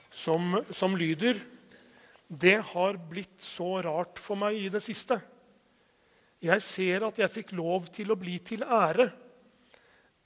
som, 0.08 0.56
som 0.72 0.96
lyder 0.96 1.42
Det 2.32 2.62
har 2.64 2.96
blitt 2.96 3.42
så 3.44 3.82
rart 3.84 4.20
for 4.22 4.40
meg 4.40 4.56
i 4.56 4.70
det 4.72 4.80
siste. 4.80 5.18
Jeg 6.42 6.64
ser 6.64 7.04
at 7.04 7.18
jeg 7.20 7.30
fikk 7.30 7.52
lov 7.58 7.90
til 7.92 8.08
å 8.10 8.16
bli 8.18 8.38
til 8.40 8.64
ære, 8.64 9.10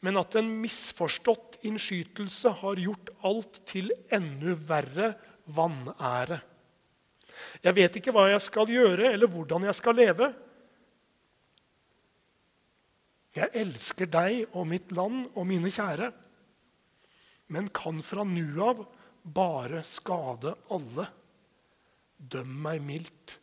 men 0.06 0.20
at 0.20 0.36
en 0.38 0.52
misforstått 0.62 1.58
innskytelse 1.66 2.52
har 2.60 2.78
gjort 2.78 3.10
alt 3.26 3.58
til 3.66 3.90
enda 4.14 4.54
verre 4.68 5.10
vanære. 5.50 6.38
Jeg 7.66 7.76
vet 7.76 7.98
ikke 7.98 8.14
hva 8.14 8.28
jeg 8.30 8.44
skal 8.44 8.70
gjøre, 8.70 9.10
eller 9.10 9.32
hvordan 9.32 9.66
jeg 9.66 9.76
skal 9.76 9.98
leve. 9.98 10.30
Jeg 13.36 13.52
elsker 13.66 14.08
deg 14.08 14.46
og 14.54 14.70
mitt 14.70 14.94
land 14.96 15.26
og 15.34 15.44
mine 15.48 15.74
kjære, 15.74 16.12
men 17.52 17.68
kan 17.74 17.98
fra 18.06 18.22
nu 18.24 18.62
av 18.62 18.86
bare 19.26 19.82
skade 19.86 20.54
alle. 20.72 21.10
Døm 22.16 22.54
meg 22.64 22.80
mildt. 22.84 23.36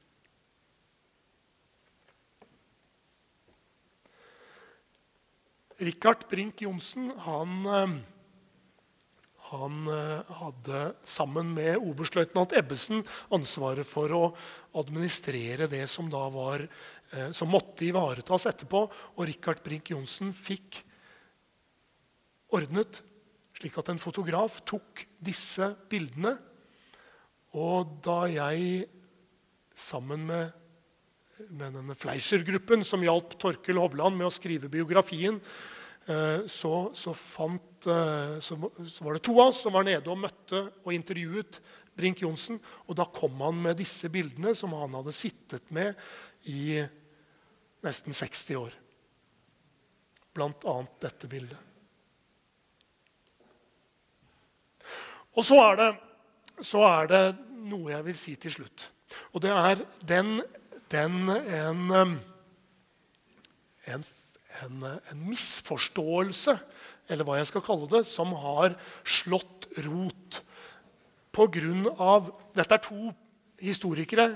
Richard 5.84 6.28
Brink 6.30 6.62
Johnsen 6.64 7.12
han 7.26 7.56
eh, 7.68 7.96
han 9.54 9.88
eh, 9.92 10.34
hadde 10.40 10.82
sammen 11.06 11.52
med 11.54 11.78
oberstløytnant 11.78 12.56
Ebbesen 12.58 13.04
ansvaret 13.34 13.86
for 13.88 14.14
å 14.16 14.24
administrere 14.80 15.68
det 15.70 15.84
som 15.92 16.10
da 16.10 16.24
var, 16.34 16.64
eh, 17.12 17.30
som 17.38 17.52
måtte 17.54 17.86
ivaretas 17.86 18.48
etterpå. 18.50 18.86
Og 19.18 19.28
Richard 19.30 19.62
Brink 19.66 19.92
Johnsen 19.94 20.34
fikk 20.34 20.82
ordnet 22.54 23.02
slik 23.58 23.78
at 23.80 23.94
en 23.94 24.02
fotograf 24.02 24.58
tok 24.68 25.06
disse 25.24 25.70
bildene. 25.92 26.34
Og 27.54 28.00
da 28.06 28.24
jeg 28.32 28.88
sammen 29.78 30.26
med, 30.30 30.52
med 31.50 31.78
denne 31.78 31.96
Fleischer-gruppen 31.98 32.86
som 32.88 33.06
hjalp 33.06 33.38
Torkel 33.42 33.82
Hovland 33.82 34.18
med 34.18 34.30
å 34.30 34.34
skrive 34.34 34.72
biografien, 34.72 35.40
Eh, 36.06 36.48
så, 36.48 36.92
så, 36.94 37.14
fant, 37.14 37.86
eh, 37.88 38.40
så, 38.40 38.58
så, 38.90 39.04
var 39.04 39.16
det 39.16 39.24
to 39.24 39.38
av 39.40 39.54
oss 39.54 39.62
som 39.64 39.76
var 39.76 39.86
nede 39.88 40.10
og 40.12 40.20
møtte 40.20 40.66
og 40.84 40.92
intervjuet 40.92 41.62
Brink 41.96 42.26
Johnsen. 42.26 42.60
Og 42.90 42.98
da 43.00 43.08
kom 43.08 43.40
han 43.44 43.62
med 43.64 43.80
disse 43.80 44.12
bildene 44.12 44.52
som 44.58 44.76
han 44.76 44.98
hadde 45.00 45.16
sittet 45.16 45.72
med 45.72 45.96
i 46.52 46.82
nesten 47.84 48.16
60 48.16 48.60
år. 48.60 48.76
Blant 50.36 50.66
annet 50.68 51.00
dette 51.06 51.30
bildet. 51.32 51.70
Og 55.34 55.46
så 55.48 55.56
er 55.64 55.80
det 55.80 55.88
så 56.62 56.84
er 56.88 57.10
det 57.12 57.24
noe 57.70 57.94
jeg 57.94 58.06
vil 58.08 58.18
si 58.18 58.36
til 58.40 58.54
slutt. 58.58 58.90
Og 59.34 59.44
det 59.46 59.52
er 59.54 59.82
den, 60.08 60.38
den 60.92 61.18
en, 61.32 61.82
um, 61.92 62.16
en, 63.88 64.06
en, 64.62 64.86
en 65.12 65.26
misforståelse, 65.30 66.58
eller 67.12 67.28
hva 67.28 67.40
jeg 67.40 67.50
skal 67.52 67.66
kalle 67.66 67.90
det, 67.92 68.04
som 68.10 68.34
har 68.40 68.78
slått 69.04 69.68
rot 69.86 70.42
på 71.34 71.48
grunn 71.52 71.88
av 71.98 72.30
Dette 72.54 72.78
er 72.78 72.84
to 72.86 73.12
historikere 73.64 74.28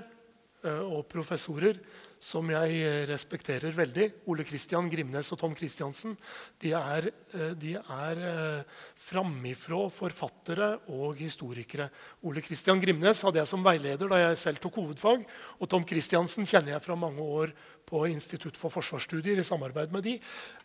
eh, 0.65 0.82
og 0.82 1.05
professorer 1.11 1.78
som 2.20 2.49
jeg 2.49 2.78
eh, 2.82 3.03
respekterer 3.09 3.76
veldig. 3.78 4.07
Ole 4.32 4.45
Kristian 4.47 4.89
Grimnes 4.89 5.30
og 5.34 5.39
Tom 5.41 5.53
Kristiansen, 5.57 6.15
De 6.61 6.72
er, 6.74 7.09
eh, 7.34 7.53
de 7.53 7.76
er 7.78 8.22
eh, 8.26 8.78
framifrå 9.07 9.84
forfattere 9.93 10.72
og 10.93 11.18
historikere. 11.22 11.89
Ole 12.26 12.41
Kristian 12.41 12.82
Grimnes 12.82 13.22
hadde 13.22 13.41
jeg 13.41 13.49
som 13.49 13.65
veileder 13.65 14.09
da 14.09 14.22
jeg 14.24 14.41
selv 14.41 14.61
tok 14.63 14.80
hovedfag. 14.82 15.26
Og 15.61 15.70
Tom 15.70 15.86
Kristiansen 15.86 16.47
kjenner 16.47 16.76
jeg 16.76 16.86
fra 16.86 16.97
mange 16.97 17.22
år 17.22 17.53
på 17.88 18.07
Institutt 18.09 18.57
for 18.57 18.74
forsvarsstudier. 18.74 19.38
i 19.39 19.43
samarbeid 19.43 19.91
med 19.91 20.03
de. 20.03 20.20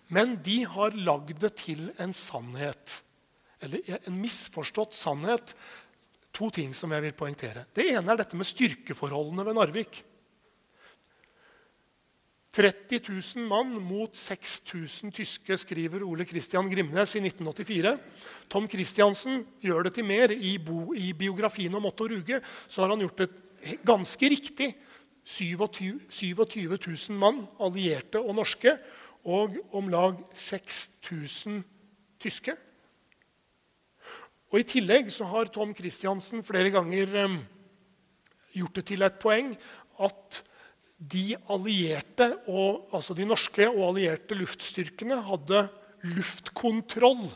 Men 0.08 0.36
de 0.42 0.64
har 0.64 0.96
lagd 0.96 1.38
det 1.38 1.54
til 1.56 1.92
en 1.98 2.12
sannhet. 2.12 3.02
Eller 3.60 4.00
en 4.06 4.20
misforstått 4.20 4.94
sannhet. 4.94 5.54
To 6.32 6.48
ting 6.50 6.72
som 6.74 6.90
jeg 6.92 7.02
vil 7.02 7.12
poengtere. 7.12 7.66
Det 7.74 7.92
ene 7.92 8.12
er 8.12 8.16
dette 8.16 8.36
med 8.36 8.48
styrkeforholdene 8.48 9.44
ved 9.44 9.54
Narvik. 9.54 10.02
30 12.52 13.00
000 13.08 13.46
mann 13.48 13.78
mot 13.80 14.12
6000 14.16 15.12
tyske, 15.16 15.56
skriver 15.56 16.02
Ole 16.04 16.26
Kristian 16.28 16.68
Grimnes 16.68 17.14
i 17.16 17.22
1984. 17.24 17.94
Tom 18.52 18.68
Christiansen 18.68 19.40
gjør 19.64 19.88
det 19.88 19.94
til 19.96 20.04
mer. 20.04 20.34
I, 20.36 20.58
bo, 20.60 20.92
I, 20.92 21.14
biografien 21.16 21.72
om 21.74 21.88
Otto 21.88 22.10
Ruge 22.12 22.42
så 22.68 22.84
har 22.84 22.92
han 22.92 23.00
gjort 23.06 23.24
det 23.24 23.30
ganske 23.88 24.32
riktig. 24.34 24.68
27, 25.24 26.02
27 26.10 26.76
000 26.76 27.16
mann, 27.16 27.44
allierte 27.62 28.20
og 28.20 28.34
norske, 28.34 28.74
og 29.24 29.54
om 29.72 29.88
lag 29.88 30.18
6000 30.34 31.62
tyske. 32.20 32.56
Og 34.52 34.60
I 34.60 34.68
tillegg 34.68 35.08
så 35.14 35.24
har 35.30 35.48
Tom 35.48 35.72
Christiansen 35.72 36.42
flere 36.44 36.74
ganger 36.74 37.14
um, 37.24 37.38
gjort 38.52 38.76
det 38.76 38.90
til 38.90 39.06
et 39.06 39.20
poeng 39.22 39.54
at 40.02 40.42
de 41.02 41.34
allierte, 41.50 42.28
og, 42.46 42.86
altså 42.94 43.14
de 43.18 43.26
norske 43.26 43.66
og 43.70 43.88
allierte 43.88 44.36
luftstyrkene 44.38 45.18
hadde 45.26 45.64
luftkontroll 46.12 47.26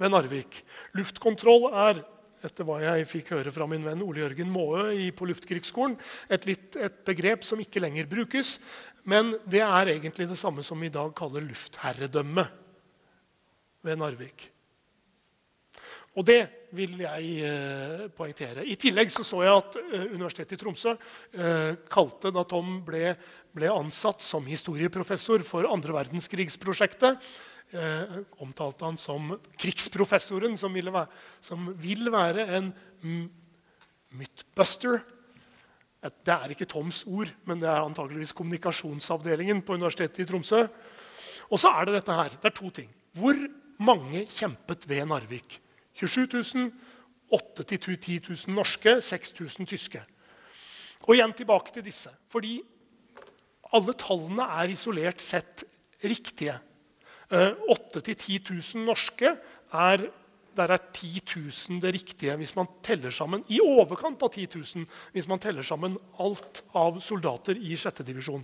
ved 0.00 0.12
Narvik. 0.14 0.62
Luftkontroll 0.96 1.68
er 1.70 2.00
etter 2.46 2.64
hva 2.64 2.78
jeg 2.80 3.08
fikk 3.08 3.34
høre 3.34 3.52
fra 3.52 3.66
min 3.68 3.84
venn 3.84 4.00
Ole 4.04 4.22
Jørgen 4.22 4.48
Maae 4.52 5.10
på 5.12 5.28
Luftkrigsskolen, 5.28 5.98
et, 6.32 6.46
litt, 6.48 6.78
et 6.80 7.02
begrep 7.04 7.44
som 7.44 7.60
ikke 7.60 7.82
lenger 7.84 8.08
brukes. 8.08 8.54
Men 9.04 9.34
det 9.48 9.60
er 9.64 9.92
egentlig 9.92 10.30
det 10.30 10.38
samme 10.40 10.64
som 10.64 10.80
vi 10.80 10.88
i 10.88 10.94
dag 10.94 11.12
kaller 11.16 11.44
luftherredømme 11.44 12.46
ved 13.84 14.00
Narvik. 14.00 14.46
Og 16.16 16.24
det 16.28 16.40
vil 16.76 17.00
jeg 17.02 17.30
eh, 17.46 18.06
poengtere. 18.14 18.64
I 18.64 18.76
tillegg 18.80 19.12
så, 19.12 19.24
så 19.26 19.42
jeg 19.44 19.52
at 19.52 19.78
eh, 19.80 20.08
Universitetet 20.14 20.56
i 20.56 20.60
Tromsø 20.60 20.94
eh, 20.94 21.76
kalte, 21.90 22.32
da 22.34 22.44
Tom 22.48 22.80
ble, 22.86 23.14
ble, 23.56 23.70
ansatt 23.72 24.22
som 24.24 24.46
historieprofessor 24.48 25.44
for 25.46 25.68
andre 25.70 25.96
verdenskrigsprosjektet, 26.00 27.30
omtalte 28.42 28.82
han 28.82 28.96
som 28.98 29.28
krigsprofessoren, 29.62 30.56
som, 30.58 30.74
være, 30.74 31.04
som 31.46 31.68
vil 31.78 32.08
være 32.10 32.48
en 32.56 32.72
mythbuster. 34.18 34.98
Det 36.02 36.34
er 36.34 36.50
ikke 36.50 36.66
Toms 36.66 37.04
ord, 37.06 37.30
men 37.46 37.62
det 37.62 37.68
er 37.70 37.84
antakeligvis 37.84 38.34
kommunikasjonsavdelingen 38.34 39.62
på 39.62 39.78
Universitetet 39.78 40.24
i 40.24 40.26
Tromsø. 40.26 40.64
Og 41.46 41.62
så 41.62 41.70
er 41.78 41.86
det 41.86 42.00
dette 42.00 42.18
her. 42.18 42.34
Det 42.42 42.50
er 42.50 42.58
to 42.58 42.72
ting. 42.74 42.90
Hvor 43.14 43.38
mange 43.78 44.24
kjempet 44.34 44.90
ved 44.90 45.06
Narvik? 45.06 45.60
27 46.00 46.56
000, 46.56 46.70
8000-10 47.30 48.30
000 48.48 48.56
norske, 48.56 48.96
6000 49.00 49.68
tyske. 49.70 50.02
Og 51.06 51.14
igjen 51.14 51.34
tilbake 51.36 51.72
til 51.74 51.84
disse. 51.86 52.10
Fordi 52.28 52.58
alle 53.76 53.94
tallene 53.98 54.48
er 54.60 54.72
isolert 54.72 55.22
sett 55.22 55.64
riktige. 56.02 56.56
8 57.30 58.00
000-10 58.02 58.40
000 58.74 58.86
norske 58.88 59.36
er 59.70 60.08
der 60.56 60.72
er 60.74 60.80
10 60.92 61.22
000 61.36 61.80
det 61.80 61.92
riktige 61.94 62.34
hvis 62.36 62.56
man 62.56 62.66
teller 62.82 63.10
sammen 63.14 63.44
i 63.48 63.60
overkant 63.62 64.22
av 64.22 64.32
10 64.34 64.48
000 64.56 64.86
hvis 65.14 65.28
man 65.30 65.38
teller 65.38 65.62
sammen 65.62 65.94
alt 66.18 66.64
av 66.74 66.98
soldater 67.00 67.54
i 67.56 67.76
6. 67.76 68.02
divisjon. 68.06 68.42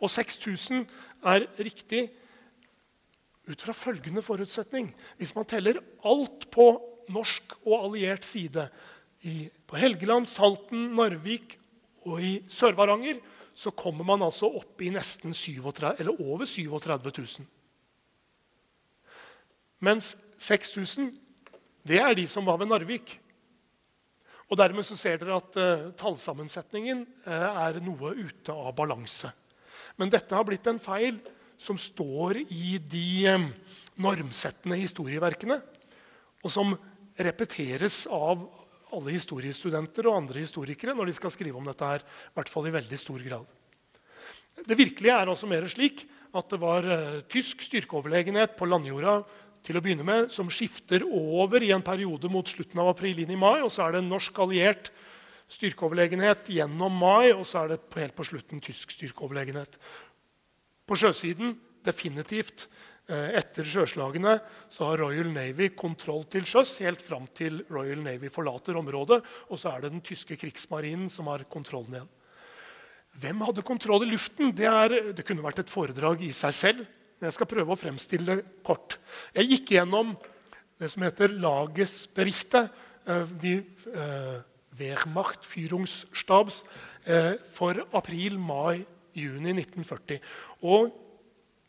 Og 0.00 0.10
6000 0.10 0.82
er 1.24 1.46
riktig 1.58 2.08
ut 3.46 3.62
fra 3.62 3.74
følgende 3.76 4.22
forutsetning. 4.24 4.90
Hvis 5.18 5.34
man 5.36 5.46
teller 5.48 5.80
alt 6.06 6.48
på 6.54 6.66
norsk 7.12 7.56
og 7.64 7.84
alliert 7.84 8.26
side 8.26 8.68
i, 9.22 9.48
på 9.66 9.78
Helgeland, 9.78 10.26
Salten, 10.26 10.90
Narvik 10.98 11.56
og 12.06 12.22
i 12.22 12.32
Sør-Varanger, 12.50 13.20
så 13.56 13.72
kommer 13.72 14.04
man 14.04 14.24
altså 14.26 14.50
opp 14.58 14.82
i 14.84 14.90
nesten 14.92 15.32
37, 15.34 16.10
over 16.18 16.44
37 16.44 17.12
000. 17.12 17.46
Mens 19.86 20.14
6000 20.42 21.14
det 21.86 22.00
er 22.02 22.16
de 22.18 22.26
som 22.28 22.46
var 22.46 22.58
ved 22.58 22.68
Narvik. 22.68 23.14
Og 24.50 24.58
Dermed 24.58 24.86
så 24.86 24.96
ser 24.98 25.18
dere 25.20 25.38
at 25.38 25.56
uh, 25.58 25.88
tallsammensetningen 25.98 27.04
uh, 27.26 27.66
er 27.66 27.80
noe 27.82 28.12
ute 28.18 28.54
av 28.54 28.74
balanse. 28.78 29.30
Men 29.98 30.10
dette 30.12 30.34
har 30.34 30.46
blitt 30.46 30.66
en 30.70 30.82
feil 30.82 31.18
som 31.58 31.78
står 31.80 32.42
i 32.52 32.76
de 32.78 33.08
um, 33.32 33.48
normsettende 34.02 34.78
historieverkene, 34.80 35.58
og 36.44 36.52
som 36.52 36.74
repeteres 37.16 38.04
av 38.12 38.44
alle 38.96 39.14
historiestudenter 39.16 40.06
og 40.06 40.20
andre 40.20 40.42
historikere 40.44 40.94
når 40.94 41.10
de 41.10 41.16
skal 41.16 41.32
skrive 41.34 41.58
om 41.58 41.66
dette 41.66 41.88
her, 41.88 42.04
i 42.04 42.36
hvert 42.36 42.52
fall 42.52 42.68
i 42.68 42.74
veldig 42.76 43.00
stor 43.00 43.24
grad. 43.24 43.48
Det 44.66 44.76
virkelige 44.78 45.16
er 45.16 45.28
også 45.28 45.48
mer 45.50 45.66
slik 45.68 46.04
at 46.36 46.52
det 46.52 46.60
var 46.60 46.86
uh, 46.86 47.24
tysk 47.32 47.64
styrkeoverlegenhet 47.64 48.56
på 48.58 48.68
landjorda 48.68 49.20
til 49.66 49.78
å 49.78 49.82
begynne 49.82 50.06
med, 50.06 50.30
som 50.30 50.50
skifter 50.52 51.02
over 51.04 51.64
i 51.64 51.72
en 51.74 51.84
periode 51.84 52.30
mot 52.30 52.46
slutten 52.46 52.78
av 52.82 52.92
april 52.92 53.24
inn 53.24 53.32
i 53.34 53.38
mai. 53.40 53.58
Og 53.64 53.72
så 53.74 53.86
er 53.86 53.96
det 53.96 54.06
norsk 54.06 54.38
alliert 54.44 54.92
styrkeoverlegenhet 55.50 56.50
gjennom 56.54 56.94
mai, 57.00 57.32
og 57.32 57.44
så 57.46 57.64
er 57.64 57.74
det 57.74 57.80
helt 57.96 58.16
på 58.16 58.26
slutten 58.26 58.62
tysk 58.62 58.94
styrkeoverlegenhet. 58.94 59.78
På 60.86 60.98
sjøsiden 60.98 61.56
definitivt. 61.86 62.66
Eh, 63.06 63.36
etter 63.38 63.66
sjøslagene 63.66 64.32
så 64.72 64.88
har 64.88 65.02
Royal 65.04 65.28
Navy 65.30 65.68
kontroll 65.78 66.24
til 66.30 66.46
sjøs 66.48 66.72
helt 66.82 67.02
fram 67.06 67.28
til 67.38 67.60
Royal 67.70 68.02
Navy 68.02 68.30
forlater 68.34 68.78
området. 68.78 69.20
Og 69.50 69.60
så 69.62 69.70
er 69.72 69.84
det 69.84 69.92
den 69.94 70.04
tyske 70.06 70.38
krigsmarinen 70.40 71.10
som 71.12 71.30
har 71.30 71.46
kontrollen 71.50 72.00
igjen. 72.00 72.12
Hvem 73.16 73.44
hadde 73.46 73.64
kontroll 73.64 74.04
i 74.04 74.10
luften? 74.10 74.50
Det, 74.52 74.66
er, 74.66 74.96
det 75.16 75.24
kunne 75.24 75.44
vært 75.44 75.62
et 75.62 75.72
foredrag 75.72 76.24
i 76.26 76.32
seg 76.36 76.56
selv. 76.56 76.82
Men 77.16 77.30
jeg 77.30 77.36
skal 77.38 77.48
prøve 77.48 77.72
å 77.72 77.80
fremstille 77.80 78.40
det 78.40 78.50
kort. 78.66 78.98
Jeg 79.38 79.48
gikk 79.54 79.72
gjennom 79.78 80.12
det 80.76 80.90
som 80.92 81.06
heter 81.06 81.32
Lages 81.32 82.02
berichte, 82.12 82.66
de 83.40 83.54
eh, 83.62 84.36
Wehrmacht 84.76 85.46
Führungsstabs, 85.46 86.64
eh, 87.06 87.38
for 87.54 87.86
april, 87.96 88.36
mai, 88.36 88.84
juni 89.16 89.54
1940. 89.56 90.20
Og 90.68 90.92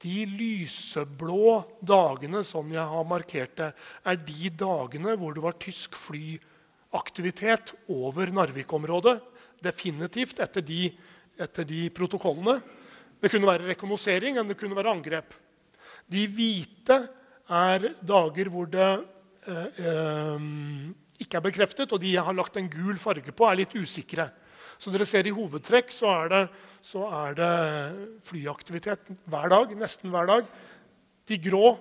de 0.03 0.17
lyseblå 0.29 1.63
dagene 1.81 2.43
som 2.45 2.69
jeg 2.69 2.83
har 2.91 3.07
markert 3.09 3.55
det, 3.57 3.71
er 4.05 4.19
de 4.27 4.51
dagene 4.53 5.15
hvor 5.17 5.33
det 5.33 5.43
var 5.45 5.57
tysk 5.61 5.97
flyaktivitet 5.97 7.73
over 7.93 8.29
Narvik-området. 8.33 9.17
Definitivt 9.63 10.41
etter 10.43 10.65
de, 10.65 10.91
etter 11.39 11.65
de 11.65 11.87
protokollene. 11.89 12.59
Det 13.17 13.31
kunne 13.33 13.49
være 13.49 13.71
rekognosering 13.71 14.37
eller 14.37 14.53
det 14.53 14.59
kunne 14.59 14.77
være 14.77 14.93
angrep. 14.93 15.33
De 16.07 16.27
hvite 16.29 17.01
er 17.47 17.91
dager 18.05 18.51
hvor 18.53 18.69
det 18.69 18.91
eh, 19.49 19.81
eh, 19.81 20.47
ikke 21.23 21.39
er 21.39 21.45
bekreftet, 21.47 21.91
og 21.91 22.01
de 22.01 22.13
jeg 22.13 22.23
har 22.23 22.35
lagt 22.37 22.59
en 22.59 22.69
gul 22.69 22.99
farge 23.01 23.33
på, 23.33 23.47
er 23.47 23.63
litt 23.63 23.73
usikre. 23.73 24.29
Så 24.77 24.93
dere 24.93 25.07
ser 25.09 25.27
I 25.27 25.33
hovedtrekk 25.33 25.93
så 25.93 26.11
er, 26.13 26.33
det, 26.33 26.41
så 26.85 27.05
er 27.09 27.37
det 27.37 27.53
flyaktivitet 28.27 29.09
hver 29.25 29.53
dag, 29.53 29.73
nesten 29.79 30.13
hver 30.13 30.29
dag. 30.29 30.51
De 31.27 31.39
grå 31.41 31.71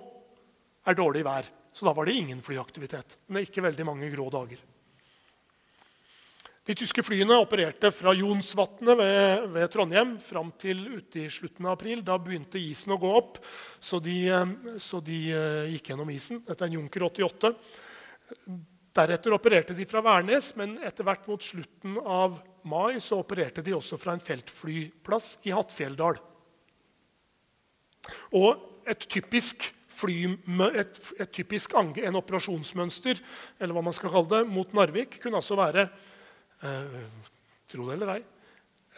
er 0.87 0.97
dårlig 0.97 1.23
vær, 1.27 1.47
så 1.75 1.87
da 1.87 1.93
var 1.93 2.09
det 2.09 2.17
ingen 2.17 2.41
flyaktivitet. 2.43 3.19
Men 3.27 3.39
det 3.39 3.45
er 3.45 3.51
ikke 3.51 3.67
veldig 3.67 3.87
mange 3.87 4.09
grå 4.13 4.31
dager. 4.33 4.63
De 6.67 6.75
tyske 6.75 6.99
flyene 6.99 7.37
opererte 7.39 7.93
fra 7.95 8.11
Jonsvatnet 8.11 8.97
ved, 8.99 9.45
ved, 9.53 9.69
Trondheim 9.71 10.17
fram 10.19 10.49
til 10.59 10.81
ute 10.97 11.21
i 11.21 11.29
slutten 11.31 11.63
av 11.63 11.77
april. 11.77 12.01
Da 12.03 12.17
begynte 12.19 12.59
isen 12.59 12.91
å 12.91 12.97
gå 12.99 13.11
opp, 13.15 13.37
så 13.79 14.01
de, 14.03 14.17
så 14.83 14.99
de 14.99 15.19
uh, 15.31 15.69
gikk 15.71 15.93
gjennom 15.93 16.11
isen. 16.11 16.41
Dette 16.43 16.65
er 16.65 16.67
en 16.67 16.75
Junker 16.75 17.05
88. 17.07 17.53
Deretter 18.99 19.37
opererte 19.37 19.77
de 19.77 19.87
fra 19.87 20.03
Værnes, 20.03 20.49
men 20.59 20.75
etter 20.83 21.07
hvert 21.07 21.29
mot 21.31 21.47
slutten 21.47 21.95
av 22.03 22.35
mai 22.67 23.01
så 23.03 23.19
opererte 23.21 23.63
de 23.65 23.75
også 23.75 23.99
fra 24.01 24.15
en 24.15 24.23
feltflyplass 24.23 25.37
i 25.47 25.53
Hattfjelldal. 25.55 26.19
Og 28.37 28.63
et 28.87 29.07
typisk, 29.11 29.69
fly, 29.97 30.17
et, 30.77 30.99
et 31.17 31.31
typisk 31.33 31.73
en 31.77 32.19
operasjonsmønster 32.19 33.19
eller 33.59 33.75
hva 33.75 33.83
man 33.85 33.95
skal 33.95 34.13
kalle 34.13 34.29
det, 34.31 34.41
mot 34.49 34.73
Narvik 34.77 35.19
kunne 35.23 35.41
altså 35.41 35.57
være 35.57 35.87
eh, 36.63 36.99
tro 37.67 37.87
det 37.87 37.97
eller 37.97 38.13
ei, 38.15 38.21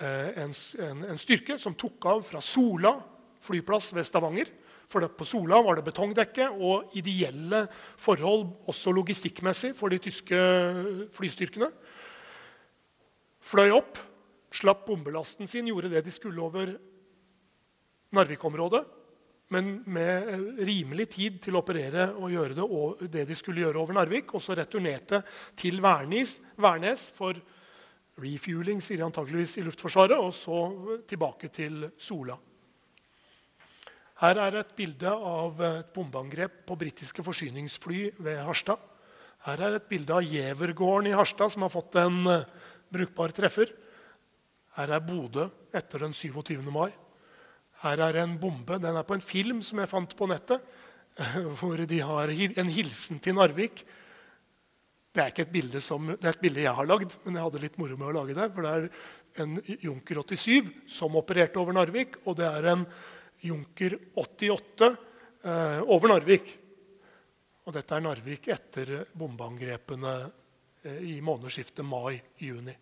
eh, 0.03 0.41
en, 0.43 0.55
en, 0.85 1.05
en, 1.13 1.21
styrke 1.21 1.57
som 1.61 1.77
tok 1.79 2.09
av 2.11 2.25
fra 2.27 2.43
Sola 2.43 2.97
flyplass 3.45 3.93
ved 3.95 4.07
Stavanger. 4.07 4.51
For 4.89 5.05
på 5.13 5.25
Sola 5.27 5.59
var 5.61 5.77
det 5.77 5.85
betongdekke 5.85 6.49
og 6.49 6.95
ideelle 6.97 7.63
forhold 8.01 8.47
også 8.71 8.91
logistikkmessig 8.97 9.75
for 9.77 9.93
de 9.93 10.01
tyske 10.01 10.39
flystyrkene. 11.13 11.69
Fløy 13.39 13.71
opp, 13.73 13.99
slapp 14.51 14.85
bombelasten 14.87 15.47
sin, 15.47 15.67
gjorde 15.69 15.91
det 15.93 16.03
de 16.05 16.13
skulle 16.13 16.41
over 16.43 16.73
Narvik-området 18.15 18.85
men 19.53 19.69
med 19.89 20.59
rimelig 20.65 21.07
tid 21.15 21.39
til 21.41 21.57
å 21.57 21.63
operere 21.63 22.09
og 22.13 22.29
gjøre 22.33 22.57
det, 22.57 22.65
og 22.65 22.99
det 23.09 23.25
de 23.29 23.37
skulle 23.37 23.63
gjøre 23.63 23.81
over 23.81 23.97
Narvik. 23.97 24.35
Og 24.37 24.43
så 24.45 24.57
returnerte 24.57 25.23
til 25.57 25.81
Værnes, 25.81 26.37
Værnes 26.59 27.07
for 27.17 27.39
refueling, 28.19 28.81
sier 28.83 29.01
de 29.01 29.07
antakeligvis 29.07 29.57
i 29.57 29.65
Luftforsvaret, 29.65 30.19
og 30.19 30.35
så 30.35 31.01
tilbake 31.09 31.49
til 31.55 31.87
Sola. 31.97 32.37
Her 34.19 34.41
er 34.43 34.59
et 34.59 34.75
bilde 34.75 35.09
av 35.09 35.61
et 35.63 35.91
bombeangrep 35.95 36.65
på 36.67 36.77
britiske 36.77 37.23
forsyningsfly 37.23 38.01
ved 38.19 38.41
Harstad. 38.43 38.81
Her 39.47 39.63
er 39.63 39.77
et 39.77 39.87
bilde 39.89 40.13
av 40.13 40.27
Gjevergården 40.27 41.07
i 41.09 41.15
Harstad, 41.15 41.53
som 41.53 41.63
har 41.63 41.71
fått 41.71 41.95
en 42.01 42.19
uh, 42.27 42.58
brukbar 42.93 43.33
treffer. 43.35 43.71
Her 44.77 44.95
er 44.95 45.03
Bodø 45.03 45.47
etter 45.75 46.05
den 46.05 46.13
27. 46.15 46.61
mai. 46.71 46.89
Her 47.83 48.03
er 48.09 48.21
en 48.23 48.35
bombe. 48.39 48.79
Den 48.81 48.97
er 48.97 49.07
på 49.07 49.15
en 49.17 49.23
film 49.23 49.63
som 49.65 49.79
jeg 49.81 49.91
fant 49.91 50.15
på 50.15 50.27
nettet, 50.29 50.63
hvor 51.61 51.79
de 51.79 51.99
har 52.03 52.31
en 52.31 52.71
hilsen 52.73 53.21
til 53.23 53.37
Narvik. 53.39 53.83
Det 55.09 55.23
er 55.23 55.41
et 55.41 55.79
som, 55.81 56.11
det 56.13 56.25
er 56.25 56.35
et 56.35 56.41
bilde 56.41 56.61
jeg 56.61 56.75
har 56.75 56.85
lagd, 56.85 57.15
men 57.25 57.35
jeg 57.35 57.43
hadde 57.43 57.61
litt 57.63 57.79
moro 57.81 57.97
med 57.97 58.11
å 58.11 58.17
lage 58.19 58.35
det. 58.37 58.49
For 58.53 58.65
det 58.65 58.73
er 58.75 59.43
en 59.43 59.55
Junker 59.81 60.21
87 60.21 60.69
som 60.91 61.17
opererte 61.17 61.59
over 61.59 61.73
Narvik, 61.75 62.19
og 62.25 62.37
det 62.39 62.45
er 62.45 62.69
en 62.75 62.85
Junker 63.41 63.95
88 64.19 64.89
eh, 64.89 65.79
over 65.87 66.13
Narvik. 66.13 66.51
Og 67.65 67.73
dette 67.75 67.95
er 67.95 68.05
Narvik 68.05 68.47
etter 68.53 68.93
bombeangrepene 69.17 70.13
i 71.05 71.19
månedsskiftet 71.25 71.85
mai-juni. 71.85 72.75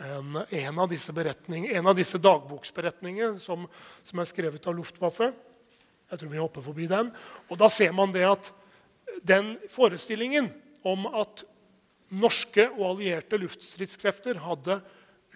En, 0.00 0.38
en, 0.48 0.78
av 0.80 0.88
disse 0.88 1.12
disse 1.98 2.18
dagboksberetningene 2.24 3.36
som, 3.42 3.66
som, 4.00 4.22
er 4.22 4.28
skrevet 4.30 4.64
av 4.70 4.78
Luftwaffe. 4.78 5.28
Jeg 6.10 6.22
tror 6.22 6.32
vi 6.32 6.40
hopper 6.40 6.64
forbi 6.64 6.88
den. 6.88 7.10
Og 7.52 7.60
da 7.60 7.68
ser 7.68 7.92
man 7.92 8.14
det 8.14 8.24
at 8.24 8.48
den 9.20 9.58
forestillingen 9.68 10.48
om 10.88 11.04
at 11.12 11.44
norske 12.10 12.64
og 12.72 12.94
allierte 12.94 13.38
luftstridskrefter 13.38 14.40
hadde 14.42 14.80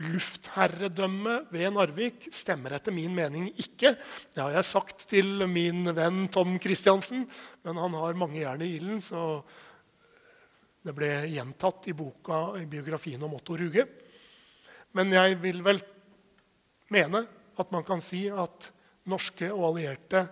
luftherredømme 0.02 1.36
ved 1.54 1.70
Narvik, 1.76 2.26
stemmer 2.34 2.74
etter 2.74 2.94
min 2.94 3.14
mening 3.14 3.46
ikke. 3.52 3.94
Det 4.34 4.42
har 4.42 4.56
jeg 4.56 4.66
sagt 4.66 5.04
til 5.10 5.44
min 5.50 5.86
venn 5.94 6.24
Tom 6.34 6.56
Christiansen, 6.62 7.28
men 7.62 7.78
han 7.78 7.94
har 8.00 8.18
mange 8.18 8.40
jern 8.40 8.64
i 8.64 8.72
ilden, 8.78 8.98
så 9.04 9.44
det 10.84 10.92
ble 10.92 11.10
gjentatt 11.32 11.88
i 11.88 11.96
boka, 11.96 12.58
i 12.60 12.66
biografien 12.68 13.22
om 13.24 13.34
Otto 13.38 13.56
Ruge. 13.56 13.86
Men 14.92 15.12
jeg 15.14 15.38
vil 15.40 15.62
vel 15.64 15.80
mene 16.92 17.24
at 17.58 17.70
man 17.72 17.86
kan 17.86 18.02
si 18.04 18.26
at 18.28 18.68
norske 19.08 19.48
og 19.52 19.70
allierte, 19.70 20.26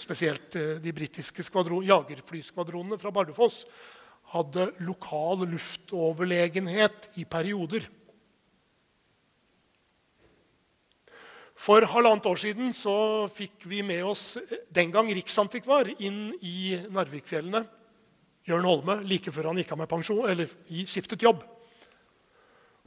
spesielt 0.00 0.56
eh, 0.58 0.78
de 0.82 0.92
britiske 0.96 1.44
jagerflyskvadronene 1.44 2.98
fra 2.98 3.12
Bardufoss, 3.14 3.66
hadde 4.32 4.70
lokal 4.86 5.44
luftoverlegenhet 5.44 7.12
i 7.20 7.26
perioder. 7.28 7.84
For 11.62 11.84
halvannet 11.84 12.26
år 12.26 12.40
siden 12.40 12.72
så 12.74 13.28
fikk 13.30 13.68
vi 13.68 13.84
med 13.86 14.02
oss 14.08 14.38
eh, 14.40 14.64
den 14.72 14.90
gang 14.90 15.12
riksantikvar 15.12 15.92
inn 16.00 16.32
i 16.40 16.80
Narvikfjellene. 16.88 17.66
Jørn 18.48 18.66
Holme, 18.66 18.98
like 19.06 19.32
før 19.32 19.50
han 19.50 19.60
gikk 19.60 19.74
av 19.74 19.82
med 19.82 19.90
pensjon, 19.90 20.24
eller 20.30 20.50
skiftet 20.88 21.22
jobb. 21.22 21.44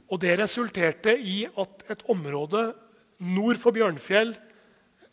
Og 0.06 0.20
det 0.22 0.36
resulterte 0.38 1.16
i 1.16 1.44
at 1.48 1.86
et 1.90 2.04
område 2.12 2.68
nord 3.24 3.58
for 3.62 3.74
Bjørnfjell, 3.74 4.34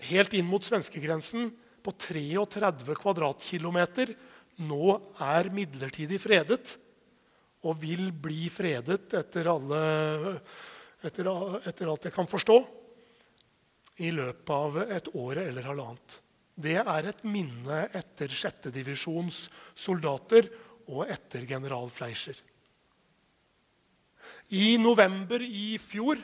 helt 0.10 0.36
inn 0.36 0.50
mot 0.50 0.64
svenskegrensen, 0.66 1.52
på 1.84 1.92
33 2.00 2.96
kvadratkilometer, 2.96 4.14
nå 4.64 4.94
er 5.24 5.50
midlertidig 5.52 6.20
fredet 6.22 6.78
og 7.64 7.80
vil 7.82 8.12
bli 8.12 8.48
fredet 8.54 9.16
etter, 9.18 9.50
alle, 9.52 9.82
etter, 11.04 11.30
etter 11.64 11.92
alt 11.92 12.08
jeg 12.08 12.16
kan 12.16 12.30
forstå, 12.30 12.58
i 14.04 14.10
løpet 14.16 14.54
av 14.56 14.80
et 14.84 15.10
år 15.14 15.44
eller 15.46 15.68
halvannet. 15.70 16.18
Det 16.54 16.76
er 16.78 17.08
et 17.10 17.24
minne 17.26 17.88
etter 17.98 18.30
6. 18.30 18.70
divisjons 18.74 19.48
soldater 19.74 20.52
og 20.86 21.08
etter 21.10 21.48
general 21.50 21.90
Fleischer. 21.90 22.38
I 24.54 24.78
november 24.78 25.42
i 25.42 25.80
fjor 25.82 26.22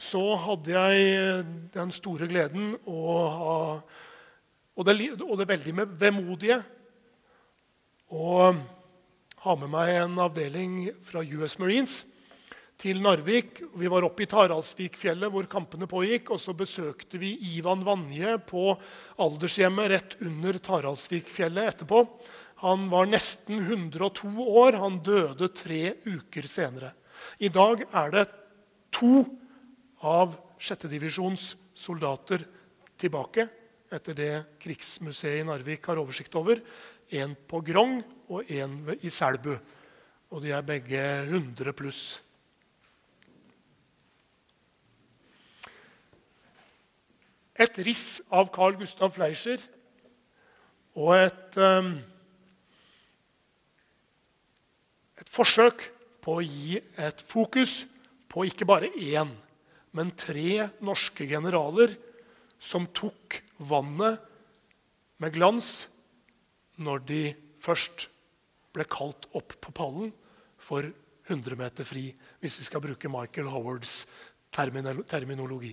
så 0.00 0.22
hadde 0.46 0.72
jeg 0.72 1.44
den 1.74 1.92
store 1.94 2.28
gleden 2.30 2.72
å 2.88 3.04
ha 3.34 3.58
Og 4.74 4.82
det, 4.88 4.94
og 5.22 5.36
det 5.38 5.46
veldig 5.46 5.84
vemodige 6.00 6.56
å 8.10 8.50
ha 9.44 9.52
med 9.54 9.70
meg 9.70 9.92
en 10.00 10.18
avdeling 10.18 10.72
fra 10.98 11.22
US 11.22 11.54
Marines 11.60 12.00
til 12.80 13.00
Narvik. 13.02 13.60
Vi 13.78 13.90
var 13.90 14.06
oppe 14.06 14.24
i 14.24 14.28
Taraldsvikfjellet, 14.30 15.30
hvor 15.32 15.46
kampene 15.50 15.88
pågikk. 15.90 16.32
og 16.34 16.40
Så 16.40 16.54
besøkte 16.56 17.18
vi 17.20 17.34
Ivan 17.54 17.84
Vanje 17.86 18.36
på 18.46 18.74
aldershjemmet 19.22 19.90
rett 19.92 20.16
under 20.24 20.58
Taraldsvikfjellet 20.58 21.74
etterpå. 21.74 22.04
Han 22.64 22.88
var 22.90 23.06
nesten 23.10 23.60
102 23.60 24.32
år. 24.40 24.78
Han 24.80 25.00
døde 25.04 25.50
tre 25.54 25.96
uker 26.06 26.48
senere. 26.48 26.94
I 27.38 27.48
dag 27.48 27.86
er 27.92 28.10
det 28.14 28.24
to 28.94 29.24
av 30.04 30.36
6. 30.60 30.88
divisjons 30.90 31.54
soldater 31.74 32.44
tilbake 33.00 33.48
etter 33.94 34.16
det 34.16 34.32
Krigsmuseet 34.62 35.42
i 35.42 35.46
Narvik 35.46 35.86
har 35.88 36.00
oversikt 36.00 36.34
over. 36.38 36.60
En 37.14 37.34
på 37.34 37.60
Grong 37.64 38.00
og 38.32 38.50
en 38.50 38.78
i 39.00 39.10
Selbu. 39.12 39.54
Og 40.34 40.42
de 40.42 40.54
er 40.56 40.66
begge 40.66 41.00
100 41.28 41.74
pluss. 41.76 42.23
Et 47.54 47.78
riss 47.86 48.18
av 48.34 48.50
Carl 48.54 48.74
Gustav 48.80 49.12
Fleischer 49.14 49.62
og 50.98 51.12
et, 51.16 51.58
um, 51.58 51.92
et 55.18 55.30
forsøk 55.30 55.86
på 56.24 56.38
å 56.38 56.44
gi 56.44 56.78
et 56.78 57.22
fokus 57.22 57.82
på 58.30 58.46
ikke 58.48 58.66
bare 58.66 58.90
én, 58.98 59.30
men 59.94 60.10
tre 60.18 60.66
norske 60.82 61.26
generaler 61.30 61.94
som 62.58 62.88
tok 62.90 63.38
vannet 63.62 64.18
med 65.22 65.34
glans 65.34 65.86
når 66.82 67.06
de 67.06 67.22
først 67.62 68.08
ble 68.74 68.86
kalt 68.90 69.28
opp 69.38 69.54
på 69.62 69.74
pallen 69.76 70.10
for 70.58 70.88
100 71.28 71.56
meter 71.56 71.86
fri, 71.86 72.08
hvis 72.42 72.58
vi 72.58 72.66
skal 72.66 72.82
bruke 72.84 73.08
Michael 73.08 73.48
Howards 73.52 74.02
terminologi. 74.52 75.72